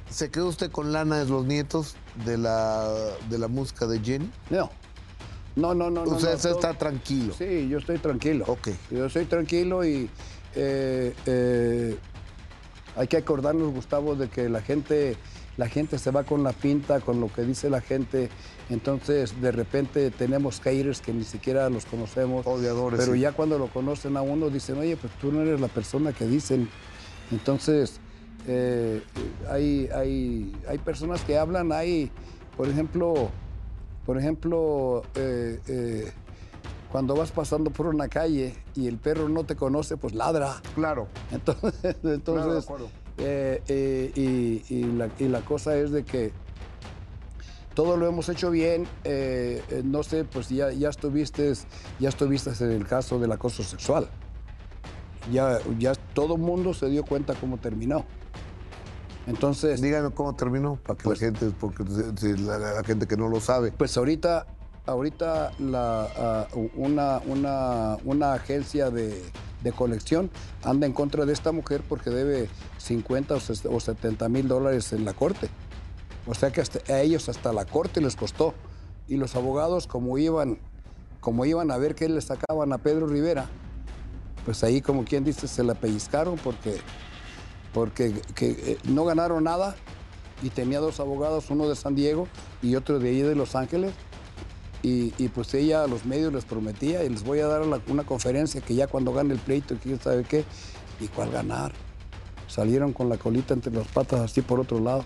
¿Se 0.09 0.31
quedó 0.31 0.47
usted 0.47 0.71
con 0.71 0.91
lana 0.91 1.19
de 1.19 1.25
los 1.25 1.45
nietos 1.45 1.95
de 2.25 2.37
la, 2.37 2.87
de 3.29 3.37
la 3.37 3.47
música 3.47 3.85
de 3.87 3.99
Jenny? 3.99 4.31
no. 4.49 4.69
No, 5.55 5.73
no, 5.73 5.89
no. 5.89 6.05
no, 6.05 6.11
Usted 6.15 6.31
no, 6.35 6.37
todo- 6.37 6.53
está 6.53 6.73
tranquilo. 6.75 7.33
Sí, 7.37 7.67
yo 7.67 7.79
estoy 7.79 7.97
tranquilo. 7.97 8.45
Ok. 8.47 8.69
Yo 8.91 9.05
estoy 9.07 9.25
tranquilo 9.25 9.83
y 9.83 10.09
eh, 10.55 11.13
eh, 11.25 11.97
hay 12.95 13.07
que 13.07 13.17
acordarnos, 13.17 13.73
Gustavo, 13.73 14.15
de 14.15 14.29
que 14.29 14.47
la 14.47 14.61
gente, 14.61 15.17
la 15.59 15.67
gente 15.67 15.99
se 15.99 16.09
va 16.11 16.23
con 16.23 16.41
la 16.41 16.53
pinta, 16.53 17.01
con 17.01 17.19
lo 17.19 17.27
que 17.27 17.41
dice 17.41 17.69
la 17.69 17.81
gente. 17.81 18.29
Entonces, 18.69 19.41
de 19.41 19.51
repente 19.51 20.09
tenemos 20.09 20.61
haters 20.61 21.01
que 21.01 21.11
ni 21.11 21.25
siquiera 21.25 21.69
los 21.69 21.85
conocemos. 21.85 22.47
Odiadores, 22.47 22.97
Pero 22.97 23.13
sí. 23.13 23.19
ya 23.19 23.33
cuando 23.33 23.59
lo 23.59 23.67
conocen 23.67 24.15
a 24.15 24.21
uno, 24.21 24.49
dicen, 24.49 24.77
oye, 24.77 24.95
pues 24.95 25.11
tú 25.19 25.33
no 25.33 25.41
eres 25.41 25.59
la 25.59 25.67
persona 25.67 26.13
que 26.13 26.25
dicen. 26.25 26.69
Entonces, 27.29 27.99
eh, 28.47 29.03
hay, 29.49 29.89
hay, 29.93 30.55
hay 30.65 30.77
personas 30.77 31.25
que 31.25 31.37
hablan, 31.37 31.73
hay, 31.73 32.09
por 32.55 32.69
ejemplo, 32.69 33.29
por 34.05 34.17
ejemplo, 34.17 35.01
eh, 35.15 35.59
eh, 35.67 36.13
cuando 36.89 37.17
vas 37.17 37.33
pasando 37.33 37.69
por 37.69 37.87
una 37.87 38.07
calle 38.07 38.55
y 38.75 38.87
el 38.87 38.97
perro 38.97 39.27
no 39.27 39.43
te 39.43 39.57
conoce, 39.57 39.97
pues 39.97 40.13
ladra. 40.13 40.55
Claro. 40.73 41.09
Entonces, 41.31 41.97
entonces 42.03 42.63
acuerdo. 42.63 42.89
Eh, 43.19 43.61
eh, 43.67 44.11
y, 44.15 44.73
y 44.73 44.83
la, 44.83 45.09
y 45.19 45.27
la 45.27 45.41
cosa 45.41 45.75
es 45.77 45.91
de 45.91 46.03
que 46.03 46.31
todo 47.73 47.97
lo 47.97 48.07
hemos 48.07 48.27
hecho 48.29 48.49
bien. 48.51 48.87
eh, 49.03 49.61
eh, 49.69 49.81
no 49.85 50.03
sé, 50.03 50.23
pues 50.25 50.49
ya, 50.49 50.71
ya 50.71 50.89
estuviste, 50.89 51.53
ya 51.99 52.09
estuviste 52.09 52.51
en 52.63 52.71
el 52.71 52.85
caso 52.87 53.19
del 53.19 53.31
acoso 53.31 53.63
sexual. 53.63 54.07
Ya, 55.31 55.59
ya 55.77 55.93
todo 56.13 56.35
el 56.35 56.41
mundo 56.41 56.73
se 56.73 56.87
dio 56.89 57.03
cuenta 57.05 57.35
cómo 57.35 57.57
terminó. 57.57 58.05
Entonces, 59.27 59.79
Dígame 59.81 60.09
cómo 60.11 60.35
terminó, 60.35 60.77
para 60.77 60.97
que 60.97 61.03
Pues- 61.03 61.21
la 61.21 61.27
gente, 61.27 61.51
porque 61.59 61.83
si 62.17 62.35
la, 62.37 62.57
la 62.57 62.83
gente 62.83 63.05
que 63.05 63.15
no 63.15 63.27
lo 63.29 63.39
sabe. 63.39 63.71
Pues 63.71 63.95
ahorita, 63.95 64.47
ahorita 64.87 65.51
la, 65.59 66.07
ah, 66.17 66.47
una, 66.75 67.19
una, 67.27 67.97
una 68.05 68.33
agencia 68.33 68.89
de, 68.89 69.21
de 69.63 69.71
colección 69.71 70.29
anda 70.63 70.85
en 70.87 70.93
contra 70.93 71.25
de 71.25 71.33
esta 71.33 71.51
mujer 71.51 71.81
porque 71.87 72.09
debe 72.09 72.49
50 72.77 73.35
o 73.35 73.39
ses- 73.39 73.65
o 73.69 73.79
70 73.79 74.29
mil 74.29 74.47
dólares 74.47 74.93
en 74.93 75.05
la 75.05 75.13
corte. 75.13 75.49
O 76.27 76.33
sea 76.33 76.51
que 76.51 76.61
a 76.91 77.01
ellos 77.01 77.27
hasta 77.29 77.51
la 77.53 77.65
corte 77.65 78.01
les 78.01 78.15
costó. 78.15 78.53
Y 79.07 79.17
los 79.17 79.35
abogados, 79.35 79.87
como 79.87 80.17
iban, 80.17 80.59
como 81.19 81.43
iban 81.45 81.71
a 81.71 81.77
ver 81.77 81.95
qué 81.95 82.07
le 82.07 82.21
sacaban 82.21 82.71
a 82.73 82.77
Pedro 82.77 83.07
Rivera, 83.07 83.47
pues 84.45 84.63
ahí 84.63 84.81
como 84.81 85.03
quien 85.05 85.23
dice, 85.23 85.47
se 85.47 85.63
la 85.63 85.73
pellizcaron 85.73 86.37
porque, 86.37 86.77
porque 87.73 88.13
que, 88.35 88.49
eh, 88.51 88.77
no 88.83 89.05
ganaron 89.05 89.43
nada 89.43 89.75
y 90.41 90.49
tenía 90.49 90.79
dos 90.79 90.99
abogados, 90.99 91.49
uno 91.49 91.67
de 91.67 91.75
San 91.75 91.95
Diego 91.95 92.27
y 92.61 92.75
otro 92.75 92.99
de 92.99 93.09
ahí 93.09 93.21
de 93.21 93.35
Los 93.35 93.55
Ángeles. 93.55 93.93
Y, 94.81 95.13
y, 95.17 95.27
pues 95.27 95.53
ella 95.53 95.83
a 95.83 95.87
los 95.87 96.05
medios 96.05 96.31
les 96.33 96.45
prometía 96.45 97.03
y 97.03 97.09
les 97.09 97.23
voy 97.23 97.39
a 97.39 97.47
dar 97.47 97.65
la- 97.65 97.81
una 97.87 98.03
conferencia 98.05 98.61
que 98.61 98.75
ya 98.75 98.87
cuando 98.87 99.11
gane 99.13 99.33
el 99.33 99.39
pleito, 99.39 99.75
quién 99.81 99.99
sabe 99.99 100.23
qué, 100.23 100.45
y 101.01 101.07
cuál 101.07 101.31
ganar. 101.31 101.73
Salieron 102.47 102.93
con 102.93 103.09
la 103.09 103.17
colita 103.17 103.53
entre 103.53 103.73
las 103.73 103.87
patas 103.87 104.21
así 104.21 104.41
por 104.41 104.59
otro 104.59 104.79
lado. 104.79 105.05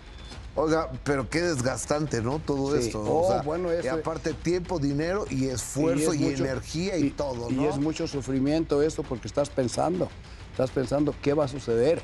Oiga, 0.55 0.91
pero 1.03 1.27
qué 1.27 1.41
desgastante, 1.41 2.21
¿no? 2.21 2.37
Todo 2.37 2.77
Sí. 2.79 2.85
esto. 2.87 3.01
Oh, 3.03 3.41
bueno, 3.43 3.73
Y 3.73 3.77
eso- 3.77 3.95
aparte 3.95 4.33
tiempo, 4.33 4.77
dinero 4.77 5.25
y 5.29 5.45
esfuerzo 5.47 6.13
y, 6.13 6.25
es 6.25 6.31
mucho- 6.31 6.43
energía 6.45 6.97
y, 6.97 7.09
todo, 7.09 7.49
¿no? 7.49 7.61
Y 7.63 7.65
es 7.65 7.79
mucho 7.79 8.07
sufrimiento 8.07 8.83
eso 8.83 9.01
porque 9.01 9.27
estás 9.27 9.49
pensando, 9.49 10.09
estás 10.51 10.69
pensando 10.69 11.15
qué 11.23 11.33
va 11.33 11.45
a 11.45 11.47
suceder. 11.47 11.99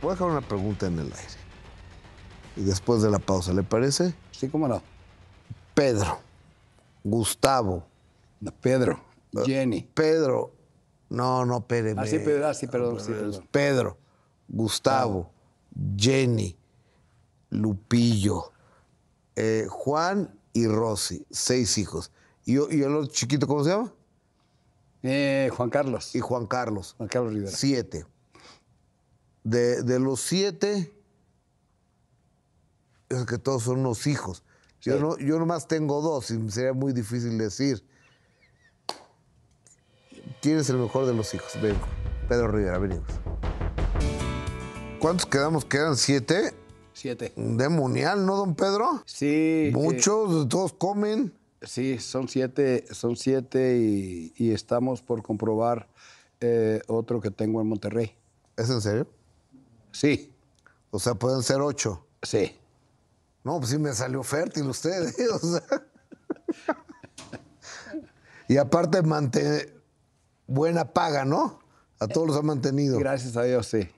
Voy 0.00 0.12
a 0.12 0.14
dejar 0.14 0.28
una 0.30 0.40
pregunta 0.40 0.86
en 0.86 0.94
el 0.98 1.06
aire. 1.12 1.40
Y 2.56 2.62
después 2.62 3.02
de 3.02 3.10
la 3.10 3.18
pausa, 3.18 3.52
¿le 3.52 3.62
parece? 3.62 4.14
Sí, 4.30 4.48
cómo 4.48 4.66
no. 4.66 4.82
Pedro, 5.74 6.18
Gustavo, 7.04 7.86
Pedro, 8.60 9.00
Ah. 9.36 9.42
Jenny. 9.46 9.82
Pedro, 9.94 10.52
no, 11.08 11.44
no, 11.44 11.58
espéreme. 11.58 12.00
Ah, 12.02 12.06
sí, 12.06 12.18
Pedro, 12.18 12.48
ah, 12.48 12.54
sí, 12.54 12.66
perdón, 12.66 12.98
sí, 13.00 13.12
perdón. 13.12 13.48
Pedro, 13.50 13.98
Gustavo, 14.48 15.30
Jenny, 15.96 16.56
Lupillo, 17.50 18.52
eh, 19.36 19.66
Juan 19.70 20.36
y 20.52 20.66
Rosy, 20.66 21.24
seis 21.30 21.78
hijos. 21.78 22.10
¿Y, 22.44 22.54
y 22.54 22.82
el 22.82 22.94
otro 22.96 23.06
chiquito 23.12 23.46
cómo 23.46 23.62
se 23.62 23.70
llama? 23.70 23.92
Eh, 25.02 25.48
Juan 25.56 25.70
Carlos. 25.70 26.14
Y 26.14 26.20
Juan 26.20 26.46
Carlos. 26.46 26.94
Juan 26.98 27.08
Carlos 27.08 27.32
Rivera. 27.32 27.56
Siete. 27.56 28.04
De, 29.44 29.82
de 29.82 29.98
los 30.00 30.20
siete, 30.20 30.92
es 33.08 33.24
que 33.26 33.38
todos 33.38 33.62
son 33.62 33.78
unos 33.80 34.06
hijos. 34.06 34.42
Yo, 34.80 34.94
Sí. 34.94 35.00
no, 35.00 35.18
yo 35.18 35.38
nomás 35.38 35.68
tengo 35.68 36.00
dos 36.00 36.30
y 36.30 36.50
sería 36.50 36.72
muy 36.72 36.92
difícil 36.92 37.36
decir. 37.38 37.84
¿Quién 40.40 40.58
es 40.58 40.70
el 40.70 40.76
mejor 40.78 41.06
de 41.06 41.14
los 41.14 41.32
hijos? 41.34 41.52
Vengo. 41.60 41.86
Pedro 42.28 42.48
Rivera, 42.48 42.78
venimos. 42.78 43.06
¿Cuántos 44.98 45.26
quedamos? 45.26 45.64
¿Quedan 45.64 45.96
siete? 45.96 46.54
Siete. 46.92 47.32
Demonial, 47.36 48.24
¿no, 48.26 48.36
don 48.36 48.54
Pedro? 48.54 49.02
Sí. 49.06 49.70
Muchos, 49.72 50.48
todos 50.48 50.72
comen. 50.72 51.32
sí, 51.62 51.98
son 51.98 52.28
siete, 52.28 52.84
son 52.90 53.16
siete 53.16 53.78
y, 53.78 54.32
y 54.36 54.52
estamos 54.52 55.02
por 55.02 55.22
comprobar 55.22 55.88
eh, 56.40 56.80
otro 56.88 57.20
que 57.20 57.30
tengo 57.30 57.60
en 57.60 57.68
Monterrey. 57.68 58.14
¿Es 58.56 58.68
en 58.70 58.80
serio? 58.80 59.06
Sí, 59.92 60.32
O 60.90 60.98
sea, 60.98 61.14
pueden 61.14 61.42
ser 61.42 61.60
ocho. 61.60 62.06
sí. 62.22 62.56
No, 63.44 63.58
pues 63.58 63.70
sí 63.70 63.78
me 63.78 63.92
salió 63.92 64.22
fértil 64.22 64.66
usted, 64.68 65.08
¿eh? 65.08 65.28
O 65.32 65.38
sea. 65.38 65.62
y 68.48 68.56
aparte, 68.56 69.02
mante- 69.02 69.72
buena 70.46 70.92
paga, 70.92 71.24
¿no? 71.24 71.60
A 71.98 72.08
todos 72.08 72.28
los 72.28 72.36
ha 72.36 72.42
mantenido. 72.42 72.98
Gracias 72.98 73.36
a 73.36 73.42
Dios, 73.44 73.66
sí. 73.66 73.88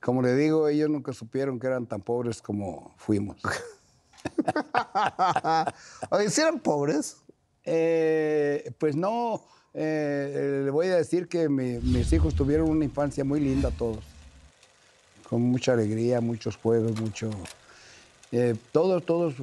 Como 0.00 0.22
le 0.22 0.34
digo, 0.34 0.68
ellos 0.68 0.90
nunca 0.90 1.12
supieron 1.12 1.58
que 1.58 1.66
eran 1.66 1.86
tan 1.86 2.00
pobres 2.02 2.42
como 2.42 2.94
fuimos. 2.98 3.40
Oye, 6.10 6.30
¿sí 6.30 6.40
eran 6.40 6.60
pobres? 6.60 7.16
Eh, 7.64 8.72
pues 8.78 8.94
no, 8.96 9.42
eh, 9.72 10.62
le 10.64 10.70
voy 10.70 10.88
a 10.88 10.96
decir 10.96 11.28
que 11.28 11.48
mi- 11.48 11.78
mis 11.80 12.12
hijos 12.12 12.34
tuvieron 12.34 12.68
una 12.68 12.84
infancia 12.84 13.24
muy 13.24 13.40
linda 13.40 13.70
todos, 13.70 14.04
con 15.28 15.42
mucha 15.42 15.72
alegría, 15.72 16.20
muchos 16.20 16.56
juegos, 16.56 17.00
mucho... 17.00 17.30
eh, 18.36 18.56
todos, 18.72 19.04
todos, 19.04 19.34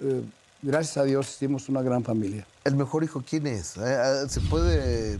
eh, 0.00 0.22
gracias 0.62 0.96
a 0.96 1.04
Dios 1.04 1.28
hicimos 1.28 1.68
una 1.68 1.82
gran 1.82 2.02
familia. 2.02 2.46
¿El 2.64 2.74
mejor 2.74 3.04
hijo 3.04 3.22
quién 3.28 3.46
es? 3.46 3.76
Eh, 3.76 3.82
eh, 3.84 4.28
¿Se 4.30 4.40
puede 4.40 5.18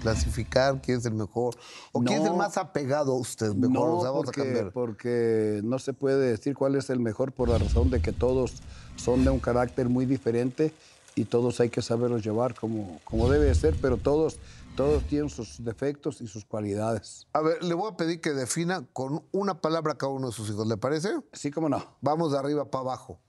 clasificar 0.00 0.80
quién 0.80 0.98
es 0.98 1.06
el 1.06 1.14
mejor? 1.14 1.56
¿O 1.90 2.00
quién 2.02 2.22
es 2.22 2.28
el 2.28 2.36
más 2.36 2.56
apegado 2.56 3.12
a 3.12 3.16
usted? 3.16 3.52
Mejor, 3.54 3.88
no, 3.88 3.96
o 3.96 4.00
sea, 4.02 4.10
vamos 4.10 4.26
porque, 4.26 4.40
a 4.40 4.44
cambiar. 4.44 4.70
porque 4.70 5.60
no 5.64 5.80
se 5.80 5.92
puede 5.92 6.30
decir 6.30 6.54
cuál 6.54 6.76
es 6.76 6.88
el 6.88 7.00
mejor 7.00 7.32
por 7.32 7.48
la 7.48 7.58
razón 7.58 7.90
de 7.90 8.00
que 8.00 8.12
todos 8.12 8.62
son 8.94 9.24
de 9.24 9.30
un 9.30 9.40
carácter 9.40 9.88
muy 9.88 10.06
diferente 10.06 10.72
y 11.16 11.24
todos 11.24 11.58
hay 11.58 11.68
que 11.68 11.82
saberlos 11.82 12.22
llevar 12.22 12.54
como, 12.54 13.00
como 13.02 13.28
debe 13.28 13.46
de 13.46 13.54
ser, 13.56 13.76
pero 13.80 13.96
todos, 13.96 14.36
todos 14.76 15.02
tienen 15.04 15.28
sus 15.30 15.62
defectos 15.64 16.20
y 16.20 16.26
sus 16.26 16.44
cualidades. 16.44 17.26
A 17.32 17.40
ver, 17.40 17.62
le 17.62 17.74
voy 17.74 17.90
a 17.92 17.96
pedir 17.96 18.20
que 18.20 18.30
defina 18.32 18.84
con 18.92 19.24
una 19.32 19.60
palabra 19.60 19.92
a 19.92 19.98
cada 19.98 20.12
uno 20.12 20.28
de 20.28 20.32
sus 20.32 20.48
hijos, 20.50 20.66
¿le 20.66 20.76
parece? 20.76 21.10
Así 21.32 21.50
como 21.50 21.68
no. 21.68 21.96
Vamos 22.00 22.32
de 22.32 22.38
arriba 22.38 22.70
para 22.70 22.82
abajo. 22.82 23.20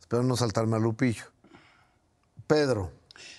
Espero 0.00 0.22
no 0.22 0.36
saltarme 0.36 0.76
a 0.76 0.78
Lupillo. 0.78 1.24
Pedro, 2.46 2.90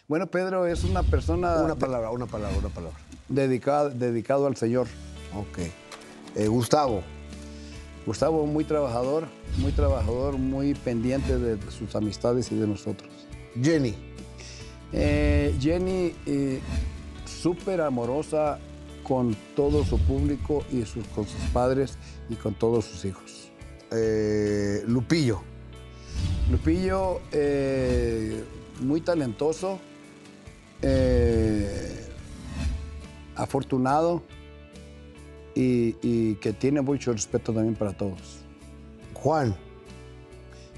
Bueno, 0.08 0.28
Pedro 0.28 0.68
es 0.68 0.84
una 0.84 1.02
persona 1.04 1.64
una 1.64 1.76
palabra, 1.76 2.12
una 2.12 2.28
palabra, 2.28 2.58
una 2.58 2.70
palabra. 2.70 2.98
dedicada, 3.28 3.90
dedicado 3.90 4.46
al 4.46 4.56
Señor. 4.56 4.88
Ok. 5.36 5.60
Eh, 6.36 6.48
Gustavo, 6.48 7.02
Gustavo 8.06 8.46
muy 8.46 8.64
trabajador, 8.66 9.28
muy 9.58 9.72
trabajador, 9.72 10.38
muy 10.38 10.76
pendiente 10.76 11.38
de 11.40 11.60
sus 11.72 11.96
amistades 11.96 12.52
y 12.52 12.56
de 12.56 12.68
nosotros. 12.68 13.10
Jenny. 13.60 13.96
Eh, 14.92 15.56
Jenny, 15.60 16.16
eh, 16.26 16.62
súper 17.42 17.82
amorosa 17.82 18.60
con 19.04 19.36
todo 19.56 19.84
su 19.86 19.98
público 20.00 20.64
y 20.72 20.84
sus, 20.86 21.06
con 21.08 21.26
sus 21.26 21.42
padres 21.54 21.98
y 22.30 22.36
con 22.36 22.54
todos 22.54 22.86
sus 22.86 23.06
hijos. 23.06 23.52
Eh, 23.92 24.84
Lupillo. 24.88 25.42
Lupillo, 26.52 27.22
muy 28.82 29.02
talentoso, 29.02 29.80
afortunado 33.36 34.24
y, 35.56 36.36
que 36.36 36.54
tiene 36.54 36.82
mucho 36.82 37.12
respeto 37.12 37.54
también 37.54 37.76
para 37.76 37.94
todos. 37.94 38.40
Juan. 39.14 39.56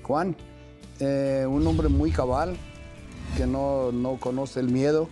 Juan, 0.04 0.36
eh, 1.00 1.46
un 1.48 1.66
hombre 1.68 1.90
muy 1.90 2.12
cabal, 2.12 2.56
que 3.38 3.46
no, 3.46 3.92
conoce 4.20 4.60
el 4.60 4.70
miedo, 4.70 5.08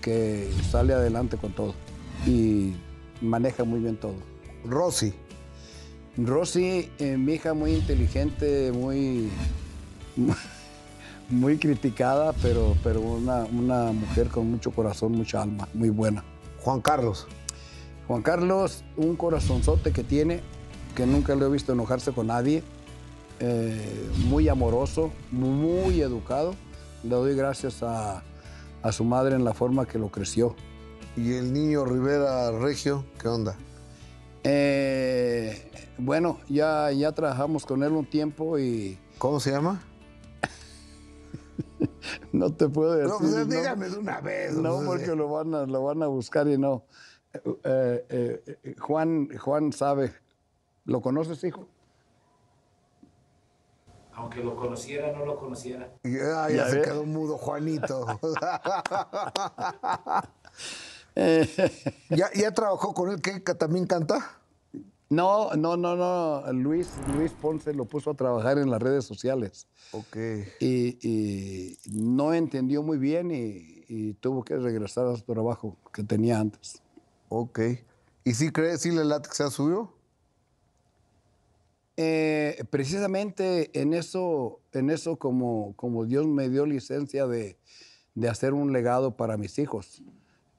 que 0.00 0.50
sale 0.70 0.92
adelante 0.92 1.36
con 1.36 1.52
todo 1.52 1.74
y 2.26 2.74
maneja 3.20 3.64
muy 3.64 3.80
bien 3.80 3.96
todo. 3.96 4.14
Rosy. 4.64 5.14
Rosy, 6.16 6.90
eh, 6.98 7.16
mi 7.16 7.34
hija 7.34 7.54
muy 7.54 7.74
inteligente, 7.74 8.72
muy, 8.72 9.30
muy 11.30 11.58
criticada, 11.58 12.32
pero, 12.42 12.76
pero 12.82 13.00
una, 13.00 13.44
una 13.44 13.92
mujer 13.92 14.28
con 14.28 14.50
mucho 14.50 14.70
corazón, 14.72 15.12
mucha 15.12 15.42
alma, 15.42 15.68
muy 15.72 15.90
buena. 15.90 16.24
Juan 16.60 16.80
Carlos. 16.80 17.26
Juan 18.06 18.22
Carlos, 18.22 18.82
un 18.96 19.16
corazonzote 19.16 19.92
que 19.92 20.02
tiene, 20.02 20.40
que 20.96 21.06
nunca 21.06 21.34
lo 21.36 21.46
he 21.46 21.50
visto 21.50 21.72
enojarse 21.72 22.12
con 22.12 22.26
nadie, 22.26 22.62
eh, 23.38 24.10
muy 24.26 24.48
amoroso, 24.48 25.12
muy 25.30 26.00
educado. 26.02 26.54
Le 27.02 27.10
doy 27.10 27.34
gracias 27.34 27.82
a, 27.82 28.22
su 28.92 29.04
madre 29.04 29.34
en 29.34 29.44
la 29.44 29.54
forma 29.54 29.86
que 29.86 29.98
lo 29.98 30.10
creció. 30.10 30.56
¿Y 31.16 31.34
el 31.34 31.52
niño 31.52 31.84
Rivera 31.84 32.50
Regio, 32.52 33.04
qué 33.20 33.28
onda? 33.28 33.56
Eh, 34.44 35.70
bueno, 35.98 36.38
ya, 36.48 36.90
ya 36.92 37.12
trabajamos 37.12 37.66
con 37.66 37.82
él 37.82 37.92
un 37.92 38.06
tiempo 38.06 38.58
y... 38.58 38.98
¿Cómo 39.18 39.38
se 39.38 39.50
llama? 39.50 39.82
no 42.32 42.52
te 42.52 42.68
puedo 42.68 42.94
decir. 42.94 43.10
No, 43.10 43.18
pues 43.18 43.48
dígame 43.48 43.88
de 43.88 43.98
una 43.98 44.20
vez. 44.20 44.54
No, 44.54 44.80
porque 44.84 45.14
lo 45.14 45.28
van, 45.28 45.54
a, 45.54 45.66
lo 45.66 45.82
van 45.84 46.02
a 46.02 46.06
buscar 46.06 46.48
y 46.48 46.56
no. 46.56 46.84
Eh, 47.64 48.06
eh, 48.08 48.76
Juan, 48.78 49.28
Juan 49.36 49.72
sabe. 49.72 50.12
¿Lo 50.84 51.02
conoces, 51.02 51.44
hijo? 51.44 51.68
Aunque 54.20 54.42
lo 54.42 54.54
conociera, 54.54 55.12
no 55.12 55.24
lo 55.24 55.38
conociera. 55.38 55.92
Ya, 56.04 56.50
ya, 56.50 56.68
se 56.68 56.82
quedó 56.82 57.04
mudo, 57.04 57.38
Juanito. 57.38 58.06
¿Ya, 62.10 62.30
¿Ya 62.34 62.52
trabajó 62.52 62.92
con 62.92 63.10
él 63.10 63.22
que 63.22 63.40
también 63.54 63.86
canta? 63.86 64.40
No, 65.08 65.50
no, 65.56 65.76
no, 65.76 65.96
no. 65.96 66.52
Luis, 66.52 66.88
Luis 67.16 67.32
Ponce 67.32 67.74
lo 67.74 67.84
puso 67.84 68.10
a 68.10 68.14
trabajar 68.14 68.58
en 68.58 68.70
las 68.70 68.80
redes 68.80 69.04
sociales. 69.04 69.66
Ok. 69.90 70.16
Y, 70.60 71.78
no 71.90 72.32
entendió 72.32 72.82
muy 72.82 72.98
bien 72.98 73.32
y, 73.32 73.84
y, 73.88 74.12
tuvo 74.14 74.44
que 74.44 74.56
regresar 74.56 75.06
a 75.06 75.16
su 75.16 75.22
trabajo 75.22 75.76
que 75.92 76.04
tenía 76.04 76.38
antes. 76.38 76.80
Ok. 77.28 77.60
¿Y 78.22 78.34
si 78.34 78.52
crees, 78.52 78.82
si 78.82 78.92
la 78.92 79.02
látex 79.02 79.38
se 79.38 79.50
subió? 79.50 79.92
Eh, 82.02 82.64
precisamente 82.70 83.78
en 83.78 83.92
eso, 83.92 84.60
en 84.72 84.88
eso 84.88 85.16
como, 85.16 85.74
como 85.76 86.06
Dios 86.06 86.26
me 86.26 86.48
dio 86.48 86.64
licencia 86.64 87.26
de, 87.26 87.58
hacer 88.26 88.54
un 88.54 88.72
legado 88.72 89.18
para 89.18 89.36
mis 89.36 89.58
hijos. 89.58 90.02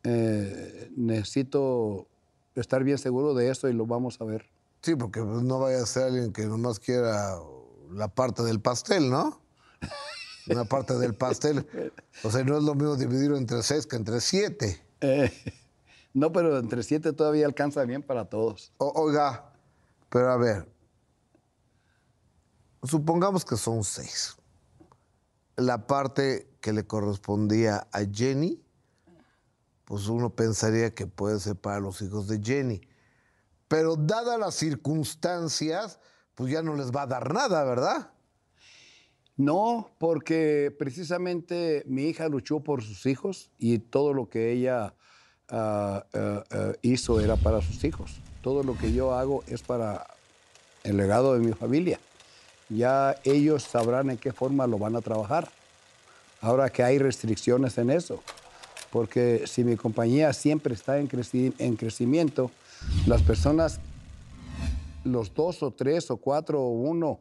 Eh, 0.03 0.91
necesito 0.95 2.07
estar 2.53 2.83
bien 2.83 2.99
seguro 2.99 3.33
de 3.33 3.49
eso 3.49 3.67
y 3.69 3.73
lo 3.73 3.87
vamos 3.87 4.21
a 4.21 4.25
ver. 4.25 4.45
Sí, 4.83 4.95
porque 4.95 5.23
pues, 5.23 5.41
no 5.41 5.57
vaya 5.57 5.81
a 5.81 5.85
ser 5.87 6.03
alguien 6.03 6.31
que 6.31 6.45
nomás 6.45 6.79
quiera 6.79 7.39
la 7.91 8.07
parte 8.07 8.43
del 8.43 8.61
pastel, 8.61 9.09
¿no? 9.09 9.41
Una 10.47 10.65
parte 10.65 10.93
del 10.99 11.15
pastel. 11.15 11.65
O 12.23 12.29
sea, 12.29 12.43
no 12.43 12.59
es 12.59 12.63
lo 12.63 12.75
mismo 12.75 12.97
dividirlo 12.97 13.35
entre 13.35 13.63
seis 13.63 13.87
que 13.87 13.95
entre 13.95 14.21
siete. 14.21 14.79
Eh, 15.01 15.31
no, 16.13 16.31
pero 16.31 16.59
entre 16.59 16.83
siete 16.83 17.13
todavía 17.13 17.47
alcanza 17.47 17.83
bien 17.85 18.03
para 18.03 18.25
todos. 18.25 18.71
oiga, 18.77 19.51
pero 20.11 20.29
a 20.29 20.37
ver, 20.37 20.67
supongamos 22.83 23.45
que 23.45 23.57
son 23.57 23.83
seis. 23.83 24.35
La 25.55 25.87
parte 25.87 26.49
que 26.61 26.73
le 26.73 26.85
correspondía 26.85 27.87
a 27.91 28.01
Jenny, 28.11 28.61
pues 29.85 30.07
uno 30.07 30.29
pensaría 30.29 30.93
que 30.93 31.07
puede 31.07 31.39
ser 31.39 31.55
para 31.55 31.79
los 31.79 32.01
hijos 32.01 32.27
de 32.27 32.41
Jenny. 32.41 32.81
Pero 33.67 33.95
dadas 33.95 34.39
las 34.39 34.55
circunstancias, 34.55 35.99
pues 36.35 36.51
ya 36.51 36.61
no 36.61 36.75
les 36.75 36.91
va 36.91 37.03
a 37.03 37.07
dar 37.07 37.33
nada, 37.33 37.63
¿verdad? 37.63 38.11
No, 39.37 39.89
porque 39.97 40.75
precisamente 40.77 41.83
mi 41.87 42.03
hija 42.03 42.27
luchó 42.27 42.59
por 42.61 42.83
sus 42.83 43.05
hijos 43.05 43.51
y 43.57 43.79
todo 43.79 44.13
lo 44.13 44.29
que 44.29 44.51
ella 44.51 44.93
Ah, 45.53 46.05
ah, 46.13 46.43
ah, 46.49 46.71
hizo 46.81 47.19
era 47.19 47.35
para 47.35 47.61
sus 47.61 47.83
hijos. 47.83 48.21
Todo 48.41 48.63
lo 48.63 48.77
que 48.77 48.93
yo 48.93 49.13
hago 49.13 49.43
es 49.47 49.61
para 49.61 50.07
el 50.83 50.95
legado 50.95 51.33
de 51.33 51.39
mi 51.39 51.51
familia. 51.51 51.99
Ya 52.73 53.17
ellos 53.25 53.63
sabrán 53.63 54.09
en 54.09 54.17
qué 54.17 54.31
forma 54.31 54.65
lo 54.65 54.77
van 54.77 54.95
a 54.95 55.01
trabajar. 55.01 55.49
Ahora 56.39 56.69
que 56.69 56.83
hay 56.83 56.97
restricciones 56.97 57.77
en 57.77 57.89
eso, 57.89 58.23
porque 58.91 59.43
si 59.45 59.63
mi 59.63 59.75
compañía 59.75 60.31
siempre 60.31 60.73
está 60.73 60.97
en, 60.97 61.09
en 61.57 61.75
crecimiento, 61.75 62.49
las 63.05 63.21
personas, 63.21 63.79
los 65.03 65.33
dos 65.33 65.61
o 65.63 65.71
tres 65.71 66.09
o 66.11 66.17
cuatro 66.17 66.61
o 66.61 66.69
uno 66.69 67.19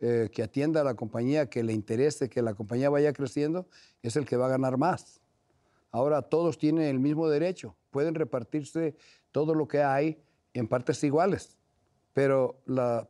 eh, 0.00 0.28
que 0.32 0.42
atienda 0.42 0.82
a 0.82 0.84
la 0.84 0.94
compañía, 0.94 1.48
que 1.48 1.62
le 1.62 1.72
interese 1.72 2.28
que 2.28 2.42
la 2.42 2.54
compañía 2.54 2.90
vaya 2.90 3.12
creciendo, 3.12 3.66
es 4.02 4.16
el 4.16 4.26
que 4.26 4.36
va 4.36 4.46
a 4.46 4.50
ganar 4.50 4.76
más. 4.76 5.20
Ahora 5.92 6.22
todos 6.22 6.58
tienen 6.58 6.84
el 6.84 7.00
mismo 7.00 7.28
derecho, 7.28 7.74
pueden 7.90 8.14
repartirse 8.14 8.94
todo 9.32 9.54
lo 9.54 9.66
que 9.66 9.82
hay 9.82 10.18
en 10.54 10.68
partes 10.68 11.02
iguales, 11.04 11.56
pero, 12.12 12.56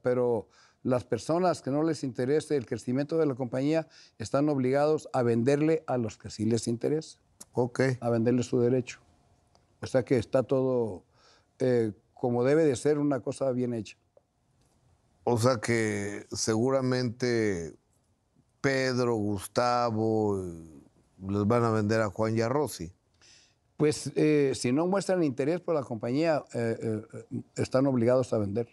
pero 0.02 0.48
las 0.82 1.04
personas 1.04 1.62
que 1.62 1.70
no 1.70 1.82
les 1.82 2.04
interese 2.04 2.56
el 2.56 2.66
crecimiento 2.66 3.18
de 3.18 3.26
la 3.26 3.34
compañía 3.34 3.88
están 4.18 4.48
obligados 4.48 5.08
a 5.12 5.22
venderle 5.22 5.84
a 5.86 5.98
los 5.98 6.16
que 6.16 6.30
sí 6.30 6.44
les 6.44 6.68
interesa. 6.68 7.18
Ok. 7.52 7.80
A 8.00 8.10
venderle 8.10 8.42
su 8.42 8.60
derecho. 8.60 9.00
O 9.80 9.86
sea 9.86 10.04
que 10.04 10.16
está 10.16 10.42
todo 10.42 11.04
eh, 11.58 11.92
como 12.14 12.44
debe 12.44 12.64
de 12.64 12.76
ser 12.76 12.98
una 12.98 13.20
cosa 13.20 13.50
bien 13.52 13.74
hecha. 13.74 13.96
O 15.24 15.38
sea 15.38 15.58
que 15.58 16.26
seguramente 16.32 17.74
Pedro, 18.60 19.14
Gustavo, 19.14 20.42
les 21.28 21.46
van 21.46 21.64
a 21.64 21.70
vender 21.70 22.00
a 22.00 22.10
Juan 22.10 22.36
y 22.36 22.40
a 22.40 22.48
Rosy? 22.48 22.92
Pues 23.76 24.12
eh, 24.14 24.52
si 24.54 24.72
no 24.72 24.86
muestran 24.86 25.22
interés 25.22 25.60
por 25.60 25.74
la 25.74 25.82
compañía, 25.82 26.44
eh, 26.52 26.76
eh, 26.82 27.42
están 27.56 27.86
obligados 27.86 28.32
a 28.32 28.38
vender. 28.38 28.68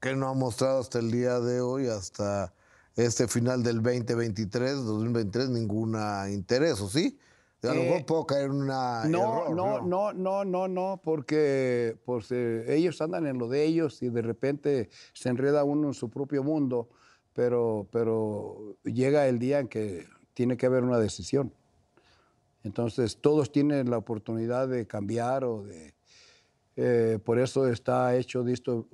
¿Qué 0.00 0.16
no 0.16 0.28
ha 0.28 0.34
mostrado 0.34 0.80
hasta 0.80 0.98
el 0.98 1.10
día 1.10 1.40
de 1.40 1.60
hoy, 1.60 1.86
hasta 1.86 2.54
este 2.96 3.28
final 3.28 3.62
del 3.62 3.82
2023, 3.82 4.84
2023, 4.84 5.50
ninguna 5.50 6.30
interés, 6.30 6.80
¿o 6.80 6.88
sí? 6.88 7.18
A 7.62 7.74
lo 7.74 7.82
mejor 7.82 8.06
puedo 8.06 8.26
caer 8.26 8.46
en 8.46 8.52
una. 8.52 9.04
No, 9.04 9.50
no, 9.50 9.82
no, 9.82 10.14
no, 10.14 10.44
no, 10.46 10.68
no, 10.68 11.00
porque 11.04 11.98
pues, 12.06 12.32
ellos 12.32 13.02
andan 13.02 13.26
en 13.26 13.36
lo 13.36 13.48
de 13.48 13.64
ellos 13.64 14.02
y 14.02 14.08
de 14.08 14.22
repente 14.22 14.88
se 15.12 15.28
enreda 15.28 15.64
uno 15.64 15.88
en 15.88 15.94
su 15.94 16.08
propio 16.08 16.42
mundo, 16.42 16.88
pero, 17.34 17.86
pero 17.92 18.76
llega 18.84 19.28
el 19.28 19.38
día 19.38 19.58
en 19.58 19.68
que 19.68 20.06
tiene 20.32 20.56
que 20.56 20.64
haber 20.64 20.84
una 20.84 20.98
decisión. 20.98 21.52
Entonces, 22.64 23.18
todos 23.18 23.52
tienen 23.52 23.90
la 23.90 23.98
oportunidad 23.98 24.68
de 24.68 24.86
cambiar 24.86 25.44
o 25.44 25.62
de... 25.62 25.94
Eh, 26.76 27.18
por 27.24 27.38
eso 27.38 27.66
está 27.66 28.14
hecho 28.16 28.44
dicho, 28.44 28.86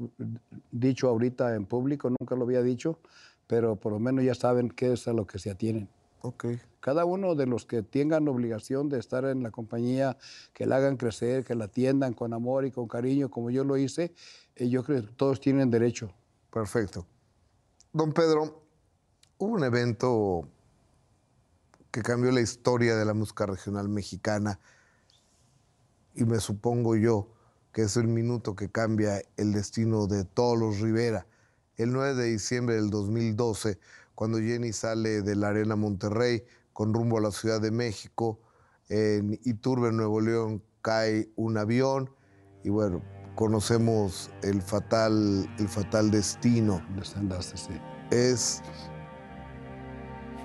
dicho 0.70 1.08
ahorita 1.08 1.54
en 1.54 1.66
público, 1.66 2.10
nunca 2.10 2.34
lo 2.34 2.44
había 2.44 2.62
dicho, 2.62 2.98
pero 3.46 3.76
por 3.76 3.92
lo 3.92 3.98
menos 3.98 4.24
ya 4.24 4.34
saben 4.34 4.70
qué 4.70 4.92
es 4.92 5.06
a 5.08 5.12
lo 5.12 5.26
que 5.26 5.38
se 5.38 5.50
atienen. 5.50 5.88
Okay. 6.22 6.60
Cada 6.80 7.04
uno 7.04 7.34
de 7.34 7.46
los 7.46 7.66
que 7.66 7.82
tengan 7.82 8.26
obligación 8.26 8.88
de 8.88 8.98
estar 8.98 9.24
en 9.26 9.42
la 9.42 9.50
compañía, 9.50 10.16
que 10.52 10.66
la 10.66 10.76
hagan 10.76 10.96
crecer, 10.96 11.44
que 11.44 11.54
la 11.54 11.66
atiendan 11.66 12.14
con 12.14 12.32
amor 12.32 12.64
y 12.64 12.72
con 12.72 12.88
cariño, 12.88 13.30
como 13.30 13.50
yo 13.50 13.62
lo 13.64 13.76
hice, 13.76 14.12
eh, 14.56 14.68
yo 14.68 14.82
creo 14.82 15.02
que 15.02 15.12
todos 15.12 15.40
tienen 15.40 15.70
derecho. 15.70 16.12
Perfecto. 16.52 17.06
Don 17.92 18.12
Pedro, 18.12 18.62
hubo 19.38 19.52
un 19.52 19.64
evento 19.64 20.48
que 21.90 22.02
cambió 22.02 22.30
la 22.30 22.40
historia 22.40 22.96
de 22.96 23.04
la 23.04 23.14
música 23.14 23.46
regional 23.46 23.88
mexicana 23.88 24.58
y 26.14 26.24
me 26.24 26.40
supongo 26.40 26.96
yo 26.96 27.35
que 27.76 27.82
es 27.82 27.98
el 27.98 28.08
minuto 28.08 28.56
que 28.56 28.70
cambia 28.70 29.20
el 29.36 29.52
destino 29.52 30.06
de 30.06 30.24
todos 30.24 30.58
los 30.58 30.80
Rivera 30.80 31.26
el 31.76 31.92
9 31.92 32.14
de 32.14 32.24
diciembre 32.24 32.76
del 32.76 32.88
2012, 32.88 33.78
cuando 34.14 34.38
Jenny 34.38 34.72
sale 34.72 35.20
de 35.20 35.36
la 35.36 35.48
Arena 35.48 35.76
Monterrey 35.76 36.42
con 36.72 36.94
rumbo 36.94 37.18
a 37.18 37.20
la 37.20 37.30
Ciudad 37.32 37.60
de 37.60 37.70
México. 37.70 38.40
En 38.88 39.38
Iturbe, 39.44 39.92
Nuevo 39.92 40.22
León, 40.22 40.62
cae 40.80 41.28
un 41.36 41.58
avión 41.58 42.08
y 42.64 42.70
bueno, 42.70 43.02
conocemos 43.34 44.30
el 44.42 44.62
fatal, 44.62 45.46
el 45.58 45.68
fatal 45.68 46.10
destino. 46.10 46.80
Sí. 47.42 47.78
Es, 48.10 48.62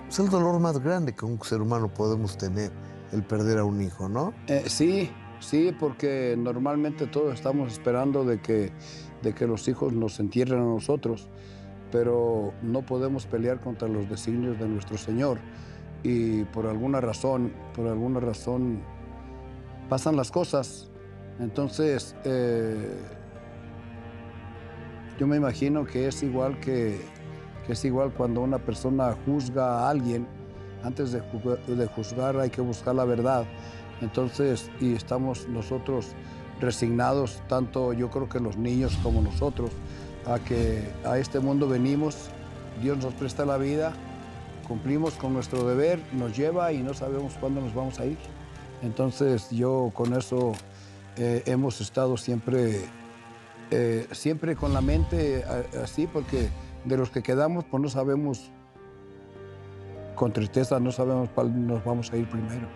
es 0.09 0.19
el 0.19 0.29
dolor 0.29 0.59
más 0.59 0.79
grande 0.79 1.15
que 1.15 1.23
un 1.23 1.41
ser 1.43 1.61
humano 1.61 1.93
podemos 1.93 2.37
tener, 2.37 2.73
el 3.13 3.23
perder 3.23 3.59
a 3.59 3.63
un 3.63 3.81
hijo, 3.81 4.09
¿no? 4.09 4.33
Eh, 4.47 4.65
sí, 4.67 5.09
sí, 5.41 5.75
porque 5.77 6.35
normalmente 6.37 7.07
todos 7.07 7.33
estamos 7.33 7.73
esperando 7.73 8.23
de 8.23 8.39
que, 8.39 8.71
de 9.21 9.33
que 9.33 9.47
los 9.47 9.67
hijos 9.67 9.91
nos 9.93 10.19
entierren 10.19 10.59
a 10.59 10.65
nosotros, 10.65 11.27
pero 11.91 12.53
no 12.61 12.85
podemos 12.85 13.25
pelear 13.25 13.59
contra 13.59 13.87
los 13.87 14.09
designios 14.09 14.57
de 14.59 14.67
nuestro 14.67 14.97
Señor. 14.97 15.39
Y 16.03 16.45
por 16.45 16.65
alguna 16.65 17.01
razón, 17.01 17.53
por 17.75 17.87
alguna 17.87 18.19
razón, 18.19 18.81
pasan 19.89 20.15
las 20.15 20.31
cosas. 20.31 20.89
Entonces, 21.39 22.15
eh, 22.23 22.97
yo 25.19 25.27
me 25.27 25.37
imagino 25.37 25.85
que 25.85 26.07
es 26.07 26.23
igual 26.23 26.59
que, 26.59 27.01
es 27.67 27.85
igual 27.85 28.13
cuando 28.13 28.41
una 28.41 28.57
persona 28.57 29.15
juzga 29.25 29.81
a 29.81 29.89
alguien, 29.89 30.27
antes 30.83 31.11
de 31.11 31.21
juzgar 31.87 32.37
hay 32.37 32.49
que 32.49 32.61
buscar 32.61 32.95
la 32.95 33.05
verdad. 33.05 33.45
Entonces, 34.01 34.69
y 34.79 34.93
estamos 34.93 35.47
nosotros 35.47 36.07
resignados, 36.59 37.41
tanto 37.47 37.93
yo 37.93 38.09
creo 38.09 38.27
que 38.29 38.39
los 38.39 38.57
niños 38.57 38.97
como 39.03 39.21
nosotros, 39.21 39.71
a 40.25 40.39
que 40.39 40.83
a 41.05 41.17
este 41.17 41.39
mundo 41.39 41.67
venimos, 41.67 42.29
Dios 42.81 42.97
nos 42.97 43.13
presta 43.13 43.45
la 43.45 43.57
vida, 43.57 43.93
cumplimos 44.67 45.13
con 45.15 45.33
nuestro 45.33 45.67
deber, 45.67 45.99
nos 46.13 46.37
lleva 46.37 46.71
y 46.71 46.81
no 46.83 46.93
sabemos 46.93 47.33
cuándo 47.39 47.61
nos 47.61 47.73
vamos 47.73 47.99
a 47.99 48.05
ir. 48.05 48.17
Entonces 48.83 49.49
yo 49.51 49.91
con 49.93 50.13
eso 50.13 50.53
eh, 51.17 51.43
hemos 51.45 51.81
estado 51.81 52.17
siempre, 52.17 52.81
eh, 53.71 54.07
siempre 54.11 54.55
con 54.55 54.73
la 54.73 54.81
mente 54.81 55.43
a- 55.43 55.83
así, 55.83 56.07
porque 56.07 56.49
de 56.85 56.97
los 56.97 57.09
que 57.09 57.21
quedamos, 57.21 57.65
pues 57.65 57.81
no 57.83 57.89
sabemos, 57.89 58.51
con 60.15 60.31
tristeza 60.33 60.79
no 60.79 60.91
sabemos 60.91 61.29
cuál 61.33 61.67
nos 61.67 61.83
vamos 61.83 62.11
a 62.11 62.17
ir 62.17 62.27
primero. 62.29 62.67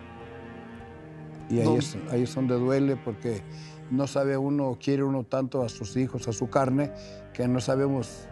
Y 1.48 1.60
ahí, 1.60 1.76
es, 1.76 1.96
ahí 2.10 2.22
es 2.24 2.34
donde 2.34 2.56
duele, 2.56 2.96
porque 2.96 3.42
no 3.90 4.06
sabe 4.06 4.36
uno, 4.36 4.76
quiere 4.82 5.04
uno 5.04 5.24
tanto 5.24 5.62
a 5.62 5.68
sus 5.68 5.96
hijos, 5.96 6.26
a 6.28 6.32
su 6.32 6.48
carne, 6.50 6.92
que 7.32 7.46
no 7.46 7.60
sabemos, 7.60 8.26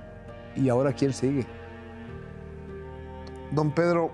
¿y 0.56 0.68
ahora 0.68 0.92
quién 0.92 1.12
sigue? 1.12 1.46
Don 3.52 3.72
Pedro, 3.72 4.10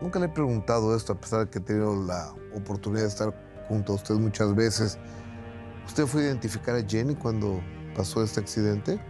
nunca 0.00 0.18
le 0.18 0.26
he 0.26 0.28
preguntado 0.28 0.96
esto, 0.96 1.12
a 1.12 1.20
pesar 1.20 1.44
de 1.44 1.50
que 1.50 1.58
he 1.58 1.62
tenido 1.62 1.94
la 2.04 2.34
oportunidad 2.56 3.02
de 3.02 3.08
estar 3.08 3.34
junto 3.68 3.92
a 3.92 3.96
usted 3.96 4.16
muchas 4.16 4.54
veces. 4.54 4.98
¿Usted 5.86 6.06
fue 6.06 6.22
a 6.22 6.24
identificar 6.26 6.74
a 6.74 6.82
Jenny 6.82 7.14
cuando 7.14 7.60
pasó 7.94 8.22
este 8.22 8.40
accidente? 8.40 9.00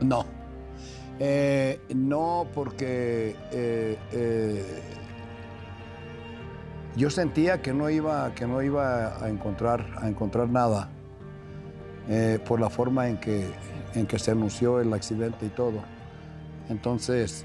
No. 0.00 0.24
Eh, 1.18 1.80
no, 1.94 2.46
porque 2.54 3.36
eh, 3.52 3.98
eh, 4.12 4.64
yo 6.96 7.10
sentía 7.10 7.60
que 7.60 7.74
no 7.74 7.90
iba, 7.90 8.34
que 8.34 8.46
no 8.46 8.62
iba 8.62 9.22
a 9.22 9.28
encontrar, 9.28 9.86
a 10.00 10.08
encontrar 10.08 10.48
nada 10.48 10.88
eh, 12.08 12.38
por 12.46 12.58
la 12.58 12.70
forma 12.70 13.08
en 13.08 13.18
que, 13.18 13.46
en 13.94 14.06
que 14.06 14.18
se 14.18 14.30
anunció 14.30 14.80
el 14.80 14.92
accidente 14.92 15.46
y 15.46 15.50
todo. 15.50 15.80
Entonces, 16.70 17.44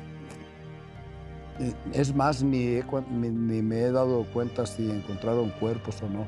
eh, 1.59 1.73
es 1.93 2.15
más, 2.15 2.41
ni, 2.43 2.79
ni 3.11 3.61
me 3.61 3.81
he 3.81 3.91
dado 3.91 4.25
cuenta 4.33 4.65
si 4.65 4.89
encontraron 4.89 5.49
cuerpos 5.59 6.01
o 6.01 6.07
no. 6.07 6.25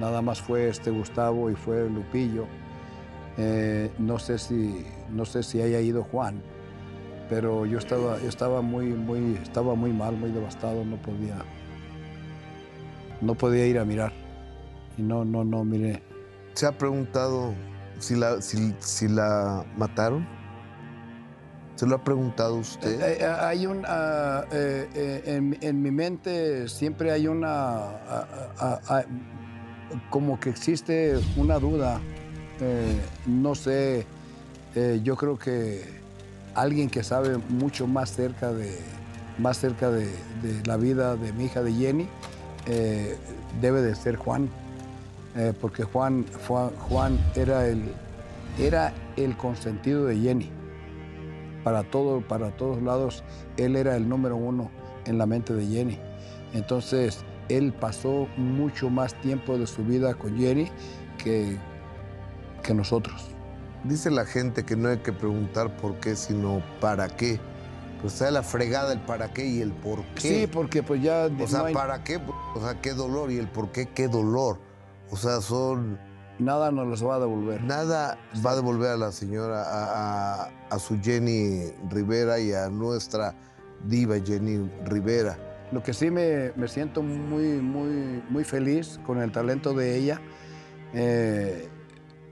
Nada 0.00 0.22
más 0.22 0.40
fue 0.40 0.68
este 0.68 0.90
Gustavo 0.90 1.50
y 1.50 1.54
fue 1.56 1.88
Lupillo. 1.90 2.46
Eh, 3.38 3.90
no 3.98 4.18
sé 4.18 4.38
si 4.38 4.86
no 5.10 5.26
sé 5.26 5.42
si 5.42 5.60
haya 5.60 5.80
ido 5.80 6.04
Juan, 6.04 6.40
pero 7.28 7.66
yo 7.66 7.78
estaba 7.78 8.18
yo 8.18 8.28
estaba 8.28 8.62
muy 8.62 8.86
muy 8.86 9.38
estaba 9.42 9.74
muy 9.74 9.92
mal, 9.92 10.16
muy 10.16 10.30
devastado, 10.30 10.84
no 10.84 10.96
podía 10.96 11.36
no 13.20 13.34
podía 13.34 13.66
ir 13.66 13.78
a 13.78 13.84
mirar. 13.84 14.12
Y 14.96 15.02
no 15.02 15.24
no 15.24 15.44
no 15.44 15.64
miré. 15.64 16.02
¿Se 16.54 16.66
ha 16.66 16.72
preguntado 16.72 17.54
si 17.98 18.16
la, 18.16 18.40
si, 18.40 18.74
si 18.78 19.08
la 19.08 19.64
mataron? 19.76 20.26
¿Se 21.74 21.86
lo 21.86 21.96
ha 21.96 22.02
preguntado 22.02 22.56
usted? 22.56 22.98
Eh, 23.00 23.18
eh, 23.20 23.26
hay 23.26 23.66
un 23.66 23.84
ah, 23.86 24.44
eh, 24.50 24.88
eh, 24.94 25.22
en, 25.26 25.58
en 25.60 25.82
mi 25.82 25.90
mente 25.90 26.68
siempre 26.68 27.10
hay 27.10 27.28
una 27.28 27.50
ah, 28.08 28.80
ah, 28.88 29.04
como 30.08 30.40
que 30.40 30.48
existe 30.48 31.18
una 31.36 31.58
duda. 31.58 32.00
Eh, 32.60 32.98
no 33.26 33.54
sé, 33.54 34.06
eh, 34.74 35.00
yo 35.04 35.16
creo 35.16 35.38
que 35.38 35.84
alguien 36.54 36.88
que 36.88 37.02
sabe 37.02 37.36
mucho 37.50 37.86
más 37.86 38.10
cerca 38.14 38.50
de 38.50 38.78
más 39.36 39.58
cerca 39.58 39.90
de, 39.90 40.06
de 40.42 40.64
la 40.64 40.78
vida 40.78 41.16
de 41.16 41.34
mi 41.34 41.44
hija 41.44 41.62
de 41.62 41.74
Jenny 41.74 42.08
eh, 42.66 43.16
debe 43.60 43.82
de 43.82 43.94
ser 43.94 44.16
Juan, 44.16 44.48
Eh, 45.38 45.52
porque 45.60 45.84
Juan, 45.84 46.24
Juan, 46.88 47.18
era 47.34 47.66
el 47.66 47.92
era 48.58 48.94
el 49.16 49.36
consentido 49.36 50.06
de 50.06 50.16
Jenny 50.16 50.50
para, 51.62 51.82
todo, 51.82 52.22
para 52.22 52.56
todos 52.56 52.82
lados, 52.82 53.22
él 53.58 53.76
era 53.76 53.96
el 53.96 54.08
número 54.08 54.36
uno 54.36 54.70
en 55.04 55.18
la 55.18 55.26
mente 55.26 55.52
de 55.52 55.66
Jenny. 55.66 55.98
Entonces, 56.54 57.22
él 57.48 57.72
pasó 57.72 58.28
mucho 58.38 58.88
más 58.88 59.12
tiempo 59.20 59.58
de 59.58 59.66
su 59.66 59.84
vida 59.84 60.14
con 60.14 60.38
Jenny 60.38 60.70
que, 61.22 61.58
que 62.62 62.72
nosotros. 62.72 63.26
Dice 63.84 64.10
la 64.10 64.24
gente 64.24 64.64
que 64.64 64.74
no 64.74 64.88
hay 64.88 64.98
que 64.98 65.12
preguntar 65.12 65.76
por 65.76 65.96
qué, 65.96 66.16
sino 66.16 66.62
para 66.80 67.08
qué. 67.08 67.38
Pues 68.00 68.12
está 68.14 68.30
la 68.30 68.42
fregada 68.42 68.92
el 68.92 69.00
para 69.00 69.32
qué 69.32 69.46
y 69.46 69.60
el 69.60 69.72
por 69.72 70.02
qué. 70.14 70.20
Sí, 70.20 70.46
porque 70.46 70.82
pues 70.82 71.02
ya... 71.02 71.28
O 71.42 71.46
sea, 71.46 71.60
no 71.60 71.64
hay- 71.66 71.74
¿para 71.74 72.04
qué? 72.04 72.20
O 72.54 72.60
sea, 72.60 72.80
qué 72.80 72.92
dolor 72.92 73.30
y 73.30 73.38
el 73.38 73.48
por 73.48 73.72
qué, 73.72 73.86
qué 73.86 74.08
dolor. 74.08 74.58
O 75.10 75.16
sea, 75.16 75.40
son... 75.40 75.98
Nada 76.38 76.70
nos 76.70 76.86
los 76.86 77.04
va 77.06 77.14
a 77.14 77.18
devolver. 77.20 77.62
Nada 77.62 78.18
va 78.44 78.50
a 78.50 78.56
devolver 78.56 78.90
a 78.90 78.96
la 78.98 79.10
señora, 79.12 79.62
a, 79.62 80.42
a- 80.44 80.50
a 80.70 80.78
su 80.78 81.00
Jenny 81.00 81.72
Rivera 81.90 82.38
y 82.38 82.52
a 82.52 82.68
nuestra 82.68 83.34
diva 83.86 84.16
Jenny 84.24 84.70
Rivera. 84.84 85.38
Lo 85.72 85.82
que 85.82 85.94
sí 85.94 86.10
me, 86.10 86.52
me 86.54 86.68
siento 86.68 87.02
muy, 87.02 87.60
muy, 87.60 88.22
muy 88.28 88.44
feliz 88.44 89.00
con 89.06 89.20
el 89.22 89.32
talento 89.32 89.72
de 89.72 89.96
ella, 89.96 90.20
eh, 90.92 91.68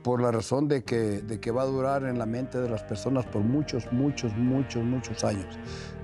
por 0.04 0.20
la 0.20 0.30
razón 0.30 0.68
de 0.68 0.84
que, 0.84 1.22
de 1.22 1.40
que 1.40 1.50
va 1.50 1.62
a 1.62 1.64
durar 1.64 2.04
en 2.04 2.18
la 2.18 2.26
mente 2.26 2.60
de 2.60 2.68
las 2.68 2.82
personas 2.82 3.24
por 3.24 3.40
muchos, 3.40 3.90
muchos, 3.90 4.36
muchos, 4.36 4.84
muchos 4.84 5.24
años. 5.24 5.58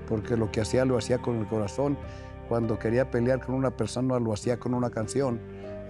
Porque 0.07 0.35
lo 0.35 0.51
que 0.51 0.59
hacía 0.59 0.83
lo 0.85 0.97
hacía 0.97 1.19
con 1.19 1.37
el 1.37 1.47
corazón. 1.47 1.97
Cuando 2.49 2.79
quería 2.79 3.11
pelear 3.11 3.45
con 3.45 3.53
una 3.53 3.77
persona 3.77 4.19
lo 4.19 4.33
hacía 4.33 4.59
con 4.59 4.73
una 4.73 4.89
canción. 4.89 5.39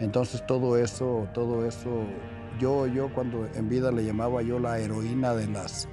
Entonces 0.02 0.46
todo 0.46 0.78
eso, 0.78 1.30
todo 1.34 1.66
eso, 1.66 1.90
yo, 2.60 2.86
yo 2.86 3.12
cuando 3.14 3.48
en 3.56 3.70
vida 3.70 3.94
le 3.94 4.04
llamaba 4.04 4.42
yo 4.42 4.60
la 4.60 4.78
heroína 4.78 5.34
de 5.34 5.48
las, 5.48 5.88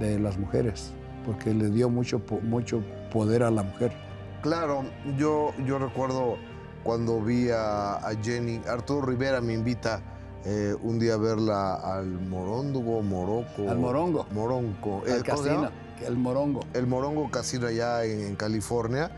de 0.00 0.18
las 0.18 0.38
mujeres, 0.38 0.94
porque 1.26 1.52
le 1.52 1.68
dio 1.68 1.90
mucho, 1.90 2.22
mucho 2.42 2.82
poder 3.12 3.42
a 3.42 3.50
la 3.50 3.62
mujer. 3.62 3.92
Claro, 4.40 4.84
yo, 5.18 5.52
yo 5.66 5.78
recuerdo 5.78 6.36
cuando 6.82 7.20
vi 7.20 7.50
a, 7.50 7.96
a 7.96 8.14
Jenny, 8.22 8.62
Arturo 8.66 9.06
Rivera 9.06 9.42
me 9.42 9.52
invita 9.52 10.00
eh, 10.44 10.74
un 10.82 10.98
día 10.98 11.16
verla 11.16 11.74
al 11.74 12.06
Moróndugo, 12.06 13.02
Morocco. 13.02 13.68
Al 13.68 13.78
Morongo. 13.78 14.26
Moronco. 14.32 15.02
El 15.06 15.20
Eh, 15.20 15.22
casino, 15.22 15.70
el 16.06 16.16
morongo. 16.16 16.60
el 16.74 16.86
Morongo 16.86 17.30
Casino 17.30 17.66
allá 17.66 18.04
en, 18.04 18.20
en 18.20 18.36
California. 18.36 19.10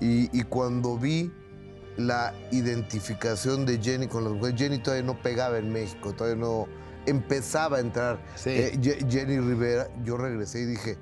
Y, 0.00 0.34
y 0.38 0.42
cuando 0.44 0.96
vi 0.96 1.30
la 1.96 2.32
identificación 2.50 3.66
de 3.66 3.78
Jenny 3.78 4.06
con 4.06 4.24
las 4.24 4.32
mujeres, 4.32 4.58
Jenny 4.58 4.78
todavía 4.78 5.04
no 5.04 5.20
pegaba 5.20 5.58
en 5.58 5.70
México, 5.72 6.12
todavía 6.14 6.40
no 6.40 6.66
empezaba 7.06 7.76
a 7.78 7.80
entrar. 7.80 8.18
Sí. 8.36 8.50
Eh, 8.50 8.78
Jenny 9.08 9.38
Rivera, 9.40 9.88
yo 10.04 10.16
regresé 10.16 10.60
y 10.62 10.64
dije, 10.66 10.96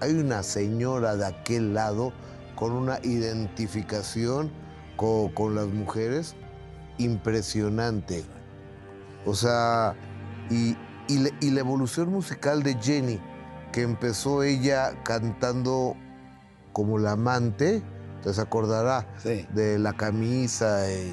hay 0.00 0.14
una 0.14 0.42
señora 0.42 1.16
de 1.16 1.26
aquel 1.26 1.74
lado 1.74 2.12
con 2.54 2.72
una 2.72 2.98
identificación 3.02 4.50
co- 4.96 5.30
con, 5.34 5.54
las 5.54 5.66
mujeres 5.66 6.34
impresionante. 6.98 8.24
O 9.26 9.34
sea, 9.34 9.94
y, 10.50 10.76
y 11.08 11.18
le- 11.18 11.34
y 11.40 11.50
la 11.50 11.60
evolución 11.60 12.10
musical 12.10 12.62
de 12.62 12.74
Jenny, 12.80 13.20
que 13.72 13.82
empezó 13.82 14.42
ella 14.42 14.92
cantando 15.04 15.94
como 16.72 16.98
la 16.98 17.12
amante, 17.12 17.82
te 18.22 18.32
se 18.34 18.40
acordará 18.40 19.06
Sí. 19.18 19.46
de 19.54 19.78
la 19.78 19.92
camisa 19.94 20.90
y, 20.90 21.12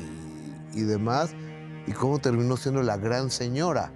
y 0.73 0.81
demás, 0.81 1.31
y 1.85 1.91
cómo 1.91 2.19
terminó 2.19 2.57
siendo 2.57 2.81
la 2.83 2.97
gran 2.97 3.29
señora. 3.29 3.91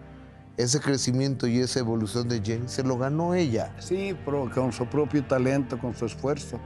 ese 0.57 0.79
crecimiento 0.79 1.47
y 1.47 1.59
esa 1.59 1.79
evolución 1.79 2.27
de 2.27 2.39
Jenny 2.41 2.67
se 2.67 2.83
lo 2.83 2.95
ganó 2.97 3.33
ella. 3.33 3.73
Sí, 3.79 4.15
pero 4.25 4.47
con 4.53 4.71
su 4.71 4.85
propio 4.85 5.23
talento, 5.25 5.79
con 5.79 5.95
su 5.95 6.05
esfuerzo. 6.05 6.59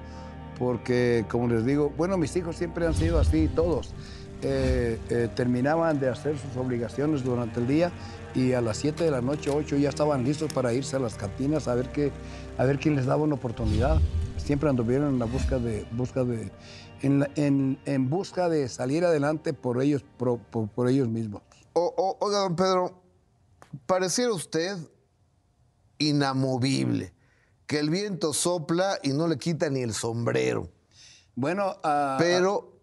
Porque, 0.59 1.25
como 1.29 1.47
les 1.47 1.65
digo, 1.65 1.93
bueno, 1.95 2.17
mis 2.17 2.35
hijos 2.35 2.57
siempre 2.57 2.85
han 2.87 2.93
sido 2.93 3.19
así, 3.19 3.47
todos. 3.47 3.93
Eh, 4.47 4.99
eh, 5.09 5.27
terminaban 5.35 5.99
de 5.99 6.07
hacer 6.07 6.37
sus 6.37 6.55
obligaciones 6.55 7.23
durante 7.23 7.59
el 7.59 7.65
día 7.67 7.91
y 8.35 8.53
a 8.53 8.61
las 8.61 8.77
7 8.77 9.03
de 9.03 9.09
la 9.09 9.21
noche, 9.21 9.49
8 9.49 9.75
ya 9.77 9.89
estaban 9.89 10.23
listos 10.23 10.53
para 10.53 10.71
irse 10.71 10.95
a 10.95 10.99
las 10.99 11.15
cantinas 11.15 11.67
a 11.67 11.73
ver, 11.73 11.89
qué, 11.91 12.11
a 12.59 12.63
ver 12.65 12.77
quién 12.77 12.95
les 12.95 13.07
daba 13.07 13.23
una 13.23 13.33
oportunidad. 13.35 13.99
Siempre 14.37 14.69
anduvieron 14.69 15.13
en 15.13 15.17
la 15.19 15.25
busca 15.25 15.57
de, 15.57 15.87
busca 15.93 16.23
de, 16.23 16.51
en, 17.01 17.19
la- 17.21 17.29
en- 17.35 17.79
en 17.85 18.07
busca 18.07 18.47
de 18.47 18.69
salir 18.69 19.03
adelante 19.03 19.53
por 19.53 19.81
ellos, 19.81 20.03
por, 20.17 20.37
por- 20.37 20.67
por 20.69 20.89
ellos 20.89 21.07
mismos. 21.07 21.41
O- 21.73 21.93
o- 21.97 22.17
oiga, 22.23 22.39
don 22.41 22.55
Pedro, 22.55 23.01
pareciera 23.87 24.31
usted 24.31 24.77
inamovible, 25.97 27.13
que 27.65 27.79
el 27.79 27.89
viento 27.89 28.31
sopla 28.33 28.99
y 29.01 29.09
no 29.13 29.27
le 29.27 29.37
quita 29.37 29.69
ni 29.69 29.81
el 29.81 29.93
sombrero. 29.93 30.69
Bueno, 31.35 31.77
ah, 31.83 32.17
Pero 32.19 32.74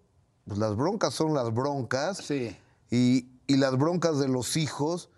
pues, 0.46 0.58
las 0.58 0.76
broncas 0.76 1.14
son 1.14 1.34
las 1.34 1.52
broncas. 1.54 2.18
sí. 2.18 2.56
Y, 2.90 3.28
y 3.46 3.56
las 3.56 3.76
broncas 3.78 4.18
de 4.18 4.28
los 4.28 4.56
hijos, 4.58 5.08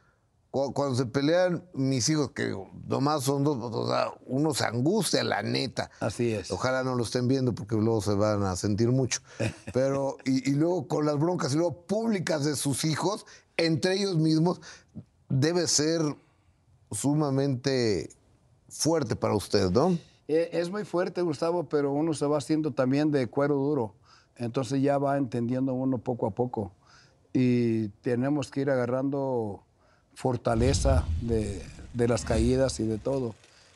cu- 0.51 0.73
cuando 0.73 0.95
se 0.95 1.07
pelean 1.07 1.65
mis 1.75 2.09
hijos, 2.09 2.31
que 2.31 2.55
nomás 2.87 3.25
son 3.25 3.43
dos, 3.43 3.59
o 3.61 3.89
sea, 3.89 4.13
uno 4.27 4.55
se 4.55 4.65
angustia, 4.65 5.25
la 5.25 5.43
neta. 5.43 5.91
Así 6.01 6.33
es. 6.33 6.51
Ojalá 6.53 6.85
no 6.85 6.95
lo 6.95 7.03
estén 7.03 7.27
viendo 7.27 7.53
porque 7.55 7.75
luego 7.75 8.01
se 8.01 8.15
van 8.15 8.45
a 8.45 8.55
sentir 8.57 8.91
mucho. 8.93 9.21
Pero, 9.75 10.17
y, 10.25 10.49
y 10.49 10.55
luego 10.55 10.87
con 10.87 11.05
las 11.05 11.19
broncas 11.19 11.53
y 11.53 11.57
luego 11.57 11.83
públicas 11.87 12.45
de 12.45 12.55
sus 12.55 12.85
hijos, 12.85 13.27
entre 13.57 13.95
ellos 13.95 14.17
mismos, 14.17 14.61
debe 15.29 15.67
ser 15.67 16.01
sumamente 16.91 18.09
fuerte 18.69 19.17
para 19.17 19.35
usted, 19.35 19.71
¿no? 19.71 19.99
Eh, 20.29 20.51
Es 20.53 20.71
muy 20.71 20.85
fuerte, 20.85 21.21
Gustavo, 21.23 21.69
pero 21.69 21.93
uno 21.93 22.15
se 22.15 22.25
va 22.27 22.39
haciendo 22.39 22.71
también 22.73 23.11
de 23.11 23.27
cuero 23.27 23.57
duro. 23.57 23.95
Entonces 24.37 24.83
ya 24.83 24.99
va 24.99 25.17
entendiendo 25.17 25.73
uno 25.75 25.99
poco 25.99 26.27
a 26.27 26.31
poco. 26.31 26.73
Y 27.33 27.89
tenemos 28.03 28.51
que 28.51 28.61
ir 28.61 28.71
agarrando 28.71 29.63
fortaleza 30.15 31.05
de, 31.21 31.63
de 31.93 32.09
las 32.09 32.25
caídas 32.25 32.79
y 32.81 32.87
de 32.87 32.99
todo. 32.99 33.35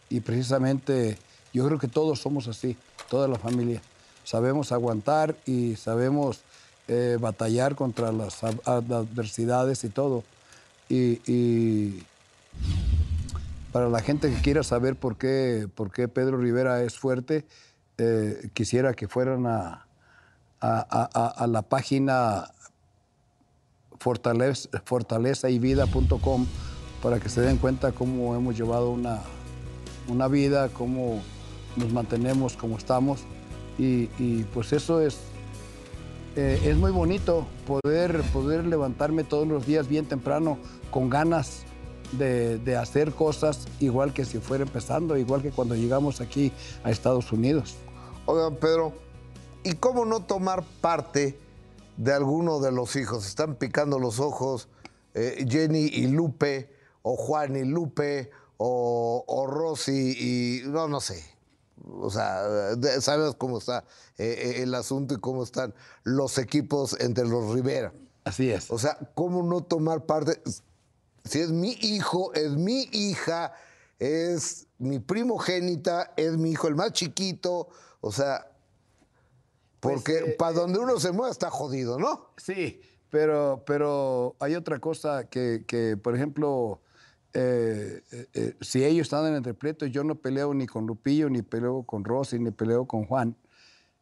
Y 0.09 0.20
precisamente 0.20 1.18
yo 1.52 1.66
creo 1.66 1.78
que 1.78 1.88
todos 1.88 2.20
somos 2.20 2.48
así, 2.48 2.76
toda 3.11 3.26
la 3.28 3.38
familia. 3.38 3.82
Sabemos 4.24 4.72
aguantar 4.72 5.36
y 5.46 5.76
sabemos 5.76 6.42
eh, 6.86 7.18
batallar 7.20 7.74
contra 7.74 8.12
las 8.12 8.44
ad- 8.44 8.61
ad- 8.64 8.92
adversidades 8.92 9.82
y 9.84 9.88
todo. 9.88 10.22
Y, 10.88 11.20
y 11.26 12.04
para 13.72 13.88
la 13.88 14.00
gente 14.00 14.30
que 14.32 14.40
quiera 14.40 14.62
saber 14.62 14.96
por 14.96 15.16
qué, 15.16 15.68
por 15.74 15.90
qué 15.90 16.09
Pedro 16.09 16.38
Rivera 16.38 16.82
es 16.82 16.98
fuerte, 16.98 17.44
eh, 17.98 18.50
quisiera 18.54 18.94
que 18.94 19.09
fueran 19.09 19.46
a, 19.46 19.88
a- 20.61 21.09
a- 21.12 21.26
a- 21.44 21.46
la 21.46 21.62
página 21.62 22.50
fortaleza, 23.98 24.68
fortalezayvida.com 24.84 26.46
para 27.02 27.20
que 27.20 27.28
se 27.28 27.40
den 27.40 27.59
cuenta 27.59 27.92
cómo 27.92 28.34
hemos 28.34 28.56
llevado 28.56 28.90
una, 28.90 29.20
una 30.09 30.28
vida, 30.28 30.68
cómo 30.68 31.20
nos 31.76 31.92
mantenemos 31.92 32.56
como 32.56 32.76
estamos. 32.76 33.20
Y, 33.78 34.09
y, 34.18 34.44
pues 34.52 34.72
eso 34.72 35.00
es, 35.00 35.18
eh, 36.34 36.61
es 36.64 36.76
muy 36.76 36.90
bonito 36.90 37.46
poder, 37.66 38.22
poder 38.32 38.64
levantarme 38.66 39.22
todos 39.22 39.46
los 39.46 39.64
días 39.66 39.86
bien 39.88 40.06
temprano 40.06 40.59
con 40.90 41.09
ganas 41.09 41.62
de, 42.12 42.59
de 42.59 42.76
hacer 42.76 43.12
cosas 43.12 43.68
igual 43.80 44.12
que 44.12 44.24
si 44.24 44.38
fuera 44.38 44.64
empezando, 44.64 45.16
igual 45.16 45.42
que 45.42 45.50
cuando 45.50 45.76
llegamos 45.76 46.20
aquí 46.20 46.50
a 46.82 46.90
Estados 46.90 47.30
Unidos. 47.30 47.76
Oigan, 48.26 48.56
Pedro, 48.56 48.92
¿y 49.68 49.74
cómo 49.74 50.06
no 50.06 50.20
tomar 50.20 50.64
parte 50.80 51.38
de 51.98 52.12
alguno 52.12 52.58
de 52.58 52.72
los 52.72 52.96
hijos? 52.96 53.26
Están 53.26 53.56
picando 53.56 53.98
los 53.98 54.18
ojos 54.18 54.68
eh, 55.12 55.44
Jenny 55.46 55.84
y 55.92 56.06
Lupe, 56.06 56.72
o 57.02 57.16
Juan 57.16 57.54
y 57.54 57.64
Lupe, 57.64 58.30
o, 58.56 59.24
o 59.26 59.46
Rosy 59.46 60.16
y. 60.18 60.68
No, 60.68 60.88
no 60.88 61.00
sé. 61.00 61.22
O 62.00 62.10
sea, 62.10 62.42
sabes 63.00 63.34
cómo 63.36 63.58
está 63.58 63.84
eh, 64.16 64.56
eh, 64.56 64.62
el 64.62 64.74
asunto 64.74 65.14
y 65.14 65.18
cómo 65.18 65.42
están 65.42 65.74
los 66.02 66.38
equipos 66.38 66.98
entre 66.98 67.26
los 67.26 67.52
Rivera. 67.52 67.92
Así 68.24 68.50
es. 68.50 68.70
O 68.70 68.78
sea, 68.78 68.98
¿cómo 69.14 69.42
no 69.42 69.62
tomar 69.62 70.06
parte? 70.06 70.42
Si 71.24 71.40
es 71.40 71.50
mi 71.50 71.76
hijo, 71.82 72.32
es 72.34 72.52
mi 72.52 72.88
hija, 72.92 73.52
es 73.98 74.66
mi 74.78 74.98
primogénita, 74.98 76.14
es 76.16 76.38
mi 76.38 76.52
hijo 76.52 76.68
el 76.68 76.74
más 76.74 76.92
chiquito. 76.92 77.68
O 78.00 78.12
sea, 78.12 78.46
porque 79.80 80.18
Pues, 80.20 80.30
eh, 80.30 80.36
para 80.38 80.52
donde 80.52 80.78
uno 80.78 80.98
se 80.98 81.12
mueva 81.12 81.30
está 81.30 81.50
jodido, 81.50 81.98
¿no? 81.98 82.30
Sí, 82.36 82.80
pero, 83.10 83.62
pero 83.66 84.36
hay 84.40 84.54
otra 84.54 84.78
cosa 84.78 85.28
que, 85.28 85.64
que, 85.66 85.96
por 85.96 86.14
ejemplo, 86.14 86.80
eh, 87.34 88.02
eh, 88.10 88.26
eh, 88.34 88.56
si 88.60 88.84
ellos 88.84 89.06
están 89.06 89.26
en 89.26 89.44
el 89.44 89.54
pleito, 89.54 89.86
yo 89.86 90.04
no 90.04 90.16
peleo 90.16 90.54
ni 90.54 90.66
con 90.66 90.86
Lupillo, 90.86 91.28
ni 91.30 91.42
peleo 91.42 91.82
con 91.82 92.04
Rosy, 92.04 92.38
ni 92.38 92.50
peleo 92.50 92.86
con 92.86 93.04
Juan. 93.04 93.36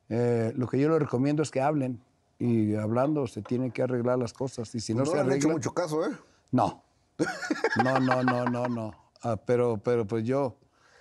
Eh, 0.08 0.52
lo 0.56 0.66
que 0.68 0.78
yo 0.78 0.88
les 0.88 1.00
recomiendo 1.00 1.42
es 1.42 1.50
que 1.50 1.60
hablen. 1.60 2.02
Y 2.38 2.74
hablando 2.74 3.26
se 3.26 3.42
tienen 3.42 3.72
que 3.72 3.82
arreglar 3.82 4.18
las 4.18 4.32
cosas. 4.32 4.74
Y 4.74 4.80
si 4.80 4.94
no, 4.94 5.00
no 5.00 5.06
se 5.06 5.18
arreglan... 5.18 5.52
mucho 5.52 5.72
caso, 5.72 6.06
¿eh? 6.06 6.16
No. 6.52 6.82
No, 7.84 8.00
no, 8.00 8.22
no, 8.22 8.44
no, 8.46 8.68
no. 8.68 8.94
Ah, 9.22 9.36
pero, 9.36 9.78
pero 9.78 10.06
pues 10.06 10.24
yo 10.24 10.56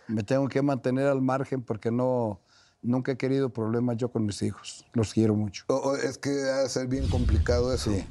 me 0.07 0.23
tengo 0.23 0.47
que 0.49 0.61
mantener 0.61 1.07
al 1.07 1.21
margen 1.21 1.61
porque 1.61 1.89
no, 1.89 2.41
nunca 2.85 3.11
he 3.13 3.17
querido 3.17 3.49
problemas 3.49 3.97
yo 3.97 4.09
con 4.09 4.25
mis 4.25 4.41
hijos. 4.41 4.85
Los 4.93 5.13
quiero 5.13 5.35
mucho. 5.35 5.63
O- 5.67 5.75
o 5.75 5.95
es 5.95 6.17
que 6.17 6.29
ha 6.29 6.63
de 6.63 6.69
ser 6.69 6.87
bien 6.87 7.07
complicado 7.09 7.73
eso. 7.73 7.91
Sí. 7.91 8.05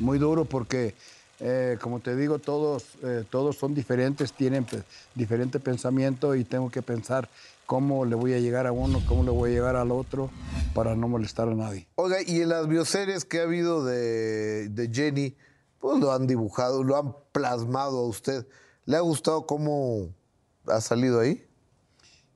Muy 0.00 0.18
duro 0.18 0.44
porque, 0.44 0.94
eh, 1.40 1.78
como 1.80 2.00
te 2.00 2.14
digo, 2.16 2.38
todos, 2.38 2.84
eh, 3.02 3.24
todos 3.30 3.56
son 3.56 3.74
diferentes, 3.74 4.32
tienen 4.32 4.66
diferente 5.14 5.60
pensamiento 5.60 6.34
y 6.34 6.44
tengo 6.44 6.70
que 6.70 6.82
pensar 6.82 7.28
cómo 7.66 8.04
le 8.04 8.14
voy 8.16 8.34
a 8.34 8.38
llegar 8.38 8.66
a 8.66 8.72
uno, 8.72 9.00
cómo 9.08 9.22
le 9.22 9.30
voy 9.30 9.50
a 9.50 9.54
llegar 9.54 9.76
al 9.76 9.90
otro 9.92 10.30
para 10.74 10.94
no 10.94 11.08
molestar 11.08 11.48
a 11.48 11.54
nadie. 11.54 11.86
Oiga, 11.94 12.16
y 12.26 12.40
en 12.42 12.48
las 12.50 12.68
bioseries 12.68 13.24
que 13.24 13.40
ha 13.40 13.44
habido 13.44 13.84
de, 13.84 14.68
de 14.68 14.88
Jenny, 14.92 15.36
pues 15.80 15.98
lo 16.00 16.12
han 16.12 16.26
dibujado, 16.26 16.82
lo 16.84 16.96
han 16.96 17.14
plasmado 17.32 17.98
a 17.98 18.06
usted. 18.06 18.46
¿Le 18.84 18.96
ha 18.96 19.00
gustado 19.00 19.46
cómo 19.46 20.08
ha 20.66 20.80
salido 20.80 21.20
ahí? 21.20 21.44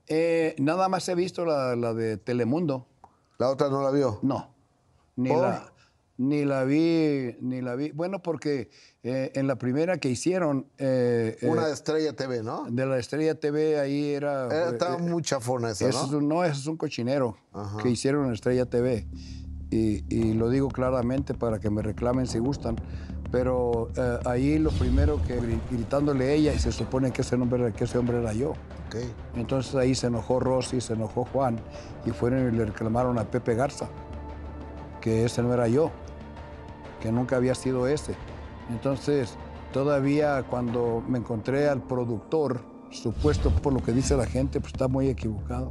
Eh, 0.09 0.55
nada 0.59 0.89
más 0.89 1.09
he 1.09 1.15
visto 1.15 1.45
la, 1.45 1.75
la 1.77 1.95
de 1.95 2.17
Telemundo. 2.17 2.87
La 3.39 3.51
otra 3.51 3.69
no 3.69 3.83
la 3.83 3.91
vio. 3.91 4.19
No, 4.23 4.55
ni 5.17 5.31
¿Por? 5.31 5.43
la, 5.43 5.73
ni 6.19 6.45
la 6.45 6.65
vi, 6.65 7.37
ni 7.41 7.61
la 7.61 7.75
vi. 7.75 7.91
Bueno, 7.91 8.23
porque 8.23 8.71
eh, 9.03 9.33
en 9.35 9.47
la 9.47 9.57
primera 9.57 9.99
que 9.99 10.09
hicieron 10.09 10.67
eh, 10.79 11.37
eh, 11.41 11.47
Una 11.49 11.67
de 11.67 11.75
Estrella 11.75 12.15
TV, 12.15 12.43
¿no? 12.43 12.67
de 12.71 12.87
la 12.87 12.99
Estrella 12.99 13.35
TV, 13.39 13.79
ahí 13.79 14.13
era... 14.15 14.47
Era- 14.47 14.69
eh, 14.69 14.73
estaba 14.73 14.97
eh, 14.97 15.03
muy 15.03 15.23
chafona 15.23 15.71
esa, 15.71 15.89
Eso 15.89 16.05
es 16.07 16.13
¿no? 16.13 16.21
no, 16.23 16.45
eso 16.45 16.61
es 16.61 16.67
un 16.67 16.77
cochinero 16.77 17.37
Ajá. 17.53 17.83
que 17.83 17.91
hicieron 17.91 18.27
en 18.27 18.33
Estrella 18.33 18.65
TV. 18.67 19.07
Y, 19.71 20.05
y 20.09 20.33
lo 20.35 20.49
digo 20.49 20.69
claramente 20.69 21.35
para 21.35 21.59
que 21.59 21.69
me 21.71 21.83
reclamen 21.83 22.27
si 22.29 22.39
gustan. 22.39 22.77
Pero 23.31 23.91
eh, 23.97 24.19
ahí 24.25 24.59
lo 24.59 24.71
primero 24.71 25.21
que 25.27 25.41
gri- 25.41 25.61
gritándole 25.71 26.35
ella, 26.35 26.53
y 26.53 26.59
se 26.59 26.73
supone 26.73 27.11
que 27.11 27.23
ese, 27.23 27.37
nombre, 27.37 27.73
que 27.73 27.85
ese 27.85 27.99
hombre 27.99 28.19
era 28.21 28.33
yo. 28.33 28.51
Ok. 28.51 28.97
Entonces 29.35 29.75
ahí 29.75 29.95
se 29.95 30.07
enojó 30.07 30.39
Rosy, 30.41 30.81
se 30.81 30.93
enojó 30.95 31.25
Juan, 31.33 31.59
y 32.05 32.11
fueron 32.11 32.53
y 32.53 32.57
le 32.57 32.65
reclamaron 32.67 33.19
a 33.19 33.25
Pepe 33.25 33.55
Garza, 33.55 33.89
que 35.01 35.25
ese 35.25 35.43
no 35.43 35.53
era 35.53 35.67
yo, 35.69 35.91
que 37.01 37.11
nunca 37.11 37.37
había 37.37 37.55
sido 37.55 37.89
ese. 37.89 38.15
Entonces, 38.71 39.35
todavía 39.73 40.45
cuando 40.49 41.03
me 41.07 41.19
encontré 41.19 41.69
al 41.69 41.83
productor, 41.83 42.61
supuesto 42.91 43.51
por 43.51 43.73
lo 43.73 43.83
que 43.83 43.93
dice 43.93 44.17
la 44.17 44.27
gente, 44.27 44.61
pues 44.61 44.73
está 44.73 44.87
muy 44.89 45.09
equivocado. 45.09 45.69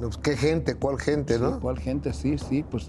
Pues, 0.00 0.16
¿Qué 0.16 0.36
gente? 0.36 0.76
¿Cuál 0.76 1.00
gente, 1.00 1.38
no? 1.40 1.58
¿Cuál 1.58 1.78
gente? 1.80 2.12
Sí, 2.12 2.38
sí, 2.38 2.62
pues 2.62 2.86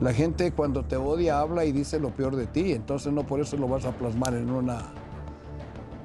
la 0.00 0.12
gente 0.12 0.52
cuando 0.52 0.84
te 0.84 0.96
odia 0.96 1.40
habla 1.40 1.64
y 1.64 1.72
dice 1.72 2.00
lo 2.00 2.10
peor 2.10 2.36
de 2.36 2.46
ti, 2.46 2.72
entonces 2.72 3.12
no 3.12 3.24
por 3.24 3.40
eso 3.40 3.56
lo 3.56 3.68
vas 3.68 3.84
a 3.84 3.92
plasmar 3.92 4.34
en 4.34 4.50
una 4.50 4.92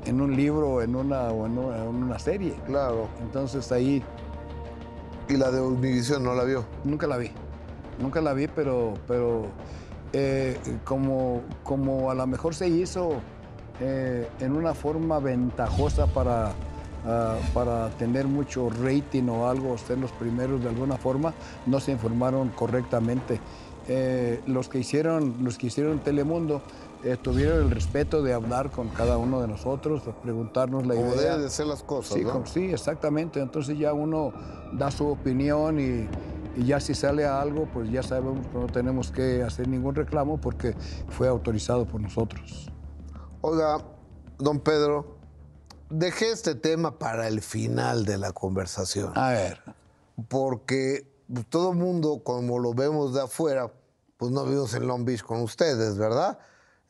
en 0.05 0.21
un 0.21 0.35
libro 0.35 0.81
en 0.81 0.95
una, 0.95 1.29
o 1.29 1.45
en 1.47 1.57
una, 1.57 1.77
en 1.77 1.87
una 1.87 2.19
serie. 2.19 2.53
Claro. 2.67 3.07
Entonces 3.21 3.71
ahí 3.71 4.03
Y 5.27 5.37
la 5.37 5.49
de 5.49 5.61
Univision 5.61 6.23
no 6.23 6.35
la 6.35 6.43
vio. 6.43 6.65
nunca 6.83 7.07
la 7.07 7.17
vi, 7.17 7.31
nunca 7.99 8.21
la 8.21 8.33
vi, 8.33 8.47
pero, 8.47 8.93
pero 9.07 9.47
eh, 10.13 10.59
como, 10.83 11.41
como 11.63 12.11
a 12.11 12.15
lo 12.15 12.27
mejor 12.27 12.53
se 12.53 12.67
hizo 12.67 13.13
eh, 13.81 14.29
en 14.39 14.55
una 14.55 14.73
forma 14.73 15.19
ventajosa 15.19 16.05
para, 16.05 16.51
ah, 17.05 17.37
para 17.53 17.89
tener 17.97 18.27
mucho 18.27 18.69
rating 18.69 19.27
o 19.29 19.47
algo, 19.49 19.77
ser 19.77 19.97
los 19.97 20.11
primeros 20.11 20.61
de 20.61 20.69
alguna 20.69 20.97
forma, 20.97 21.33
no 21.65 21.79
se 21.79 21.91
informaron 21.91 22.49
correctamente. 22.49 23.39
Eh, 23.87 24.41
los, 24.47 24.67
que 24.69 24.79
hicieron, 24.79 25.35
los 25.43 25.57
que 25.57 25.67
hicieron 25.67 25.99
Telemundo 25.99 26.61
eh, 27.03 27.17
tuvieron 27.21 27.59
el 27.61 27.69
respeto 27.71 28.23
de 28.23 28.33
hablar 28.33 28.71
con 28.71 28.89
cada 28.89 29.17
uno 29.17 29.39
de 29.41 29.47
nosotros, 29.47 30.03
de 30.05 30.11
preguntarnos 30.11 30.87
la 30.87 30.95
Como 30.95 31.13
idea. 31.13 31.21
deben 31.33 31.41
de 31.43 31.49
ser 31.51 31.67
las 31.67 31.83
cosas, 31.83 32.17
Sí, 32.17 32.23
¿no? 32.23 32.45
sí, 32.47 32.71
exactamente. 32.71 33.39
Entonces 33.39 33.77
ya 33.77 33.93
uno 33.93 34.33
da 34.73 34.89
su 34.89 35.05
opinión 35.07 35.79
y, 35.79 36.07
y 36.59 36.65
ya 36.65 36.79
si 36.79 36.95
sale 36.95 37.25
a 37.25 37.39
algo, 37.41 37.67
pues 37.71 37.91
ya 37.91 38.01
sabemos 38.01 38.47
que 38.47 38.57
no 38.57 38.65
tenemos 38.67 39.11
que 39.11 39.43
hacer 39.43 39.67
ningún 39.67 39.93
reclamo 39.93 40.41
porque 40.41 40.75
fue 41.09 41.27
autorizado 41.27 41.85
por 41.85 42.01
nosotros. 42.01 42.71
Oiga, 43.41 43.83
don 44.39 44.59
Pedro, 44.61 45.17
dejé 45.91 46.31
este 46.31 46.55
tema 46.55 46.97
para 46.97 47.27
el 47.27 47.41
final 47.41 48.05
de 48.05 48.17
la 48.17 48.31
conversación. 48.31 49.11
A 49.15 49.29
ver, 49.29 49.61
porque 50.27 51.13
pues, 51.31 51.45
todo 51.47 51.73
mundo, 51.73 52.21
como 52.23 52.59
lo 52.59 52.73
vemos 52.73 53.13
de 53.13 53.21
afuera, 53.21 53.71
pues 54.17 54.31
no 54.31 54.45
vivimos 54.45 54.73
en 54.73 54.87
Long 54.87 55.05
Beach 55.05 55.23
con 55.23 55.41
ustedes, 55.41 55.97
¿verdad? 55.97 56.39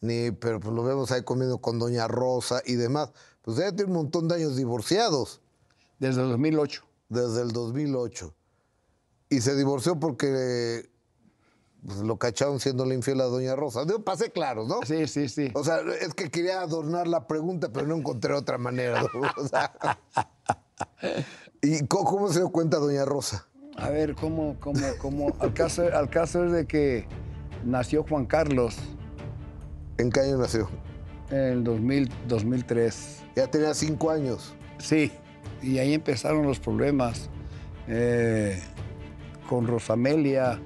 Ni, 0.02 0.32
pero 0.32 0.60
pues 0.60 0.74
lo 0.74 0.84
vemos 0.84 1.12
ahí 1.12 1.24
comiendo 1.24 1.58
con 1.60 1.80
Doña 1.80 2.08
Rosa 2.08 2.62
y 2.66 2.76
demás. 2.76 3.12
Pues 3.42 3.58
ella 3.58 3.76
tiene 3.76 3.92
un 3.92 3.98
montón 3.98 4.28
de 4.28 4.36
años 4.36 4.56
divorciados, 4.56 5.42
desde 6.00 6.22
el 6.22 6.30
2008. 6.30 6.84
desde 7.10 7.42
el 7.42 7.52
2008. 7.52 8.34
Y 9.30 9.42
se 9.42 9.56
divorció 9.56 10.00
porque 10.00 10.90
pues, 11.86 12.00
lo 12.00 12.18
cacharon 12.18 12.60
siendo 12.60 12.86
la 12.86 12.94
infiel 12.94 13.22
a 13.22 13.26
Doña 13.26 13.56
Rosa. 13.56 13.86
Digo, 13.86 14.04
pasé 14.04 14.32
claro, 14.32 14.68
¿no? 14.68 14.80
Sí, 14.86 15.08
sí, 15.08 15.30
sí. 15.30 15.52
O 15.54 15.64
sea, 15.64 15.80
es 16.02 16.14
que 16.14 16.30
quería 16.30 16.62
adornar 16.62 17.08
la 17.08 17.28
pregunta, 17.28 17.70
pero 17.72 17.88
no 17.88 17.96
encontré 17.96 18.34
otra 18.34 18.58
manera. 18.58 19.02
¿no? 19.02 19.22
O 19.38 19.48
sea, 19.48 19.74
¿Y 21.62 21.86
cómo, 21.88 22.06
cómo 22.06 22.32
se 22.32 22.40
dio 22.40 22.50
cuenta 22.50 22.78
Doña 22.78 23.06
Rosa? 23.06 23.48
A 23.78 23.90
ver, 23.90 24.16
¿cómo, 24.16 24.56
cómo, 24.60 24.80
cómo? 25.00 25.36
Al 25.40 25.54
caso, 25.54 25.84
al 25.94 26.10
caso 26.10 26.46
es 26.46 26.52
de 26.52 26.66
que 26.66 27.06
nació 27.64 28.04
Juan 28.04 28.26
Carlos 28.26 28.78
¿En 29.98 30.12
qué 30.12 30.22
año 30.22 30.38
nació? 30.38 30.70
en 31.30 31.38
el 31.38 31.64
2000, 31.64 32.10
2003. 32.28 33.24
Ya 33.36 33.48
tenía 33.48 33.74
cinco 33.74 34.12
años. 34.12 34.54
Sí, 34.78 35.12
y 35.62 35.78
ahí 35.78 35.94
empezaron 35.94 36.46
los 36.46 36.60
problemas 36.60 37.30
eh, 37.88 38.62
con 39.50 39.68
Rosamelia 39.68 40.60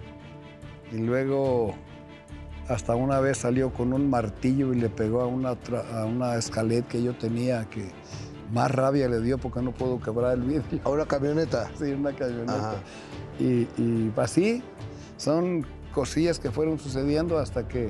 y 0.91 0.97
luego 0.97 1.76
hasta 2.68 2.95
una 2.95 3.20
vez 3.20 3.38
salió 3.39 3.72
con 3.72 3.93
un 3.93 4.10
martillo 4.10 4.74
y 4.74 4.78
le 4.78 4.89
pegó 4.89 5.22
a 5.22 5.28
una, 5.28 5.57
a 5.93 6.05
una 6.05 6.38
que 6.88 7.03
yo 7.03 7.16
tenía 7.16 7.66
que 7.66 7.89
más 8.54 8.72
rabia 8.72 9.08
le 9.08 9.20
dio 9.22 9.38
porque 9.38 9.62
no 9.62 9.72
puedo 9.72 10.00
quebrar 10.00 10.34
el 10.34 10.41
vidrio. 10.41 10.82
A 10.84 10.89
una 10.89 11.06
camioneta. 11.06 11.70
Sí, 11.78 11.86
una 11.91 12.12
camioneta. 12.14 12.76
Y, 13.39 13.68
y 13.82 14.12
así 14.18 14.64
son 15.18 15.66
cosillas 15.93 16.39
que 16.39 16.52
fueron 16.52 16.80
sucediendo 16.80 17.38
hasta 17.39 17.68
que 17.68 17.89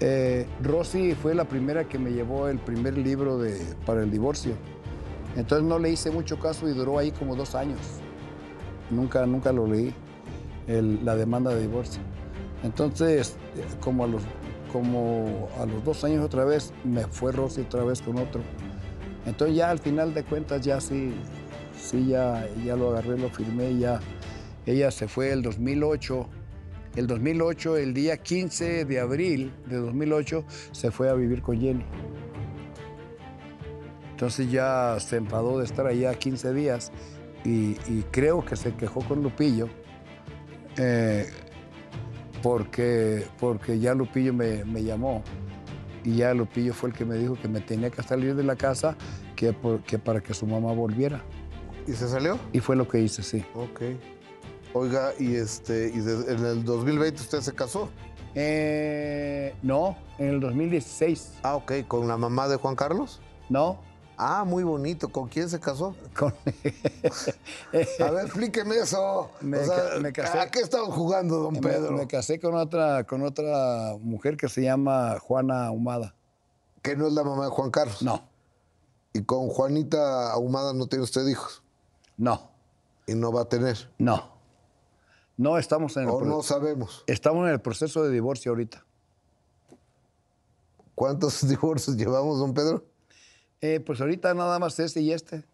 eh, 0.00 0.46
Rosy 0.62 1.14
fue 1.14 1.34
la 1.34 1.44
primera 1.44 1.84
que 1.88 1.98
me 1.98 2.10
llevó 2.12 2.48
el 2.48 2.58
primer 2.58 2.96
libro 2.96 3.38
de, 3.38 3.60
para 3.86 4.02
el 4.02 4.10
divorcio. 4.10 4.54
Entonces 5.36 5.66
no 5.66 5.78
le 5.78 5.90
hice 5.90 6.10
mucho 6.10 6.38
caso 6.38 6.68
y 6.68 6.72
duró 6.72 6.98
ahí 6.98 7.10
como 7.12 7.36
dos 7.36 7.54
años. 7.54 7.78
Nunca, 8.90 9.24
nunca 9.26 9.52
lo 9.52 9.66
leí, 9.66 9.94
el- 10.66 11.04
la 11.04 11.14
demanda 11.16 11.54
de 11.54 11.60
divorcio. 11.62 12.00
Entonces, 12.64 13.36
como 13.80 14.04
a, 14.04 14.06
los, 14.06 14.22
como 14.72 15.48
a 15.60 15.66
los 15.66 15.84
dos 15.84 16.02
años 16.04 16.24
otra 16.24 16.44
vez, 16.44 16.72
me 16.84 17.06
fue 17.06 17.32
Rosy 17.32 17.60
otra 17.62 17.84
vez 17.84 18.02
con 18.02 18.18
otro. 18.18 18.40
Entonces 19.26 19.56
ya 19.56 19.70
al 19.70 19.78
final 19.78 20.14
de 20.14 20.24
cuentas 20.24 20.62
ya 20.62 20.80
sí, 20.80 21.12
sí 21.78 22.06
ya, 22.06 22.48
ya 22.64 22.76
lo 22.76 22.90
agarré, 22.90 23.18
lo 23.18 23.30
firmé, 23.30 23.78
ya. 23.78 24.00
Ella 24.66 24.90
se 24.90 25.08
fue 25.08 25.32
el 25.32 25.42
2008. 25.42 26.28
El 26.96 27.06
2008, 27.06 27.76
el 27.76 27.94
día 27.94 28.16
15 28.16 28.84
de 28.84 29.00
abril 29.00 29.52
de 29.66 29.76
2008, 29.76 30.44
se 30.72 30.90
fue 30.90 31.08
a 31.08 31.14
vivir 31.14 31.40
con 31.42 31.60
Jenny. 31.60 31.84
Entonces 34.10 34.50
ya 34.50 34.96
se 34.98 35.16
enfadó 35.16 35.58
de 35.58 35.64
estar 35.64 35.86
allá 35.86 36.12
15 36.14 36.52
días 36.52 36.92
y, 37.44 37.74
creo 38.10 38.44
que 38.44 38.54
se 38.54 38.74
quejó 38.74 39.00
con 39.00 39.22
Lupillo 39.22 39.70
eh, 40.76 41.26
porque, 42.42 43.24
porque 43.38 43.78
ya 43.78 43.94
Lupillo 43.94 44.34
me, 44.34 44.62
me 44.66 44.82
llamó 44.82 45.22
y 46.04 46.16
ya 46.16 46.34
Lupillo 46.34 46.72
fue 46.74 46.90
el 46.90 46.94
que 46.94 47.04
me 47.04 47.16
dijo 47.16 47.34
que 47.40 47.48
me 47.48 47.60
tenía 47.60 47.90
que 47.90 48.02
salir 48.02 48.34
de 48.34 48.42
la 48.44 48.56
casa 48.56 48.96
que, 49.36 49.52
por- 49.52 49.80
que 49.82 49.98
para 49.98 50.20
que 50.20 50.34
su 50.34 50.46
mamá 50.46 50.72
volviera. 50.72 51.22
¿Y 51.86 51.92
se 51.92 52.08
salió? 52.08 52.38
Y 52.52 52.60
fue 52.60 52.76
lo 52.76 52.86
que 52.88 53.00
hice, 53.00 53.22
sí. 53.22 53.44
Ok. 53.54 53.80
Oiga, 54.72 55.12
y 55.18 55.34
este, 55.34 55.88
y 55.94 55.98
de- 56.00 56.32
en 56.32 56.44
el 56.44 56.64
2020 56.64 57.20
usted 57.20 57.40
se 57.40 57.52
casó. 57.54 57.88
Eh, 58.34 59.54
no, 59.62 59.96
en 60.18 60.28
el 60.28 60.40
2016. 60.40 61.34
Ah, 61.42 61.56
ok, 61.56 61.72
con 61.88 62.06
la 62.08 62.16
mamá 62.16 62.46
de 62.48 62.56
Juan 62.56 62.76
Carlos. 62.76 63.20
No, 63.48 63.80
Ah, 64.22 64.44
muy 64.44 64.62
bonito. 64.64 65.08
¿Con 65.08 65.28
quién 65.28 65.48
se 65.48 65.58
casó? 65.58 65.94
con- 66.14 66.34
A 68.06 68.10
ver, 68.10 68.26
explíqueme 68.26 68.76
eso. 68.76 69.30
Me 69.40 69.58
O 69.60 69.64
sea, 69.64 69.76
ca- 69.94 69.98
me 70.00 70.12
casé- 70.12 70.38
¿A 70.40 70.50
qué 70.50 70.58
estamos 70.60 70.94
jugando, 70.94 71.38
don 71.38 71.54
me, 71.54 71.60
Pedro? 71.60 71.92
me 71.92 72.06
casé 72.06 72.38
con 72.38 72.54
otra, 72.54 73.04
con 73.04 73.22
otra 73.22 73.94
mujer 74.02 74.36
que 74.36 74.48
se 74.50 74.62
llama 74.62 75.18
Juana 75.20 75.68
Ahumada. 75.68 76.14
Que 76.82 76.96
no 76.96 77.06
es 77.06 77.14
la 77.14 77.24
mamá 77.24 77.44
de 77.46 77.50
Juan 77.50 77.70
Carlos. 77.70 78.02
No, 78.02 78.28
Y 79.14 79.22
con 79.24 79.48
Juanita 79.48 80.30
Ahumada 80.32 80.74
no 80.74 80.86
tiene 80.86 81.02
usted 81.04 81.26
hijos. 81.26 81.62
no, 82.18 82.50
Y 83.06 83.14
no 83.14 83.32
va 83.32 83.42
a 83.42 83.44
tener. 83.48 83.90
no. 83.98 84.38
No 85.38 85.56
estamos 85.56 85.96
en 85.96 86.02
el, 86.02 86.10
O 86.10 86.18
pro- 86.18 86.26
no 86.28 86.42
sabemos. 86.42 87.02
estamos 87.06 87.46
en 87.46 87.52
el 87.54 87.60
proceso 87.62 88.02
de 88.02 88.10
divorcio 88.10 88.52
ahorita. 88.52 88.84
¿Cuántos 90.94 91.40
divorcios 91.48 91.96
llevamos, 91.96 92.38
don 92.38 92.52
Pedro? 92.52 92.84
Eh, 93.62 93.80
pues 93.80 94.00
ahorita 94.00 94.32
nada 94.34 94.58
más 94.58 94.78
este 94.78 95.00
y 95.00 95.12
este. 95.12 95.44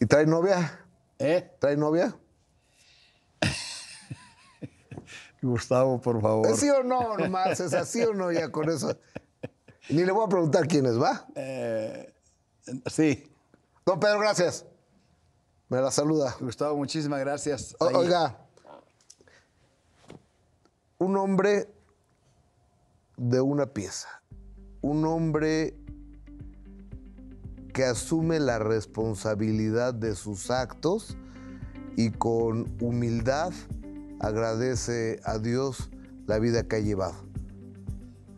¿Y 0.00 0.06
trae 0.06 0.26
novia? 0.26 0.80
¿Eh? 1.18 1.50
¿Trae 1.58 1.76
novia? 1.76 2.14
Gustavo, 5.42 6.00
por 6.00 6.20
favor. 6.20 6.46
¿Es 6.48 6.58
sí 6.60 6.68
o 6.70 6.82
no 6.82 7.16
nomás? 7.16 7.60
¿Es 7.60 7.72
así 7.74 8.02
o 8.02 8.12
no 8.14 8.32
ya 8.32 8.50
con 8.50 8.68
eso? 8.70 8.96
Ni 9.90 10.04
le 10.04 10.10
voy 10.12 10.24
a 10.24 10.28
preguntar 10.28 10.66
quiénes, 10.66 11.00
¿va? 11.00 11.26
Eh, 11.36 12.12
sí, 12.86 13.30
Don 13.84 14.00
Pedro, 14.00 14.18
gracias. 14.18 14.64
Me 15.68 15.80
la 15.80 15.90
saluda. 15.90 16.34
Gustavo, 16.40 16.76
muchísimas 16.76 17.20
gracias. 17.20 17.76
O- 17.78 17.86
oiga, 17.86 18.36
un 20.98 21.16
hombre 21.16 21.68
de 23.16 23.40
una 23.40 23.66
pieza, 23.66 24.08
un 24.82 25.04
hombre 25.04 25.76
que 27.72 27.84
asume 27.84 28.40
la 28.40 28.58
responsabilidad 28.58 29.94
de 29.94 30.14
sus 30.14 30.50
actos 30.50 31.16
y 31.96 32.10
con 32.10 32.74
humildad 32.80 33.52
agradece 34.20 35.20
a 35.24 35.38
Dios 35.38 35.90
la 36.26 36.38
vida 36.38 36.62
que 36.62 36.76
ha 36.76 36.80
llevado. 36.80 37.26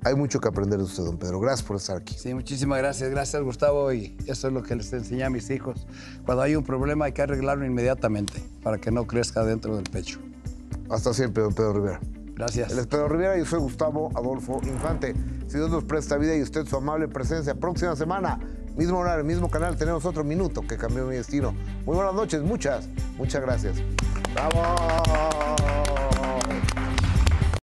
Hay 0.05 0.15
mucho 0.15 0.41
que 0.41 0.49
aprender 0.49 0.79
de 0.79 0.85
usted, 0.85 1.05
don 1.05 1.19
Pedro. 1.19 1.41
Gracias 1.41 1.67
por 1.67 1.77
estar 1.77 1.97
aquí. 1.97 2.15
Sí, 2.17 2.33
muchísimas 2.33 2.79
gracias. 2.79 3.11
Gracias, 3.11 3.43
Gustavo. 3.43 3.93
Y 3.93 4.17
eso 4.27 4.47
es 4.49 4.55
lo 4.55 4.63
que 4.63 4.77
les 4.77 4.93
enseñé 4.93 5.25
a 5.25 5.31
mis 5.31 5.51
hijos. 5.51 5.87
Cuando 6.25 6.43
hay 6.43 6.55
un 6.55 6.65
problema 6.65 7.07
hay 7.07 7.13
que 7.13 7.23
arreglarlo 7.23 7.67
inmediatamente 7.67 8.43
para 8.63 8.79
que 8.79 8.91
no 8.91 9.07
crezca 9.07 9.45
dentro 9.45 9.75
del 9.77 9.85
pecho. 9.85 10.21
Hasta 10.89 11.13
siempre, 11.13 11.43
don 11.43 11.53
Pedro 11.53 11.75
Rivera. 11.75 12.01
Gracias. 12.39 12.71
Es 12.71 12.87
Pedro 12.87 13.09
Rivera 13.09 13.37
yo 13.37 13.45
soy 13.45 13.59
Gustavo 13.59 14.13
Adolfo 14.15 14.61
Infante. 14.63 15.13
Si 15.49 15.57
Dios 15.57 15.71
nos 15.71 15.83
presta 15.83 16.17
vida 16.17 16.37
y 16.37 16.43
usted 16.43 16.67
su 16.67 16.77
amable 16.77 17.09
presencia, 17.09 17.57
próxima 17.57 17.97
semana, 17.97 18.39
mismo 18.77 18.99
horario, 18.99 19.25
mismo 19.25 19.51
canal, 19.51 19.77
tenemos 19.77 20.05
otro 20.05 20.23
minuto 20.23 20.63
que 20.63 20.77
cambió 20.77 21.05
mi 21.05 21.17
destino. 21.17 21.53
Muy 21.85 21.97
buenas 21.97 22.15
noches, 22.15 22.43
muchas, 22.43 22.89
muchas 23.17 23.43
gracias. 23.43 23.79
¡Bravo! 24.35 25.88